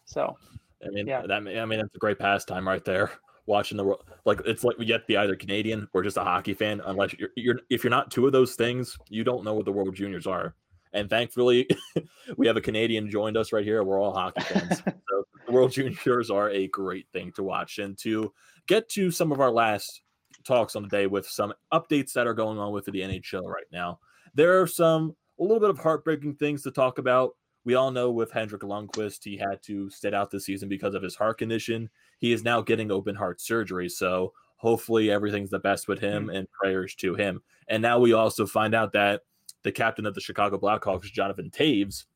[0.05, 0.37] So
[0.85, 1.23] I mean, Yeah.
[1.23, 3.13] that I mean, that's a great pastime right there.
[3.49, 6.23] Watching the world, like it's like you have to be either Canadian or just a
[6.23, 6.83] hockey fan.
[6.85, 9.73] Unless you're, you're if you're not two of those things, you don't know what the
[9.73, 10.55] World Juniors are.
[10.93, 11.67] And thankfully,
[12.37, 13.83] we have a Canadian joined us right here.
[13.83, 14.79] We're all hockey fans.
[14.85, 17.79] so the World Juniors are a great thing to watch.
[17.79, 18.35] And to
[18.67, 20.03] get to some of our last
[20.45, 23.67] talks on the day with some updates that are going on with the NHL right
[23.73, 23.99] now,
[24.35, 27.31] there are some a little bit of heartbreaking things to talk about.
[27.69, 31.03] We all know with Henrik Lundqvist, he had to sit out this season because of
[31.03, 31.91] his heart condition.
[32.19, 33.91] He is now getting open heart surgery.
[33.91, 36.35] So hopefully everything's the best with him mm.
[36.35, 37.43] and prayers to him.
[37.69, 39.21] And now we also find out that
[39.65, 42.07] the captain of the Chicago Blackhawks, Jonathan Toews,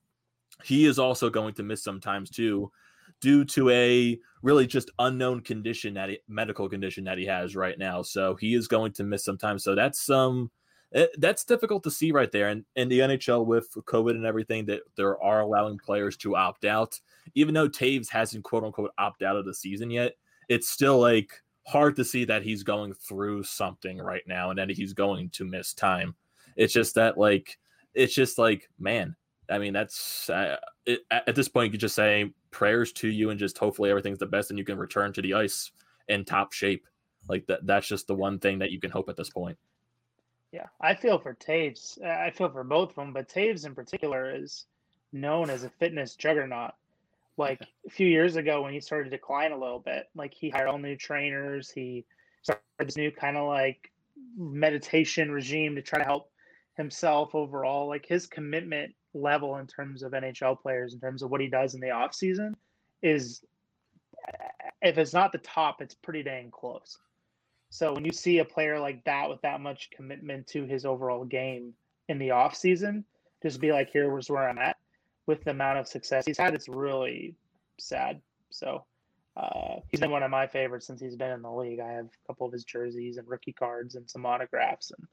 [0.65, 2.73] he is also going to miss some times too
[3.21, 7.79] due to a really just unknown condition that he, medical condition that he has right
[7.79, 8.01] now.
[8.01, 9.59] So he is going to miss some time.
[9.59, 10.51] So that's some
[11.17, 12.49] that's difficult to see right there.
[12.49, 16.65] And in the NHL with COVID and everything, that there are allowing players to opt
[16.65, 16.99] out,
[17.35, 20.15] even though Toews hasn't quote unquote opt out of the season yet.
[20.49, 21.33] It's still like
[21.67, 25.45] hard to see that he's going through something right now and that he's going to
[25.45, 26.15] miss time.
[26.57, 27.59] It's just that like
[27.95, 29.17] it's just like man.
[29.51, 30.57] I mean, that's uh,
[30.87, 33.91] it, at at this point you could just say prayers to you and just hopefully
[33.91, 35.71] everything's the best and you can return to the ice
[36.09, 36.87] in top shape.
[37.29, 37.67] Like that.
[37.67, 39.57] That's just the one thing that you can hope at this point.
[40.53, 42.03] Yeah, I feel for Toews.
[42.05, 44.67] I feel for both of them, but Toews in particular is
[45.13, 46.73] known as a fitness juggernaut.
[47.39, 50.51] Like a few years ago, when he started to decline a little bit, like he
[50.51, 51.71] hired all new trainers.
[51.71, 52.05] He
[52.43, 53.91] started this new kind of like
[54.37, 56.31] meditation regime to try to help
[56.77, 57.89] himself overall.
[57.89, 61.75] Like his commitment level in terms of NHL players, in terms of what he does
[61.75, 62.55] in the off season,
[63.03, 63.43] is
[64.83, 66.99] if it's not the top, it's pretty dang close.
[67.73, 71.25] So when you see a player like that with that much commitment to his overall
[71.25, 71.73] game
[72.07, 73.03] in the off season,
[73.43, 74.77] just be like, here's where I'm at
[75.27, 77.35] with the amount of success he's had, it's really
[77.81, 78.21] sad.
[78.51, 78.85] So
[79.39, 81.81] uh, he's been one of my favorites since he's been in the league.
[81.81, 85.09] I have a couple of his jerseys and rookie cards and some autographs, and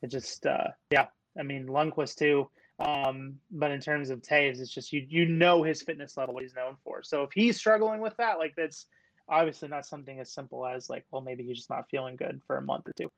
[0.00, 1.06] it just uh, yeah.
[1.36, 2.48] I mean Lundqvist too.
[2.78, 6.44] Um, but in terms of Toews, it's just you you know his fitness level, what
[6.44, 7.02] he's known for.
[7.02, 8.86] So if he's struggling with that, like that's
[9.28, 12.56] obviously not something as simple as like, well, maybe he's just not feeling good for
[12.56, 13.10] a month or two.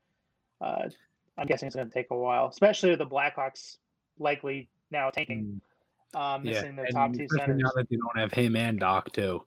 [0.61, 0.89] Uh,
[1.37, 3.77] I'm guessing it's going to take a while, especially with the Blackhawks
[4.17, 5.61] likely now tanking,
[6.15, 7.61] um, missing their and top two especially centers.
[7.63, 9.43] now that they don't have him and Dach too.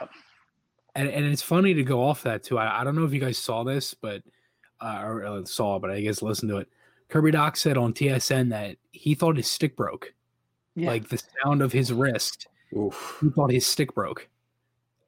[0.00, 0.10] Yep.
[0.94, 2.58] And and it's funny to go off that too.
[2.58, 4.22] I, I don't know if you guys saw this, but
[4.80, 6.68] uh, or uh, saw, but I guess listen to it.
[7.08, 10.12] Kirby Dach said on TSN that he thought his stick broke,
[10.74, 10.88] Yeah.
[10.88, 12.48] like the sound of his wrist.
[12.76, 13.18] Oof.
[13.20, 14.28] He thought his stick broke,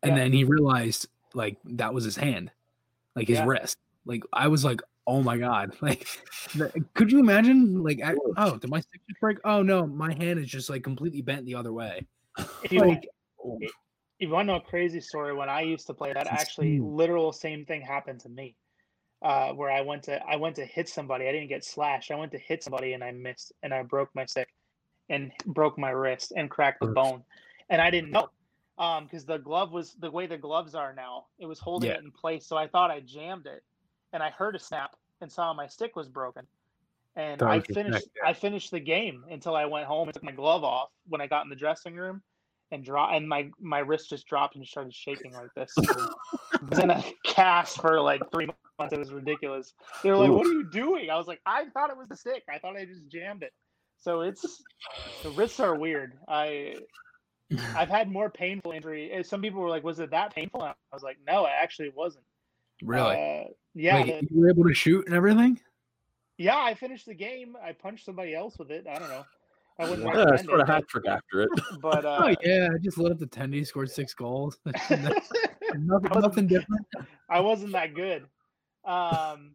[0.03, 0.23] and Yeah.
[0.25, 2.51] then he realized like that was his hand,
[3.15, 3.47] like his Yeah.
[3.47, 3.79] wrist.
[4.05, 6.07] Like I was like, oh my god, like
[6.95, 7.83] could you imagine?
[7.83, 9.39] Like, I- oh, did my stick just break?
[9.45, 12.07] Oh no, my hand is just like completely bent the other way.
[12.63, 13.09] if you, like-
[13.45, 13.73] if
[14.19, 16.95] you want to know a crazy story, when I used to play, that actually insane.
[16.97, 18.55] literal same thing happened to me.
[19.23, 21.29] Uh, where I went to I went to hit somebody.
[21.29, 22.11] I didn't get slashed.
[22.11, 24.49] I went to hit somebody and I missed and I broke my stick
[25.11, 26.95] and broke my wrist and cracked the Oof.
[26.95, 27.23] bone.
[27.69, 28.31] And I didn't know.
[28.81, 31.97] Um, because the glove was the way the gloves are now, it was holding Yeah.
[31.97, 32.47] it in place.
[32.47, 33.63] So I thought I jammed it
[34.15, 36.47] and I heard a snap and saw my stick was broken.
[37.15, 38.09] And I finished.
[38.25, 41.27] I finished the game until I went home and took my glove off when I
[41.27, 42.23] got in the dressing room
[42.71, 45.77] and draw and my my wrist just dropped and started shaking like this.
[45.95, 48.49] I was in a cast for like three
[48.79, 48.95] months.
[48.95, 49.75] It was ridiculous.
[50.03, 52.17] They were like, "What are you doing?" I was like, "I thought it was the
[52.17, 52.45] stick.
[52.49, 53.53] I thought I just jammed it."
[53.99, 54.63] So it's
[55.23, 56.17] the wrists are weird.
[56.29, 56.77] I
[57.77, 59.11] I've had more painful injury.
[59.13, 61.53] eh, Some people were like, "Was it that painful?" And I was like, "No, it
[61.61, 62.25] actually wasn't."
[62.83, 63.17] Really?
[63.17, 63.95] Uh, yeah.
[63.97, 65.61] Wait, the- you were able to shoot and everything?
[66.39, 66.57] yeah.
[66.59, 67.57] I finished the game.
[67.63, 68.87] I punched somebody else with it.
[68.87, 69.25] I don't know.
[69.79, 71.51] I wouldn't Yeah, recommend sort of it, hat trick after it.
[71.81, 74.59] but, but Oh uh, yeah, I just lit up the tendy, scored six goals.
[74.65, 74.79] nothing,
[75.89, 76.87] wasn't- nothing different.
[77.29, 78.23] I wasn't that good.
[78.85, 79.55] Um,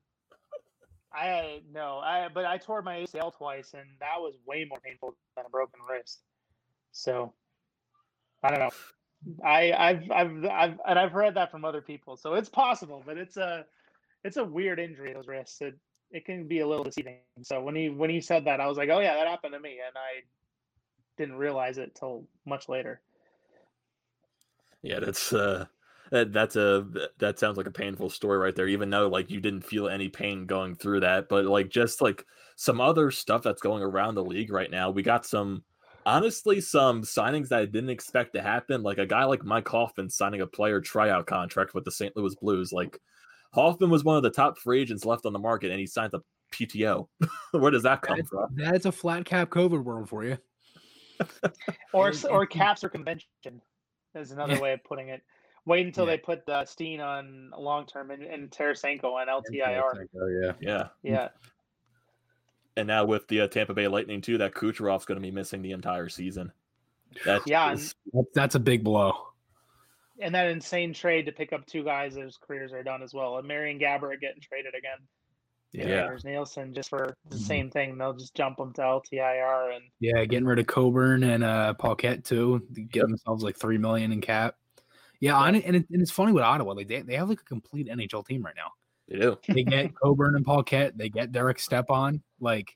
[1.13, 5.15] I no, I but I tore my ACL twice, and that was way more painful
[5.35, 6.21] than a broken wrist.
[6.91, 7.33] So
[8.45, 8.69] I don't know.
[9.43, 13.17] I I've I've I've and I've heard that from other people, so it's possible, but
[13.17, 13.65] it's a
[14.23, 15.61] it's a weird injury those wrists.
[15.61, 15.75] It
[16.11, 17.17] it can be a little deceiving.
[17.41, 19.59] So when he when he said that, I was like, oh yeah, that happened to
[19.59, 20.23] me, and I
[21.17, 23.01] didn't realize it till much later.
[24.83, 25.65] Yeah, that's uh
[26.11, 26.85] that, that's a
[27.17, 30.07] that sounds like a painful story right there even though like you didn't feel any
[30.07, 34.23] pain going through that but like just like some other stuff that's going around the
[34.23, 35.63] league right now we got some
[36.05, 40.09] honestly some signings that I didn't expect to happen like a guy like Mike Hoffman
[40.09, 42.15] signing a player tryout contract with the St.
[42.15, 42.99] Louis Blues like
[43.53, 46.13] Hoffman was one of the top free agents left on the market and he signed
[46.13, 46.21] a
[46.53, 47.07] PTO
[47.51, 50.37] where does that come That's, from that's a flat cap COVID world for you.
[51.93, 53.27] or or caps or convention
[54.13, 54.61] is another Yeah.
[54.61, 55.21] way of putting it.
[55.65, 56.11] Wait until Yeah.
[56.11, 60.05] they put uh, Steen on long term and, and Tarasenko on LTIR.
[60.21, 60.51] Oh yeah.
[60.59, 61.29] yeah Yeah,
[62.77, 65.61] and now with the uh, Tampa Bay Lightning too that Kucherov's going to be missing
[65.61, 66.51] the entire season
[67.25, 69.13] that Yeah, is- That's, that's a big blow.
[70.19, 73.37] and that insane trade to pick up two guys whose careers are done as well.
[73.37, 74.97] And Marian Gaborik getting traded again.
[75.73, 76.03] and Yeah.
[76.03, 77.39] there's Nilsson just for the Mhm.
[77.39, 77.97] same thing.
[77.97, 82.23] They'll just jump them to LTIR and Yeah, getting rid of Coburn and uh Paquette
[82.23, 82.65] too.
[82.75, 84.55] to Get themselves like three million in cap.
[85.19, 86.73] Yeah, and, it, and, it, and it's funny with Ottawa.
[86.73, 88.71] Like they, they have like a complete NHL team right now.
[89.07, 90.97] They do They get Coburn and Paquette.
[90.97, 92.21] They get Derek Stepan.
[92.39, 92.75] Like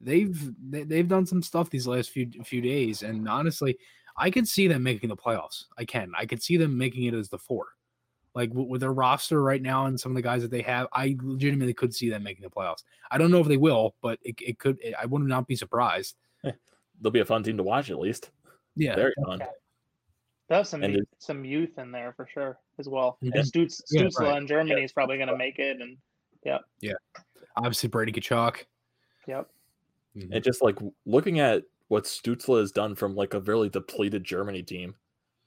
[0.00, 3.02] they've they, they've done some stuff these last few few days.
[3.02, 3.78] And honestly,
[4.16, 5.64] I could see them making the playoffs.
[5.78, 6.12] I can.
[6.16, 7.66] I could see them making it as the four.
[8.34, 11.16] Like with their roster right now and some of the guys that they have, I
[11.22, 12.82] legitimately could see them making the playoffs.
[13.10, 14.80] I don't know if they will, but it, it could.
[15.00, 16.16] I would not be surprised.
[17.00, 18.30] they'll be a fun team to watch at least
[18.76, 19.40] Yeah, very fun
[20.48, 23.18] they have some youth- some youth in there for sure as well.
[23.22, 23.32] Mhm.
[23.34, 24.38] And Stutz, Yeah, Stützle right.
[24.38, 25.80] in Germany is probably going to make it.
[25.80, 25.96] And
[26.44, 26.92] yeah, yeah,
[27.56, 28.64] obviously Brady Tkachuk.
[29.26, 29.48] yep,
[30.14, 34.62] and just like looking at what Stützle has done from like a really depleted Germany
[34.62, 34.94] team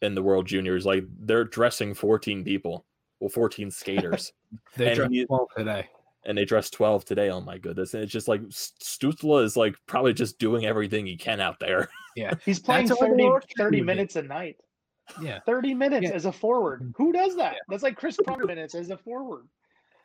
[0.02, 2.86] in the World Juniors, like they're dressing 14 people,
[3.20, 4.32] well, 14 skaters,
[4.76, 5.88] They And dropped he- 12 today.
[6.26, 7.30] and they dressed 12 today.
[7.30, 7.94] Oh my goodness!
[7.94, 11.90] And it's just like Stützle is like probably just doing everything he can out there.
[12.16, 12.34] Yeah.
[12.44, 14.58] He's playing 30, 30 minutes a night.
[15.22, 16.16] Yeah, 30 minutes Yeah.
[16.16, 16.94] as a forward.
[16.98, 17.58] Who does that?
[17.70, 19.48] That's like Chris Pronger minutes as a forward.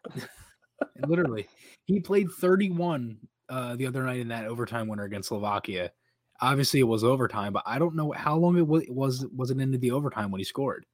[1.06, 1.48] literally.
[1.84, 3.18] He played 31
[3.48, 5.92] uh, the other night in that overtime winner against Slovakia.
[6.40, 8.84] Obviously, it was overtime, but I don't know how long it was.
[8.88, 10.86] Was was it into the overtime when he scored?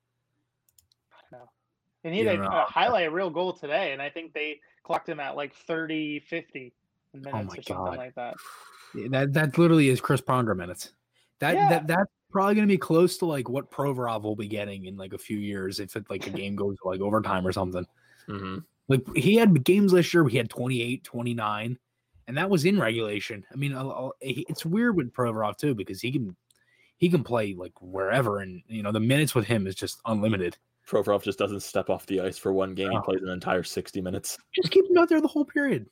[2.05, 2.47] And he Yeah, had no.
[2.47, 6.21] a highlight a real goal today, and I think they clocked him at like 30,
[6.21, 6.73] 50
[7.13, 7.97] minutes my or something God.
[7.97, 8.37] like that.
[9.11, 10.93] That that literally is Chris Pronger minutes.
[11.41, 11.69] That Yeah.
[11.69, 14.97] that that's probably going to be close to like what Provorov will be getting in
[14.97, 17.87] like a few years if it like a game goes like overtime or something.
[18.29, 18.65] Mhm.
[18.89, 21.79] Like he had games last year where he had 28, 29,
[22.27, 23.45] and that was in regulation.
[23.53, 26.37] I mean, I'll- I'll- it's weird with Provorov too because he can
[26.99, 30.57] he can play like wherever, and you know the minutes with him is just unlimited.
[30.87, 32.91] Provorov just doesn't step off the ice for one game.
[32.91, 34.39] He plays an entire 60 minutes.
[34.55, 35.87] Just keep him out there the whole period.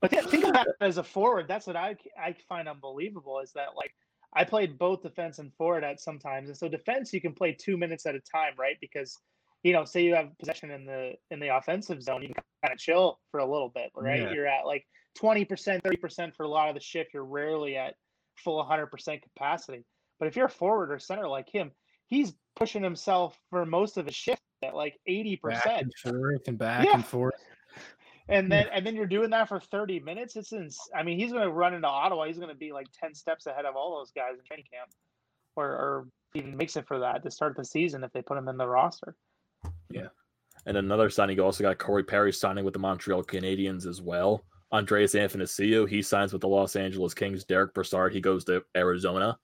[0.00, 1.46] But think about it as a forward.
[1.46, 3.94] That's what I I find unbelievable is that like
[4.34, 7.76] I played both defense and forward at sometimes, and so defense you can play two
[7.76, 8.76] minutes at a time, right?
[8.80, 9.18] Because
[9.62, 12.72] you know, say you have possession in the in the offensive zone, you can kind
[12.72, 14.22] of chill for a little bit, right?
[14.22, 14.32] Yeah.
[14.32, 14.84] You're at like
[15.14, 17.14] twenty percent, thirty percent for a lot of the shift.
[17.14, 17.94] You're rarely at
[18.36, 19.84] full hundred percent capacity.
[20.18, 21.70] But if you're a forward or center like him,
[22.06, 25.64] he's pushing himself for most of his shift at like eighty percent.
[25.64, 26.94] Back and forth and back Yeah.
[26.94, 27.34] and forth.
[28.28, 30.36] And then and then you're doing that for 30 minutes.
[30.36, 32.26] It's ins- I mean, he's going to run into Ottawa.
[32.26, 34.90] He's going to be like 10 steps ahead of all those guys in training camp,
[35.56, 38.48] or or even makes it for that to start the season if they put him
[38.48, 39.16] in the roster.
[39.90, 40.08] Yeah,
[40.66, 44.42] and another signing, you also got Corey Perry signing with the Montreal Canadiens as well.
[44.72, 45.44] Andreas Anthony
[45.86, 47.44] he signs with the Los Angeles Kings.
[47.44, 49.38] Derek Brassard, he goes to Arizona.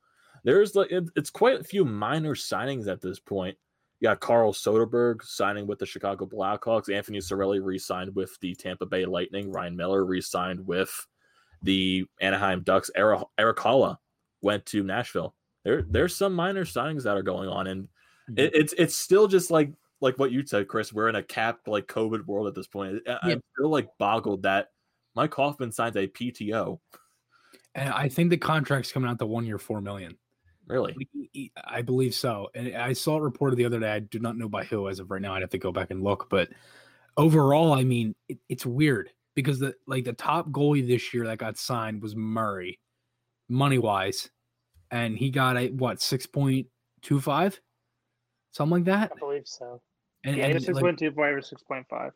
[0.44, 3.56] There's like it's quite a few minor signings at this point.
[4.00, 6.92] You got Carl Soderberg signing with the Chicago Blackhawks.
[6.92, 9.50] Anthony Cirelli re-signed with the Tampa Bay Lightning.
[9.50, 11.06] Ryan Miller re-signed with
[11.62, 12.90] the Anaheim Ducks.
[12.94, 13.96] Eric, Eric Haula
[14.40, 15.34] went to Nashville.
[15.64, 18.38] There, there's some minor signings that are going on, and mm-hmm.
[18.38, 20.92] it, it's it's still just like like what you said, Chris.
[20.92, 23.00] We're in a capped like COVID world at this point.
[23.08, 24.68] I- I'm still like boggled that
[25.14, 26.78] Mike Hoffman signs a PTO.
[27.74, 30.16] And I think the contract's coming out to one year, four million.
[30.68, 30.94] Really?
[31.12, 32.48] He- he- I believe so.
[32.54, 33.90] And I saw it reported the other day.
[33.92, 35.34] I do not know by who as of right now.
[35.34, 36.28] I'd have to go back and look.
[36.28, 36.50] But
[37.16, 41.38] overall, I mean, it, it's weird because the like the top goalie this year that
[41.38, 42.78] got signed was Murray,
[43.48, 44.30] money wise,
[44.90, 46.66] and he got a what six point
[47.02, 47.58] two five,
[48.52, 49.12] something like that.
[49.14, 49.80] I believe so.
[50.24, 52.12] And, Yeah, and, either six like, point two five or six point five.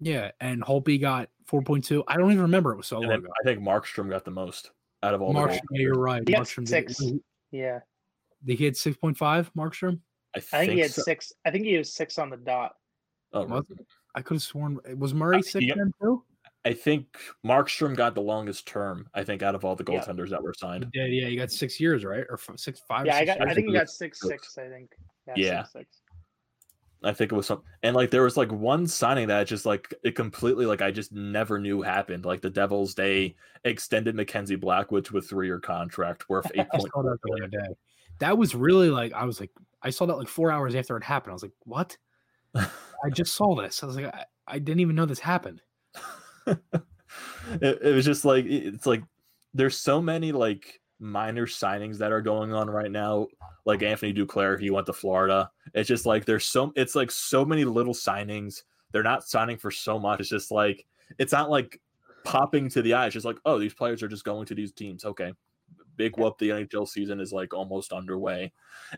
[0.00, 2.02] yeah, and Holtby got four point two.
[2.08, 3.28] I don't even remember it was so And long ago.
[3.40, 4.72] I think Markstrom got the most
[5.02, 6.22] out of all Markstrom, the yeah, you're right.
[6.26, 6.96] He Markstrom six.
[6.96, 7.20] did,
[7.52, 7.80] Yeah,
[8.44, 9.52] did he had six point five.
[9.54, 10.00] Markstrom.
[10.34, 11.02] I I think, think he had so.
[11.02, 11.32] six.
[11.44, 12.72] I think he was six on the dot.
[13.32, 13.86] Oh, Was it?
[14.14, 15.74] I could have sworn was Murray six yeah.
[15.76, 16.22] then too.
[16.64, 17.06] I think
[17.44, 19.08] Markstrom got the longest term.
[19.12, 20.00] I think out of all the Yeah.
[20.00, 20.88] goaltenders that were signed.
[20.94, 22.24] Yeah, yeah, you got six years, right?
[22.30, 23.04] Or f- six, five.
[23.06, 23.40] yeah, I six got.
[23.40, 23.54] I years?
[23.54, 24.54] think he got six six.
[24.54, 24.58] six.
[24.58, 24.92] I think.
[25.36, 25.64] Yeah.
[25.64, 26.00] Six, six.
[27.02, 29.92] I think it was some, and like there was like one signing that just like
[30.04, 32.24] it completely like I just never knew happened.
[32.24, 36.90] Like the Devils, they extended Mackenzie Blackwood to a three-year contract worth eight I point.
[38.20, 39.50] That was really like I was like
[39.82, 41.32] I saw that like four hours after it happened.
[41.32, 41.96] I was like, what?
[42.54, 43.82] I just saw this.
[43.82, 45.60] I was like, I, I didn't even know this happened.
[46.46, 49.02] it, it was just like it's like
[49.52, 53.26] there's so many like minor signings that are going on right now
[53.64, 57.44] like anthony duclair he went to florida it's just like there's so it's like so
[57.44, 58.62] many little signings
[58.92, 60.86] they're not signing for so much it's just like
[61.18, 61.80] it's not like
[62.24, 64.72] popping to the eye it's just like oh these players are just going to these
[64.72, 65.32] teams okay
[65.96, 68.52] big whoop the nhl season is like almost underway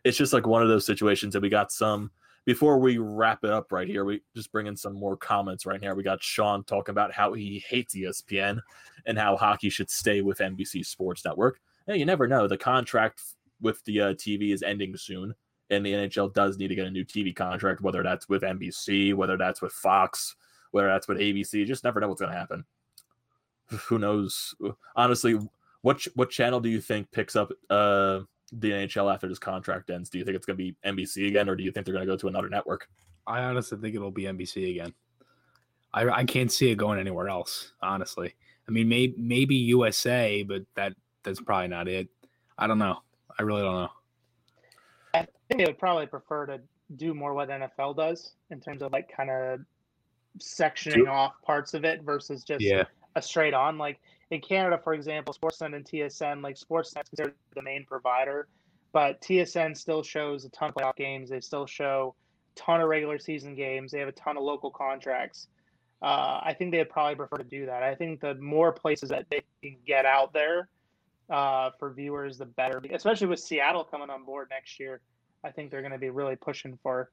[0.04, 2.10] it's just like one of those situations that we got some
[2.46, 5.82] before we wrap it up right here, we just bring in some more comments right
[5.82, 5.96] here.
[5.96, 8.60] We got Sean talking about how he hates ESPN
[9.04, 11.60] and how hockey should stay with NBC Sports Network.
[11.86, 12.46] Hey, you never know.
[12.46, 13.20] The contract
[13.60, 15.34] with the uh, TV is ending soon,
[15.70, 19.12] and the NHL does need to get a new TV contract, whether that's with NBC,
[19.12, 20.36] whether that's with Fox,
[20.70, 21.54] whether that's with ABC.
[21.54, 22.64] You just never know what's going to happen.
[23.88, 24.54] Who knows?
[24.94, 25.36] Honestly,
[25.86, 28.18] what what channel do you think picks up uh,
[28.50, 30.10] the NHL after this contract ends?
[30.10, 32.04] Do you think it's going to be NBC again, or do you think they're going
[32.04, 32.88] to go to another network?
[33.24, 34.92] I honestly think it'll be NBC again.
[35.94, 37.70] I I can't see it going anywhere else.
[37.80, 38.34] Honestly,
[38.68, 42.08] I mean, maybe maybe USA, but that that's probably not it.
[42.58, 42.98] I don't know.
[43.38, 43.90] I really don't know.
[45.14, 45.18] I
[45.48, 46.60] think they would probably prefer to
[46.96, 49.60] do more what NFL does in terms of like kind of
[50.40, 53.78] sectioning Do- off parts of it versus just a straight on.
[53.78, 54.00] Like
[54.30, 58.48] in Canada, for example, Sportsnet and TSN, like Sportsnet's considered the main provider,
[58.92, 61.30] but TSN still shows a ton of playoff games.
[61.30, 62.14] They still show
[62.56, 63.92] a ton of regular season games.
[63.92, 65.48] They have a ton of local contracts.
[66.02, 67.82] Uh, I think they'd probably prefer to do that.
[67.82, 70.68] I think the more places that they can get out there
[71.30, 72.82] uh, for viewers, the better.
[72.90, 75.00] Especially with Seattle coming on board next year,
[75.44, 77.10] I think they're going to be really pushing for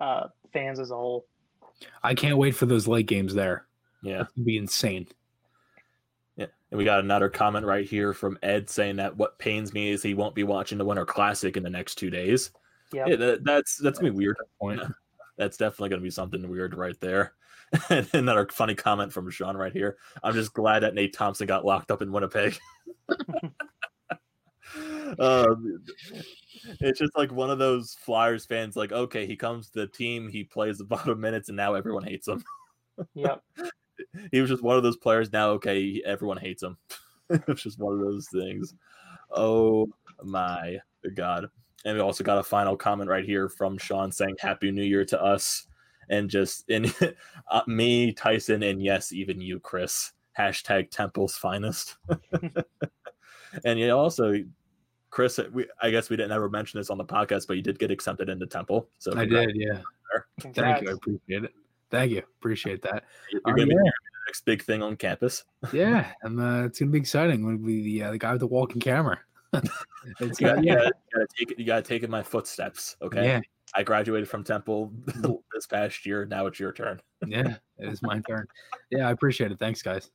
[0.00, 1.26] uh, fans as a whole.
[2.02, 3.66] I can't wait for those late games there.
[4.02, 4.22] Yeah.
[4.22, 5.08] It's gonna be insane.
[6.74, 6.78] Yeah.
[6.78, 10.02] And we got another comment right here from Ed saying that what pains me is
[10.02, 12.50] he won't be watching the Winter Classic in the next two days.
[12.92, 13.06] Yeah.
[13.06, 14.36] Yeah, that, that's that's gonna be weird.
[14.60, 14.80] Point.
[15.36, 17.34] That's definitely gonna be something weird right there.
[17.90, 19.96] and another funny comment from Sean right here.
[20.22, 22.56] I'm just glad that Nate Thompson got locked up in Winnipeg.
[25.18, 25.82] um,
[26.80, 30.28] it's just like one of those Flyers fans, like, okay, he comes to the team,
[30.28, 32.44] he plays the bottom minutes, and now everyone hates him.
[33.14, 33.42] Yep.
[34.32, 35.32] He was just one of those players.
[35.32, 36.76] Now, okay, everyone hates him.
[37.30, 38.74] it's just one of those things.
[39.30, 39.88] Oh
[40.22, 40.78] my
[41.14, 41.46] god!
[41.84, 45.04] And we also got a final comment right here from Sean saying "Happy New Year"
[45.06, 45.66] to us,
[46.08, 46.92] and just in
[47.50, 50.12] uh, me, Tyson, and yes, even you, Chris.
[50.38, 51.96] Hashtag Temple's finest.
[53.64, 54.34] and you also,
[55.10, 57.78] Chris, we I guess we didn't ever mention this on the podcast, but you did
[57.78, 58.88] get accepted into Temple.
[58.98, 59.80] So I did, yeah.
[60.40, 60.90] Thank you.
[60.90, 61.52] I appreciate it.
[61.94, 62.18] Thank you.
[62.38, 63.04] Appreciate that.
[63.30, 63.78] You're Oh, gonna be yeah.
[63.78, 63.92] the
[64.26, 65.44] next big thing on campus.
[65.72, 67.46] Yeah, and uh, it's gonna be exciting.
[67.46, 69.20] When we the uh, the guy with the walking camera.
[70.20, 71.58] it's You uh, gotta, you gotta, you gotta take.
[71.58, 72.96] You gotta take in my footsteps.
[73.00, 73.24] Okay.
[73.24, 73.40] yeah,
[73.76, 74.92] I graduated from Temple
[75.54, 76.26] this past year.
[76.26, 77.00] Now it's your turn.
[77.26, 77.56] yeah.
[77.78, 78.46] It is my turn.
[78.90, 79.58] Yeah, I appreciate it.
[79.60, 80.10] Thanks, guys.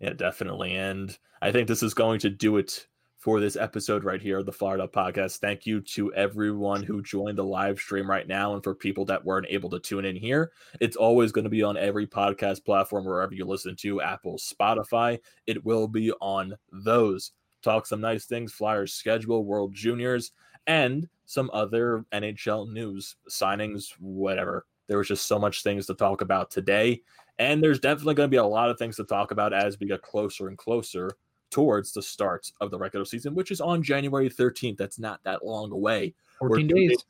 [0.00, 0.74] Yeah, definitely.
[0.74, 4.46] And I think this is going to do it for this episode right here of
[4.46, 5.38] the Up Podcast.
[5.38, 9.24] Thank you to everyone who joined the live stream right now and for people that
[9.24, 10.52] weren't able to tune in here.
[10.80, 15.18] It's always going to be on every podcast platform wherever you listen to Apple, Spotify.
[15.46, 17.32] It will be on those.
[17.62, 20.32] Talk some nice things, Flyers schedule, World Juniors,
[20.66, 24.66] and some other NHL news, signings, whatever.
[24.88, 27.02] There was just so much things to talk about today.
[27.38, 29.86] And there's definitely going to be a lot of things to talk about as we
[29.86, 31.10] get closer and closer
[31.50, 34.76] towards the start of the regular season, which is on January 13th.
[34.76, 36.14] That's not that long away.
[36.38, 37.04] 14 two days.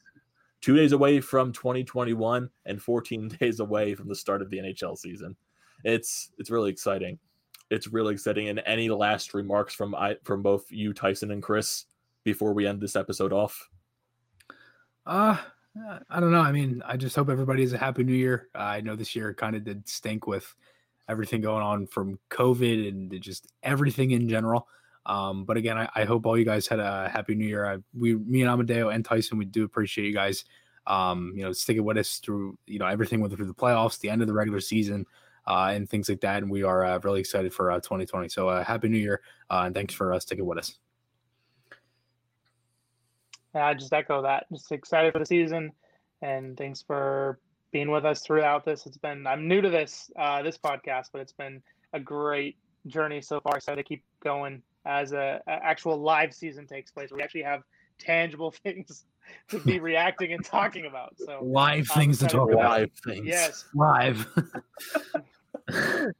[0.62, 4.96] Two days away from 2021 and 14 days away from the start of the NHL
[4.96, 5.36] season.
[5.84, 7.18] It's it's really exciting.
[7.70, 8.48] It's really exciting.
[8.48, 11.84] And any last remarks from I from both you, Tyson and Chris,
[12.24, 13.68] before we end this episode off?
[15.04, 15.36] Uh,
[16.08, 16.40] I don't know.
[16.40, 18.48] I mean, I just hope everybody has a happy new year.
[18.54, 20.54] Uh, I know this year kind of did stink with
[21.08, 24.68] everything going on from COVID and just everything in general.
[25.06, 27.64] Um, but again, I, I, hope all you guys had a happy new year.
[27.64, 30.44] I, we, me and Amadeo and Tyson, we do appreciate you guys.
[30.88, 34.10] Um, you know, sticking with us through you know everything with through the playoffs, the
[34.10, 35.06] end of the regular season,
[35.46, 36.42] uh, and things like that.
[36.42, 38.28] And we are uh, really excited for uh, 2020.
[38.28, 40.76] So uh, happy New Year, uh, and thanks for uh, sticking with us.
[43.54, 44.46] Yeah, I just echo that.
[44.52, 45.72] Just excited for the season,
[46.20, 47.38] and thanks for
[47.72, 48.86] being with us throughout this.
[48.86, 51.62] It's been I'm new to this uh, this podcast, but it's been
[51.92, 52.56] a great
[52.86, 53.60] journey so far.
[53.60, 57.10] So to keep going as a, a actual live season takes place.
[57.10, 57.62] We actually have
[57.98, 59.04] tangible things
[59.48, 61.16] to be reacting and talking about.
[61.18, 62.80] So live things to talk about.
[62.80, 63.26] Live things.
[63.26, 63.64] Yes.
[63.74, 64.26] Live.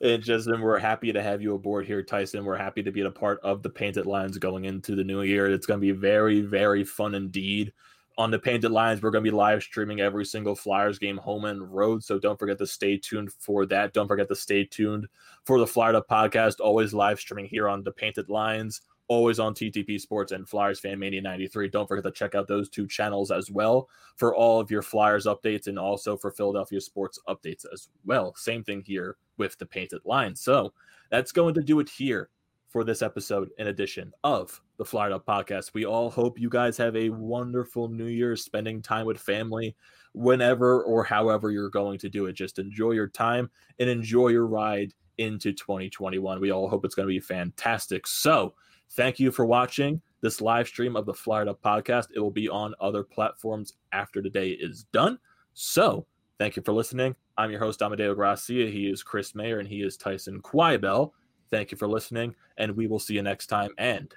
[0.00, 2.44] and Justin, we're happy to have you aboard here, Tyson.
[2.44, 5.50] We're happy to be a part of the Painted Lines going into the new year.
[5.50, 7.72] It's going to be very, very fun indeed.
[8.18, 11.46] On the Painted Lines, we're going to be live streaming every single Flyers game home
[11.46, 12.04] and road.
[12.04, 13.94] So don't forget to stay tuned for that.
[13.94, 15.06] Don't forget to stay tuned
[15.44, 18.82] for the Flyer Up podcast, always live streaming here on the Painted Lines
[19.12, 21.68] always on TTP Sports and Flyers Fan Mania 93.
[21.68, 25.26] Don't forget to check out those two channels as well for all of your Flyers
[25.26, 28.34] updates and also for Philadelphia sports updates as well.
[28.36, 30.40] Same thing here with the painted Lines.
[30.40, 30.72] So
[31.10, 32.30] that's going to do it here
[32.72, 35.74] for this episode in edition of the Up podcast.
[35.74, 39.76] We all hope you guys have a wonderful new year spending time with family
[40.14, 42.32] whenever or however you're going to do it.
[42.32, 46.40] Just enjoy your time and enjoy your ride into 2021.
[46.40, 48.06] We all hope it's going to be fantastic.
[48.06, 48.54] So,
[48.94, 52.08] Thank you for watching this live stream of the Up podcast.
[52.14, 55.18] It will be on other platforms after the day is done.
[55.54, 56.06] So,
[56.38, 57.16] thank you for listening.
[57.38, 58.70] I'm your host, Amadeo Gracia.
[58.70, 61.12] He is Chris Mayer and he is Tyson Quibel.
[61.52, 63.72] Thank you for listening, and we will see you next time.
[63.76, 64.12] And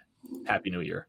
[0.45, 1.07] Happy New Year.